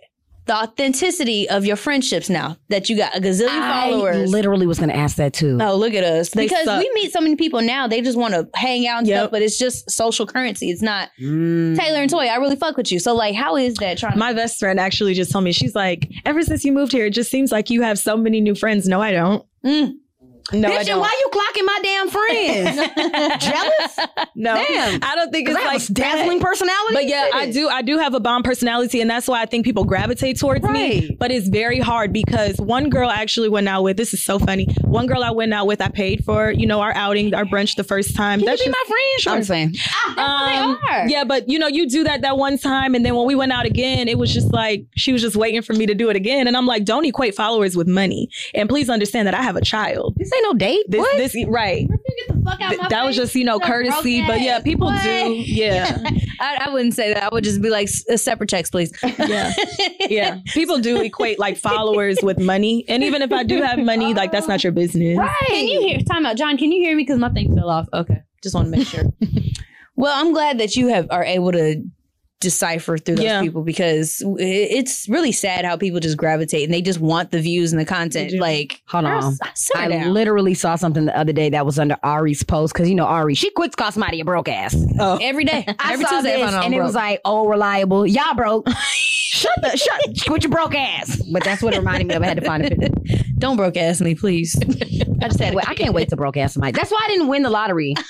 the 0.46 0.56
authenticity 0.56 1.50
of 1.50 1.66
your 1.66 1.76
friendships 1.76 2.30
now 2.30 2.56
that 2.70 2.90
you 2.90 2.96
got 2.98 3.16
a 3.16 3.20
gazillion 3.20 3.48
I 3.50 3.90
followers. 3.92 4.30
literally 4.32 4.68
was 4.68 4.80
gonna 4.80 4.94
ask 4.94 5.18
that 5.18 5.34
too. 5.34 5.58
Oh, 5.62 5.76
look 5.76 5.94
at 5.94 6.04
us. 6.04 6.30
They 6.30 6.46
because 6.46 6.66
suck. 6.66 6.80
we 6.80 6.90
meet 6.94 7.12
so 7.12 7.20
many 7.22 7.36
people 7.36 7.62
now, 7.62 7.88
they 7.88 8.02
just 8.02 8.18
want 8.18 8.34
to 8.36 8.48
hang 8.56 8.88
out 8.88 9.00
and 9.00 9.08
Yep. 9.08 9.18
stuff, 9.20 9.32
but 9.32 9.42
it's 9.42 9.58
just 9.58 9.90
social 9.90 10.26
currency. 10.28 10.70
It's 10.70 10.82
not 10.84 11.10
Mm. 11.20 11.78
Taylor 11.78 12.02
and 12.02 12.10
Toy. 12.10 12.28
I 12.28 12.36
really 12.38 12.56
fuck 12.56 12.78
with 12.78 12.92
you. 12.92 13.00
So, 13.00 13.16
like, 13.16 13.34
how 13.36 13.56
is 13.56 13.76
that 13.76 13.98
trying 13.98 14.14
to. 14.14 14.18
my 14.20 14.34
best 14.34 14.60
friend 14.60 14.80
actually 14.80 15.14
just 15.14 15.32
told 15.32 15.44
me 15.44 15.52
she's 15.52 15.74
like, 15.76 16.10
ever 16.26 16.42
since 16.44 16.64
you 16.64 16.72
moved 16.72 16.92
here, 16.92 17.06
it 17.08 17.12
just 17.12 17.32
seems 17.32 17.52
like 17.52 17.70
you 17.70 17.82
have 17.82 17.98
so 17.98 18.16
many 18.18 18.40
new 18.42 18.54
friends. 18.56 18.88
No, 18.88 19.02
I 19.02 19.12
don't. 19.12 19.44
Mm. 19.66 19.94
No, 20.54 20.68
I 20.68 20.72
Bitch, 20.84 20.86
don't. 20.86 21.00
why 21.00 21.12
you 21.24 21.30
clocking 21.32 21.66
my 21.66 21.80
damn 21.82 21.95
Jealous? 23.40 24.00
no, 24.36 24.56
Damn. 24.56 25.00
I 25.04 25.16
don't 25.16 25.32
think 25.32 25.50
it's 25.50 25.58
I 25.58 25.66
like 25.66 25.86
dazzling 25.88 26.40
personality. 26.40 26.94
But 26.94 27.08
yeah, 27.08 27.30
I 27.34 27.52
do. 27.52 27.68
I 27.70 27.82
do 27.82 27.98
have 27.98 28.14
a 28.14 28.20
bomb 28.20 28.44
personality, 28.44 29.02
and 29.02 29.10
that's 29.10 29.28
why 29.28 29.42
I 29.42 29.46
think 29.46 29.66
people 29.66 29.84
gravitate 29.84 30.40
towards 30.40 30.68
me. 30.68 31.16
But 31.20 31.32
it's 31.32 31.48
very 31.48 31.80
hard 31.80 32.14
because 32.14 32.58
one 32.58 32.90
girl 32.90 33.10
I 33.10 33.16
actually 33.16 33.50
went 33.50 33.68
out 33.68 33.84
with. 33.84 33.98
This 33.98 34.14
is 34.14 34.24
so 34.24 34.40
funny. 34.40 34.68
One 34.84 35.06
girl 35.08 35.24
I 35.24 35.32
went 35.32 35.54
out 35.54 35.68
with, 35.68 35.82
I 35.82 35.88
paid 35.90 36.24
for 36.26 36.52
you 36.52 36.66
know 36.68 36.82
our 36.82 36.94
outing, 36.96 37.34
our 37.34 37.46
brunch 37.46 37.76
the 37.76 37.84
first 37.84 38.16
time. 38.16 38.40
Can 38.40 38.46
That's 38.46 38.62
you 38.66 38.72
be 38.72 38.74
just- 38.74 38.90
my 38.90 38.94
friend? 38.94 39.06
Sure. 39.20 39.34
I'm 39.34 39.44
saying. 39.44 39.76
um, 40.18 40.78
they 40.84 40.90
are. 40.90 41.08
yeah, 41.08 41.24
but 41.24 41.48
you 41.50 41.60
know, 41.60 41.68
you 41.68 41.88
do 41.88 42.04
that 42.04 42.22
that 42.22 42.38
one 42.38 42.58
time, 42.58 42.96
and 42.96 43.06
then 43.06 43.16
when 43.16 43.26
we 43.26 43.36
went 43.36 43.52
out 43.52 43.66
again, 43.66 44.08
it 44.08 44.18
was 44.18 44.34
just 44.34 44.52
like 44.54 44.86
she 44.96 45.14
was 45.14 45.22
just 45.22 45.36
waiting 45.36 45.62
for 45.62 45.74
me 45.74 45.86
to 45.86 45.96
do 45.96 46.10
it 46.10 46.16
again, 46.16 46.48
and 46.48 46.56
I'm 46.58 46.66
like, 46.66 46.86
don't 46.86 47.06
equate 47.06 47.36
followers 47.36 47.76
with 47.76 47.88
money, 47.88 48.30
and 48.54 48.68
please 48.70 48.90
understand 48.90 49.28
that 49.28 49.34
I 49.34 49.42
have 49.42 49.56
a 49.56 49.62
child. 49.62 50.16
This 50.18 50.32
ain't 50.34 50.44
no 50.44 50.54
date. 50.54 50.84
This, 50.88 51.00
what? 51.00 51.18
this, 51.18 51.36
right. 51.48 51.88
Get 52.18 52.36
the 52.36 52.42
fuck 52.44 52.62
out 52.62 52.70
Th- 52.70 52.90
that 52.90 53.06
was 53.06 53.16
just, 53.16 53.36
you 53.36 53.44
know, 53.44 53.60
courtesy. 53.60 54.26
But 54.26 54.42
yeah, 54.42 54.60
people 54.62 54.88
What? 54.88 55.04
do. 55.04 55.34
Yeah. 55.34 55.98
I, 56.40 56.66
I 56.66 56.70
wouldn't 56.70 56.94
say 56.94 57.14
that. 57.14 57.24
I 57.24 57.30
would 57.34 57.44
just 57.44 57.62
be 57.62 57.70
like, 57.70 57.88
"S- 57.88 58.04
uh, 58.10 58.18
separate 58.18 58.50
checks, 58.50 58.70
please. 58.70 58.92
Yeah. 59.20 59.54
Yeah. 60.08 60.40
People 60.54 60.78
do 60.80 61.02
equate 61.02 61.40
like 61.40 61.58
followers 61.58 62.18
with 62.22 62.38
money. 62.40 62.86
And 62.88 63.04
even 63.04 63.22
if 63.24 63.32
I 63.32 63.44
do 63.44 63.62
have 63.62 63.80
money, 63.80 64.14
like 64.14 64.32
that's 64.32 64.48
not 64.48 64.64
your 64.64 64.72
business. 64.72 65.18
Can 65.48 65.68
you 65.68 65.80
hear? 65.82 66.00
Time 66.02 66.26
out, 66.26 66.38
John. 66.38 66.58
Can 66.58 66.72
you 66.72 66.82
hear 66.82 66.96
me? 66.96 67.02
Because 67.04 67.18
my 67.20 67.30
thing 67.30 67.56
fell 67.56 67.70
off. 67.70 67.88
Okay, 67.94 68.22
just 68.44 68.54
want 68.54 68.68
to 68.68 68.72
make 68.78 68.88
sure. 68.88 69.04
well, 69.96 70.14
I'm 70.16 70.32
glad 70.32 70.60
that 70.60 70.76
you 70.76 70.90
have 70.90 71.08
are 71.10 71.24
able 71.24 71.52
to 71.54 71.84
decipher 72.46 72.98
through 72.98 73.16
those 73.16 73.26
Yeah. 73.26 73.42
people 73.42 73.64
because 73.64 74.22
it's 74.38 75.10
really 75.10 75.34
sad 75.34 75.66
how 75.66 75.76
people 75.76 76.00
just 76.00 76.16
gravitate 76.16 76.64
and 76.64 76.74
they 76.74 76.82
just 76.82 77.00
want 77.02 77.32
the 77.32 77.42
views 77.42 77.74
and 77.74 77.82
the 77.82 77.86
content. 77.86 78.32
Like, 78.40 78.82
Hold 78.88 79.06
on. 79.06 79.20
girl, 79.20 79.30
s- 79.32 79.40
simmer 79.56 79.84
I 79.84 79.88
down. 79.90 80.14
literally 80.14 80.54
saw 80.54 80.76
something 80.78 81.06
the 81.06 81.18
other 81.18 81.34
day 81.34 81.50
that 81.50 81.66
was 81.66 81.78
under 81.80 81.98
Ari's 82.04 82.44
post 82.44 82.74
because 82.74 82.88
you 82.88 82.96
know 82.96 83.06
Ari, 83.06 83.34
she 83.36 83.50
quits 83.52 83.76
call 83.76 83.92
somebody 83.92 84.22
a 84.22 84.26
broke 84.26 84.48
ass. 84.48 84.76
Oh. 85.00 85.18
every 85.22 85.44
day, 85.44 85.66
I 85.80 85.94
every 85.94 86.06
saw 86.06 86.12
Tuesday, 86.18 86.32
this, 86.34 86.42
find 86.44 86.56
out 86.56 86.60
I'm 86.60 86.66
and 86.68 86.74
it 86.76 86.82
was 86.82 86.96
like, 86.96 87.20
"Oh, 87.26 87.48
reliable, 87.48 88.06
y'all 88.08 88.34
broke." 88.36 88.70
shut 89.36 89.52
the 89.62 89.76
shut 89.76 90.30
with 90.32 90.44
your 90.44 90.52
broke 90.52 90.76
ass. 90.76 91.22
But 91.34 91.44
that's 91.44 91.62
what 91.62 91.74
it 91.74 91.80
reminded 91.80 92.08
me 92.08 92.14
of. 92.16 92.24
I 92.24 92.28
had 92.28 92.38
to 92.38 92.46
find 92.46 92.64
a 92.66 92.70
picture. 92.70 93.24
don't 93.38 93.58
broke 93.58 93.76
ass 93.76 94.00
me, 94.00 94.16
please. 94.16 94.56
I 95.22 95.28
just 95.28 95.40
had 95.40 95.52
to 95.52 95.56
Wait, 95.58 95.68
I 95.70 95.74
can't 95.76 95.94
wait 95.94 96.10
to 96.10 96.16
broke 96.16 96.38
ass 96.38 96.54
somebody. 96.54 96.72
That's 96.72 96.92
why 96.92 97.02
I 97.04 97.08
didn't 97.10 97.28
win 97.28 97.42
the 97.44 97.50
lottery. 97.50 97.96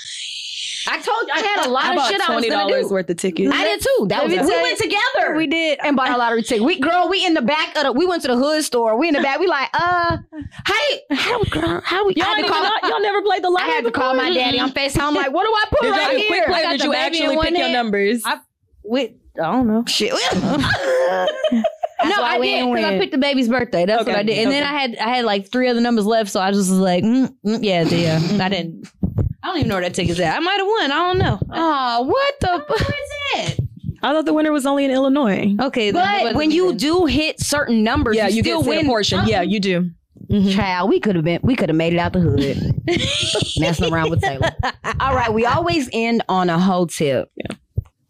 I 1.16 1.24
told 1.24 1.28
you 1.28 1.34
I 1.34 1.46
had 1.46 1.66
a 1.66 1.70
lot 1.70 1.96
of 1.96 2.06
shit 2.08 2.20
I 2.28 2.34
was 2.34 2.46
gonna 2.46 2.82
do. 2.82 2.88
worth 2.88 3.10
of 3.10 3.16
tickets. 3.16 3.50
I 3.54 3.64
did 3.64 3.80
too. 3.80 4.06
That 4.08 4.24
was 4.24 4.32
we 4.32 4.38
went 4.38 4.78
together. 4.78 5.36
We 5.36 5.46
did. 5.46 5.78
and 5.82 5.96
bought 5.96 6.10
a 6.10 6.16
lottery 6.16 6.42
ticket. 6.42 6.64
We 6.64 6.78
girl, 6.80 7.08
we 7.08 7.24
in 7.24 7.34
the 7.34 7.42
back 7.42 7.76
of 7.76 7.84
the. 7.84 7.92
We 7.92 8.06
went 8.06 8.22
to 8.22 8.28
the 8.28 8.36
hood 8.36 8.62
store. 8.64 8.98
We 8.98 9.08
in 9.08 9.14
the 9.14 9.22
back. 9.22 9.40
We 9.40 9.46
like, 9.46 9.68
uh, 9.74 10.18
hey, 10.66 11.00
how 11.16 11.42
girl, 11.44 11.80
how 11.84 12.06
we? 12.06 12.14
Y'all, 12.14 12.26
I 12.26 12.34
had 12.36 12.42
to 12.42 12.48
call. 12.48 12.62
know- 12.62 12.88
y'all 12.88 13.00
never 13.02 13.22
played 13.22 13.42
the 13.42 13.50
lottery. 13.50 13.70
I 13.70 13.74
had 13.74 13.84
to 13.84 13.90
call 13.90 14.14
my 14.14 14.32
daddy 14.32 14.58
on 14.60 14.70
Facetime. 14.72 15.02
I'm 15.02 15.14
like, 15.14 15.32
what 15.32 15.46
do 15.46 15.52
I 15.54 15.64
put 15.70 15.82
Did 15.82 15.90
right 15.90 16.08
quick 16.10 16.26
here? 16.28 16.46
play 16.46 16.62
did 16.62 16.82
you 16.84 16.94
actually 16.94 17.36
pick 17.38 17.56
your 17.56 17.70
numbers? 17.70 18.22
I- 18.24 18.38
Wait, 18.88 19.18
I 19.36 19.52
don't 19.52 19.66
know. 19.66 19.84
Shit. 19.86 20.12
no, 22.04 22.22
I 22.22 22.38
did 22.40 22.72
because 22.72 22.84
I 22.84 22.98
picked 22.98 23.12
the 23.12 23.18
baby's 23.18 23.48
birthday. 23.48 23.84
That's 23.84 24.06
what 24.06 24.14
I 24.16 24.22
did, 24.22 24.38
and 24.38 24.52
then. 24.52 24.62
I 24.62 24.72
had 24.78 24.96
I 24.96 25.08
had 25.16 25.24
like 25.24 25.50
three 25.50 25.68
other 25.68 25.80
numbers 25.80 26.06
left, 26.06 26.30
so 26.30 26.40
I 26.40 26.50
just 26.52 26.70
was 26.70 26.78
like, 26.78 27.02
mm, 27.02 27.34
mm, 27.44 27.58
yeah, 27.62 27.82
yeah. 27.82 28.44
I 28.44 28.48
didn't. 28.48 28.88
I 29.46 29.50
don't 29.50 29.58
even 29.58 29.68
know 29.68 29.76
where 29.76 29.82
that 29.84 29.94
ticket's 29.94 30.18
at. 30.18 30.34
I 30.36 30.40
might 30.40 30.56
have 30.58 30.66
won. 30.66 30.90
I 30.90 30.96
don't 31.12 31.18
know. 31.18 31.38
Oh, 31.52 32.02
what 32.02 32.34
the? 32.40 32.64
Where's 32.68 33.48
it? 33.50 33.60
I 34.02 34.12
thought 34.12 34.24
the 34.26 34.32
winner 34.34 34.50
was 34.50 34.66
only 34.66 34.84
in 34.84 34.90
Illinois. 34.90 35.54
Okay, 35.60 35.92
But 35.92 36.04
wasn't 36.22 36.36
when 36.36 36.50
you 36.50 36.68
then. 36.70 36.76
do 36.78 37.06
hit 37.06 37.40
certain 37.40 37.84
numbers, 37.84 38.16
Yeah, 38.16 38.26
you, 38.28 38.36
you 38.38 38.42
still 38.42 38.62
get 38.62 38.68
win 38.68 38.86
a 38.86 38.88
portion. 38.88 39.20
Yeah, 39.26 39.42
you 39.42 39.60
do. 39.60 39.90
Mhm. 40.30 40.52
Child, 40.54 40.90
we 40.90 40.98
could 40.98 41.14
have 41.14 41.24
been, 41.24 41.38
we 41.44 41.54
could 41.54 41.68
have 41.68 41.76
made 41.76 41.92
it 41.92 41.98
out 42.00 42.12
the 42.12 42.18
hood, 42.18 42.74
messing 43.60 43.92
around 43.92 44.10
with 44.10 44.20
Taylor. 44.20 44.50
All 45.00 45.14
right, 45.14 45.32
we 45.32 45.46
always 45.46 45.88
end 45.92 46.22
on 46.28 46.50
a 46.50 46.58
heaux 46.58 46.86
tip. 46.86 47.30
Yeah. 47.36 47.56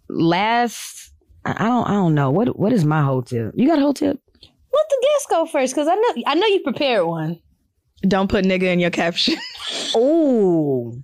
Last, 0.09 1.13
I 1.45 1.53
I 1.53 1.65
don't, 1.69 1.87
I 1.87 1.93
don't 1.93 2.15
know 2.15 2.31
what, 2.31 2.59
what 2.59 2.73
is 2.73 2.85
my 2.87 3.03
heaux 3.03 3.21
tip? 3.21 3.53
You 3.55 3.69
got 3.69 3.79
a 3.79 3.83
heaux 3.83 3.93
tip? 3.93 4.19
let 4.43 4.89
the 4.91 5.07
guests 5.13 5.27
go 5.31 5.47
first 5.47 5.75
because 5.75 5.89
I 5.89 5.95
know 5.95 6.23
I 6.27 6.35
know 6.35 6.47
you 6.47 6.61
prepared 6.61 7.07
one. 7.07 7.39
Don't 8.07 8.29
put 8.29 8.45
nigga 8.45 8.65
in 8.65 8.79
your 8.81 8.91
caption. 8.91 9.37
Oh, 9.95 10.95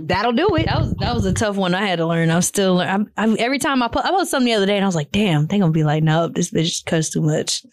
that'll 0.00 0.32
do 0.32 0.48
it. 0.56 0.66
That 0.66 0.78
was 0.80 0.94
that 0.94 1.14
was 1.14 1.24
a 1.24 1.32
tough 1.32 1.56
one. 1.56 1.74
I 1.74 1.86
had 1.86 1.96
to 1.96 2.06
learn. 2.06 2.30
I'm 2.30 2.42
still. 2.42 2.80
I'm, 2.80 3.10
I'm 3.16 3.36
every 3.38 3.58
time 3.58 3.82
I 3.82 3.88
put 3.88 4.04
I 4.04 4.10
put 4.10 4.28
something 4.28 4.46
the 4.46 4.54
other 4.54 4.66
day 4.66 4.76
and 4.76 4.84
I 4.84 4.88
was 4.88 4.94
like, 4.96 5.12
damn, 5.12 5.46
they 5.46 5.58
gonna 5.58 5.72
be 5.72 5.84
like, 5.84 6.02
nope, 6.02 6.34
this 6.34 6.50
bitch 6.50 6.84
cuss 6.86 7.10
too 7.10 7.22
much. 7.22 7.64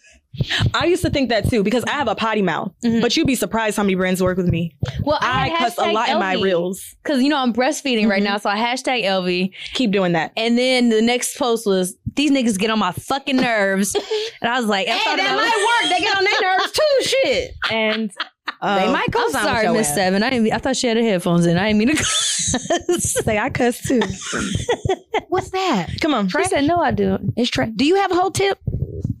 I 0.74 0.86
used 0.86 1.02
to 1.02 1.10
think 1.10 1.28
that 1.28 1.48
too 1.48 1.62
because 1.62 1.84
I 1.84 1.90
have 1.92 2.08
a 2.08 2.14
potty 2.16 2.42
mouth. 2.42 2.72
Mhm. 2.84 3.00
But 3.00 3.16
you'd 3.16 3.26
be 3.28 3.36
surprised 3.36 3.76
how 3.76 3.84
many 3.84 3.94
brands 3.94 4.20
work 4.20 4.36
with 4.36 4.48
me. 4.48 4.74
Well, 5.02 5.18
I, 5.20 5.50
cuss 5.58 5.78
a 5.78 5.92
lot 5.92 6.08
in 6.08 6.18
my 6.18 6.34
reels. 6.34 6.82
because 7.04 7.22
you 7.22 7.28
know 7.28 7.38
I'm 7.38 7.52
breastfeeding 7.52 8.08
right 8.08 8.20
Mhm. 8.20 8.26
now, 8.26 8.38
so 8.38 8.50
I 8.50 8.56
hashtag 8.56 9.04
Elvie. 9.04 9.52
Keep 9.74 9.92
doing 9.92 10.12
that. 10.14 10.32
And 10.36 10.58
then 10.58 10.88
the 10.88 11.00
next 11.02 11.36
post 11.38 11.66
was 11.66 11.96
these 12.16 12.32
niggas 12.32 12.58
get 12.58 12.70
on 12.70 12.80
my 12.80 12.90
fucking 12.90 13.36
nerves, 13.36 13.94
and 14.42 14.50
I 14.50 14.58
was 14.58 14.68
like, 14.68 14.88
I 14.88 14.92
Hey, 14.92 15.16
that 15.16 15.36
might 15.36 15.88
work. 15.88 15.96
They 15.98 16.04
get 16.04 16.16
on 16.16 16.24
their 16.24 16.40
nerves 16.40 16.72
too. 16.72 16.82
Shit. 17.24 17.50
And 17.70 18.10
they 18.46 18.84
um, 18.86 18.92
might 18.92 19.10
go 19.10 19.20
I'm 19.24 19.30
sorry, 19.30 19.68
Miss 19.72 19.94
Seven. 19.94 20.22
I 20.22 20.30
didn't. 20.30 20.52
I 20.52 20.58
thought 20.58 20.76
she 20.76 20.86
had 20.86 20.96
her 20.96 21.02
headphones 21.02 21.46
in. 21.46 21.56
I 21.58 21.72
didn't 21.72 21.78
mean 21.78 21.88
to. 21.88 21.94
cuss. 21.96 23.14
say 23.24 23.38
I 23.38 23.50
cuss 23.50 23.80
too. 23.86 24.00
What's 25.28 25.50
that? 25.50 25.90
Come 26.00 26.14
on. 26.14 26.28
she 26.28 26.44
said, 26.44 26.64
"No, 26.64 26.78
I 26.78 26.90
do." 26.90 27.18
It's 27.36 27.50
tra- 27.50 27.70
Do 27.74 27.84
you 27.84 27.96
have 27.96 28.10
a 28.10 28.14
heaux 28.14 28.30
tip? 28.30 28.58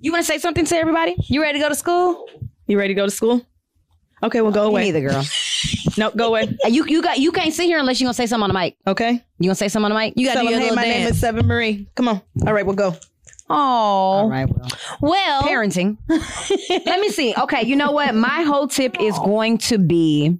You 0.00 0.12
want 0.12 0.24
to 0.24 0.30
say 0.30 0.38
something 0.38 0.64
to 0.64 0.76
everybody? 0.76 1.16
You 1.28 1.42
ready 1.42 1.58
to 1.58 1.62
go 1.62 1.68
to 1.68 1.74
school? 1.74 2.26
You 2.66 2.78
ready 2.78 2.94
to 2.94 2.98
go 2.98 3.06
to 3.06 3.10
school? 3.10 3.44
Okay, 4.22 4.40
well 4.40 4.52
go 4.52 4.64
away. 4.64 4.84
Neither, 4.84 5.00
girl. 5.00 5.24
No, 5.96 6.10
go 6.10 6.28
away. 6.28 6.56
You 6.66 6.84
you 6.86 7.00
got 7.02 7.18
you 7.18 7.30
can't 7.30 7.52
sit 7.54 7.66
here 7.66 7.78
unless 7.78 8.00
you're 8.00 8.06
gonna 8.06 8.14
say 8.14 8.26
something 8.26 8.42
on 8.42 8.50
the 8.50 8.58
mic. 8.58 8.76
Okay. 8.86 9.12
You 9.38 9.48
gonna 9.48 9.54
say 9.54 9.68
something 9.68 9.92
on 9.92 9.96
the 9.96 9.98
mic? 9.98 10.14
You 10.16 10.26
got 10.26 10.32
to 10.34 10.38
Tell 10.40 10.46
do 10.46 10.50
your 10.50 10.58
them, 10.58 10.62
hey, 10.62 10.70
little 10.70 10.76
my 10.76 10.88
name 10.88 11.08
is 11.08 11.20
Seven 11.20 11.46
Marie. 11.46 11.88
Come 11.94 12.08
on. 12.08 12.20
All 12.46 12.52
right, 12.52 12.66
we'll 12.66 12.74
go. 12.74 12.96
Oh, 13.50 13.54
All 13.56 14.28
right. 14.30 14.48
Well. 14.48 14.68
well, 15.00 15.42
Parenting. 15.42 15.98
Let 16.08 17.00
me 17.00 17.10
see. 17.10 17.34
Okay, 17.36 17.62
you 17.64 17.76
know 17.76 17.92
what? 17.92 18.14
My 18.14 18.42
heaux 18.42 18.66
tip 18.66 18.98
is 19.00 19.18
going 19.18 19.58
to 19.58 19.78
be 19.78 20.38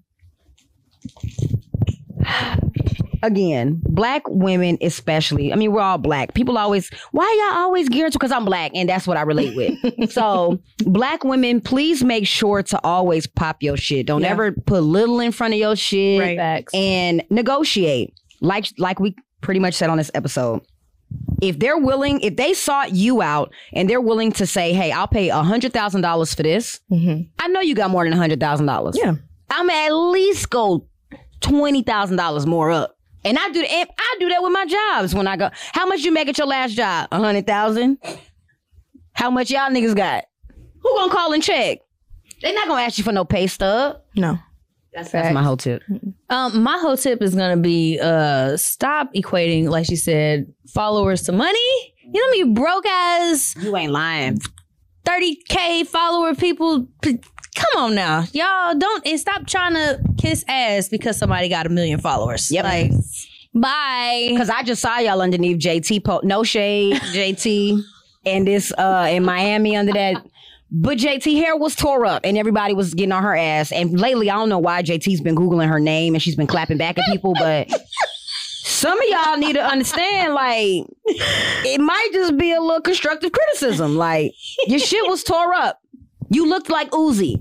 again, 3.23 3.81
black 3.85 4.23
women 4.29 4.79
especially. 4.81 5.53
I 5.53 5.57
mean, 5.57 5.73
we're 5.73 5.81
all 5.81 5.99
black. 5.99 6.35
People 6.35 6.57
always, 6.59 6.91
why 7.13 7.51
y'all 7.53 7.63
always 7.63 7.89
geared 7.89 8.13
to? 8.13 8.19
Because 8.19 8.33
I'm 8.33 8.45
black, 8.45 8.73
and 8.75 8.89
that's 8.89 9.07
what 9.07 9.17
I 9.17 9.23
relate 9.23 9.57
with. 9.57 10.11
so, 10.13 10.61
black 10.81 11.25
women, 11.25 11.61
please 11.61 12.05
make 12.05 12.27
sure 12.27 12.63
to 12.63 12.81
always 12.85 13.27
pop 13.27 13.63
your 13.63 13.77
shit. 13.77 14.07
Don't 14.07 14.23
Yeah. 14.23 14.29
ever 14.29 14.53
put 14.53 14.83
little 14.83 15.21
in 15.21 15.33
front 15.33 15.55
of 15.55 15.61
your 15.61 15.77
shit, 15.77 16.21
Right. 16.21 16.65
And 16.75 17.23
negotiate. 17.31 18.15
Like, 18.41 18.67
like 18.79 19.01
we 19.01 19.15
pretty 19.41 19.61
much 19.61 19.75
said 19.75 19.91
on 19.91 19.97
this 19.99 20.11
episode. 20.15 20.61
If 21.43 21.59
they're 21.59 21.77
willing, 21.79 22.21
if 22.21 22.37
they 22.37 22.55
sought 22.55 22.93
you 22.93 23.21
out 23.21 23.53
and 23.73 23.89
they're 23.91 24.01
willing 24.01 24.33
to 24.33 24.47
say, 24.47 24.73
"Hey, 24.73 24.93
I'll 24.93 25.09
pay 25.09 25.29
a 25.29 25.43
hundred 25.43 25.73
thousand 25.73 26.01
dollars 26.03 26.35
for 26.35 26.43
this," 26.43 26.81
Mm-hmm. 26.91 27.23
I 27.39 27.49
know 27.49 27.61
you 27.61 27.75
got 27.75 27.91
more 27.91 28.05
than 28.05 28.13
a 28.13 28.17
hundred 28.17 28.41
thousand 28.41 28.67
dollars. 28.67 28.97
Yeah. 28.99 29.15
I'm 29.51 29.69
at 29.71 29.91
least 29.91 30.49
go 30.51 30.87
twenty 31.41 31.83
thousand 31.83 32.17
dollars 32.17 32.47
more 32.47 32.71
up. 32.71 32.97
And 33.27 33.39
I 33.39 33.49
do 33.51 33.61
that. 33.63 33.89
I 33.99 34.17
do 34.21 34.29
that 34.29 34.43
with 34.43 34.53
my 34.53 34.67
jobs 34.67 35.15
when 35.15 35.27
I 35.27 35.37
go. 35.37 35.51
How 35.73 35.87
much 35.87 36.01
you 36.03 36.13
make 36.13 36.29
at 36.29 36.39
your 36.39 36.47
last 36.47 36.77
job? 36.77 37.09
A 37.13 37.19
hundred 37.19 37.47
thousand. 37.47 37.99
How 39.13 39.31
much 39.31 39.51
y'all 39.51 39.71
niggas 39.71 39.95
got? 39.97 40.25
Who 40.81 40.95
gonna 40.97 41.13
call 41.13 41.33
and 41.33 41.43
check? 41.43 41.79
They're 42.43 42.55
not 42.55 42.69
gonna 42.69 42.83
ask 42.83 42.99
you 42.99 43.05
for 43.05 43.13
no 43.13 43.25
pay 43.25 43.47
stub. 43.47 44.01
No. 44.17 44.39
That's, 44.95 45.11
that's 45.11 45.35
my 45.35 45.43
heaux 45.43 45.57
tip. 45.57 45.83
Um, 46.31 46.63
my 46.63 46.79
heaux 46.79 46.97
tip 46.97 47.21
is 47.23 47.35
gonna 47.35 47.57
be 47.57 47.99
uh 48.01 48.57
stop 48.57 49.13
equating, 49.15 49.69
like 49.69 49.87
she 49.87 49.97
said, 49.97 50.53
followers 50.69 51.23
to 51.23 51.33
money. 51.33 51.59
You 52.13 52.25
know 52.25 52.47
me 52.47 52.53
broke 52.55 52.87
ass 52.87 53.55
You 53.61 53.77
ain't 53.77 53.93
lying. 53.93 54.39
30k 55.05 55.87
follower 55.87 56.35
people. 56.35 56.87
P- 57.03 57.19
Come 57.57 57.85
on 57.85 57.95
now. 57.95 58.25
Y'all 58.33 58.75
don't 58.77 59.07
and 59.07 59.19
stop 59.21 59.47
trying 59.47 59.75
to 59.75 60.01
kiss 60.19 60.45
ass 60.49 60.89
because 60.89 61.17
somebody 61.17 61.49
got 61.49 61.67
a 61.67 61.69
million 61.69 62.01
followers. 62.01 62.51
Yep. 62.51 62.65
Like 62.65 62.93
bye. 63.55 64.27
Because 64.31 64.51
I 64.51 64.63
just 64.65 64.83
saw 64.83 64.99
y'all 64.99 65.23
underneath 65.23 65.59
JT 65.59 66.05
po 66.05 66.21
No 66.25 66.43
shade, 66.43 66.95
JT, 66.97 67.81
and 68.27 68.47
this 68.47 68.73
uh 68.77 69.09
in 69.11 69.25
Miami 69.25 69.77
under 69.77 69.93
that. 69.93 70.25
But 70.77 70.99
JT 70.99 71.37
hair 71.37 71.57
was 71.57 71.77
tore 71.77 72.05
up 72.05 72.23
and 72.25 72.37
everybody 72.37 72.75
was 72.75 72.95
getting 72.95 73.13
on 73.13 73.23
her 73.23 73.37
ass. 73.37 73.71
And 73.71 73.99
lately, 74.01 74.29
I 74.29 74.35
don't 74.35 74.49
know 74.49 74.59
why 74.59 74.83
JT's 74.83 75.21
been 75.21 75.37
Googling 75.37 75.69
her 75.69 75.79
name 75.79 76.15
and 76.15 76.23
she's 76.23 76.35
been 76.35 76.49
clapping 76.49 76.79
back 76.79 76.99
at 76.99 77.05
people, 77.13 77.33
but 77.35 77.71
some 78.65 79.01
of 79.01 79.09
y'all 79.09 79.37
need 79.37 79.53
to 79.53 79.65
understand, 79.65 80.35
like, 80.35 80.85
it 81.07 81.81
might 81.81 82.09
just 82.13 82.37
be 82.37 82.53
a 82.53 82.61
little 82.61 82.81
constructive 82.81 83.31
criticism. 83.31 83.97
Like, 83.97 84.33
your 84.67 84.81
shit 84.81 85.07
was 85.07 85.23
tore 85.23 85.55
up. 85.55 85.81
You 86.31 86.49
looked 86.49 86.71
like 86.71 86.91
Uzi. 86.91 87.37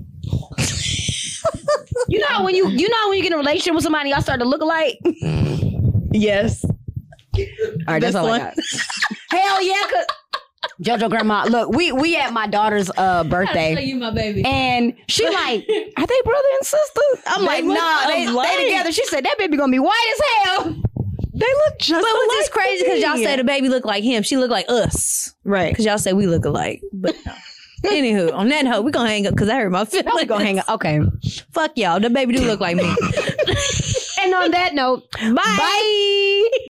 you 2.08 2.20
know 2.20 2.26
how 2.28 2.44
when 2.44 2.54
you 2.54 2.68
you 2.68 2.88
know 2.88 3.08
when 3.08 3.18
you 3.18 3.22
get 3.22 3.32
in 3.32 3.34
a 3.34 3.38
relationship 3.38 3.74
with 3.74 3.82
somebody, 3.82 4.10
y'all 4.10 4.22
start 4.22 4.38
to 4.40 4.46
look 4.46 4.62
alike. 4.62 4.98
Yes. 6.12 6.64
All 6.64 6.70
right, 7.88 8.00
that's 8.00 8.12
This 8.12 8.14
all 8.14 8.28
one? 8.28 8.40
I 8.40 8.44
got. 8.44 8.54
Hell 9.30 9.62
yeah, 9.62 9.82
cause 9.90 10.04
JoJo 10.82 11.10
grandma. 11.10 11.44
Look, 11.44 11.70
we 11.74 11.92
we 11.92 12.16
at 12.16 12.32
my 12.32 12.46
daughter's 12.46 12.90
uh 12.96 13.24
birthday. 13.24 13.82
you 13.84 13.96
my 13.96 14.10
baby. 14.10 14.44
And 14.44 14.94
she 15.08 15.24
like, 15.28 15.66
are 15.96 16.06
they 16.06 16.20
brother 16.24 16.48
and 16.58 16.66
sister? 16.66 17.00
I'm 17.26 17.40
They 17.42 17.46
like, 17.46 17.64
nah, 17.64 18.06
they, 18.06 18.26
they 18.26 18.64
together. 18.64 18.92
She 18.92 19.04
said 19.06 19.24
that 19.24 19.38
baby 19.38 19.56
gonna 19.56 19.72
be 19.72 19.78
white 19.78 20.14
as 20.14 20.46
hell. 20.48 20.76
They 21.36 21.46
look 21.46 21.78
just 21.80 22.00
But 22.02 22.14
alike 22.14 22.28
just 22.38 22.52
crazy 22.52 22.84
because 22.84 23.02
y'all 23.02 23.16
say 23.16 23.36
the 23.36 23.42
baby 23.44 23.68
look 23.68 23.84
like 23.84 24.04
him. 24.04 24.22
She 24.22 24.36
look 24.36 24.50
like 24.50 24.66
us. 24.68 25.34
Right. 25.44 25.72
Because 25.72 25.84
y'all 25.84 25.98
say 25.98 26.12
we 26.12 26.26
look 26.26 26.44
alike. 26.44 26.80
But 26.92 27.16
no. 27.26 27.32
Anywho, 27.84 28.32
on 28.32 28.48
that 28.48 28.64
note, 28.64 28.82
we're 28.84 28.90
gonna 28.92 29.08
hang 29.10 29.26
up 29.26 29.34
because 29.34 29.48
I 29.48 29.56
hurt 29.56 29.70
my 29.70 29.84
feelings. 29.84 30.10
We 30.14 30.24
gonna 30.24 30.44
hang 30.44 30.58
up. 30.60 30.66
Okay. 30.70 31.00
Fuck 31.52 31.72
y'all. 31.76 32.00
The 32.00 32.08
baby 32.08 32.34
do 32.34 32.44
look 32.44 32.60
like 32.60 32.76
me. 32.76 32.84
And 34.22 34.32
on 34.34 34.52
that 34.52 34.70
note, 34.74 35.10
bye. 35.20 35.34
bye. 35.34 36.48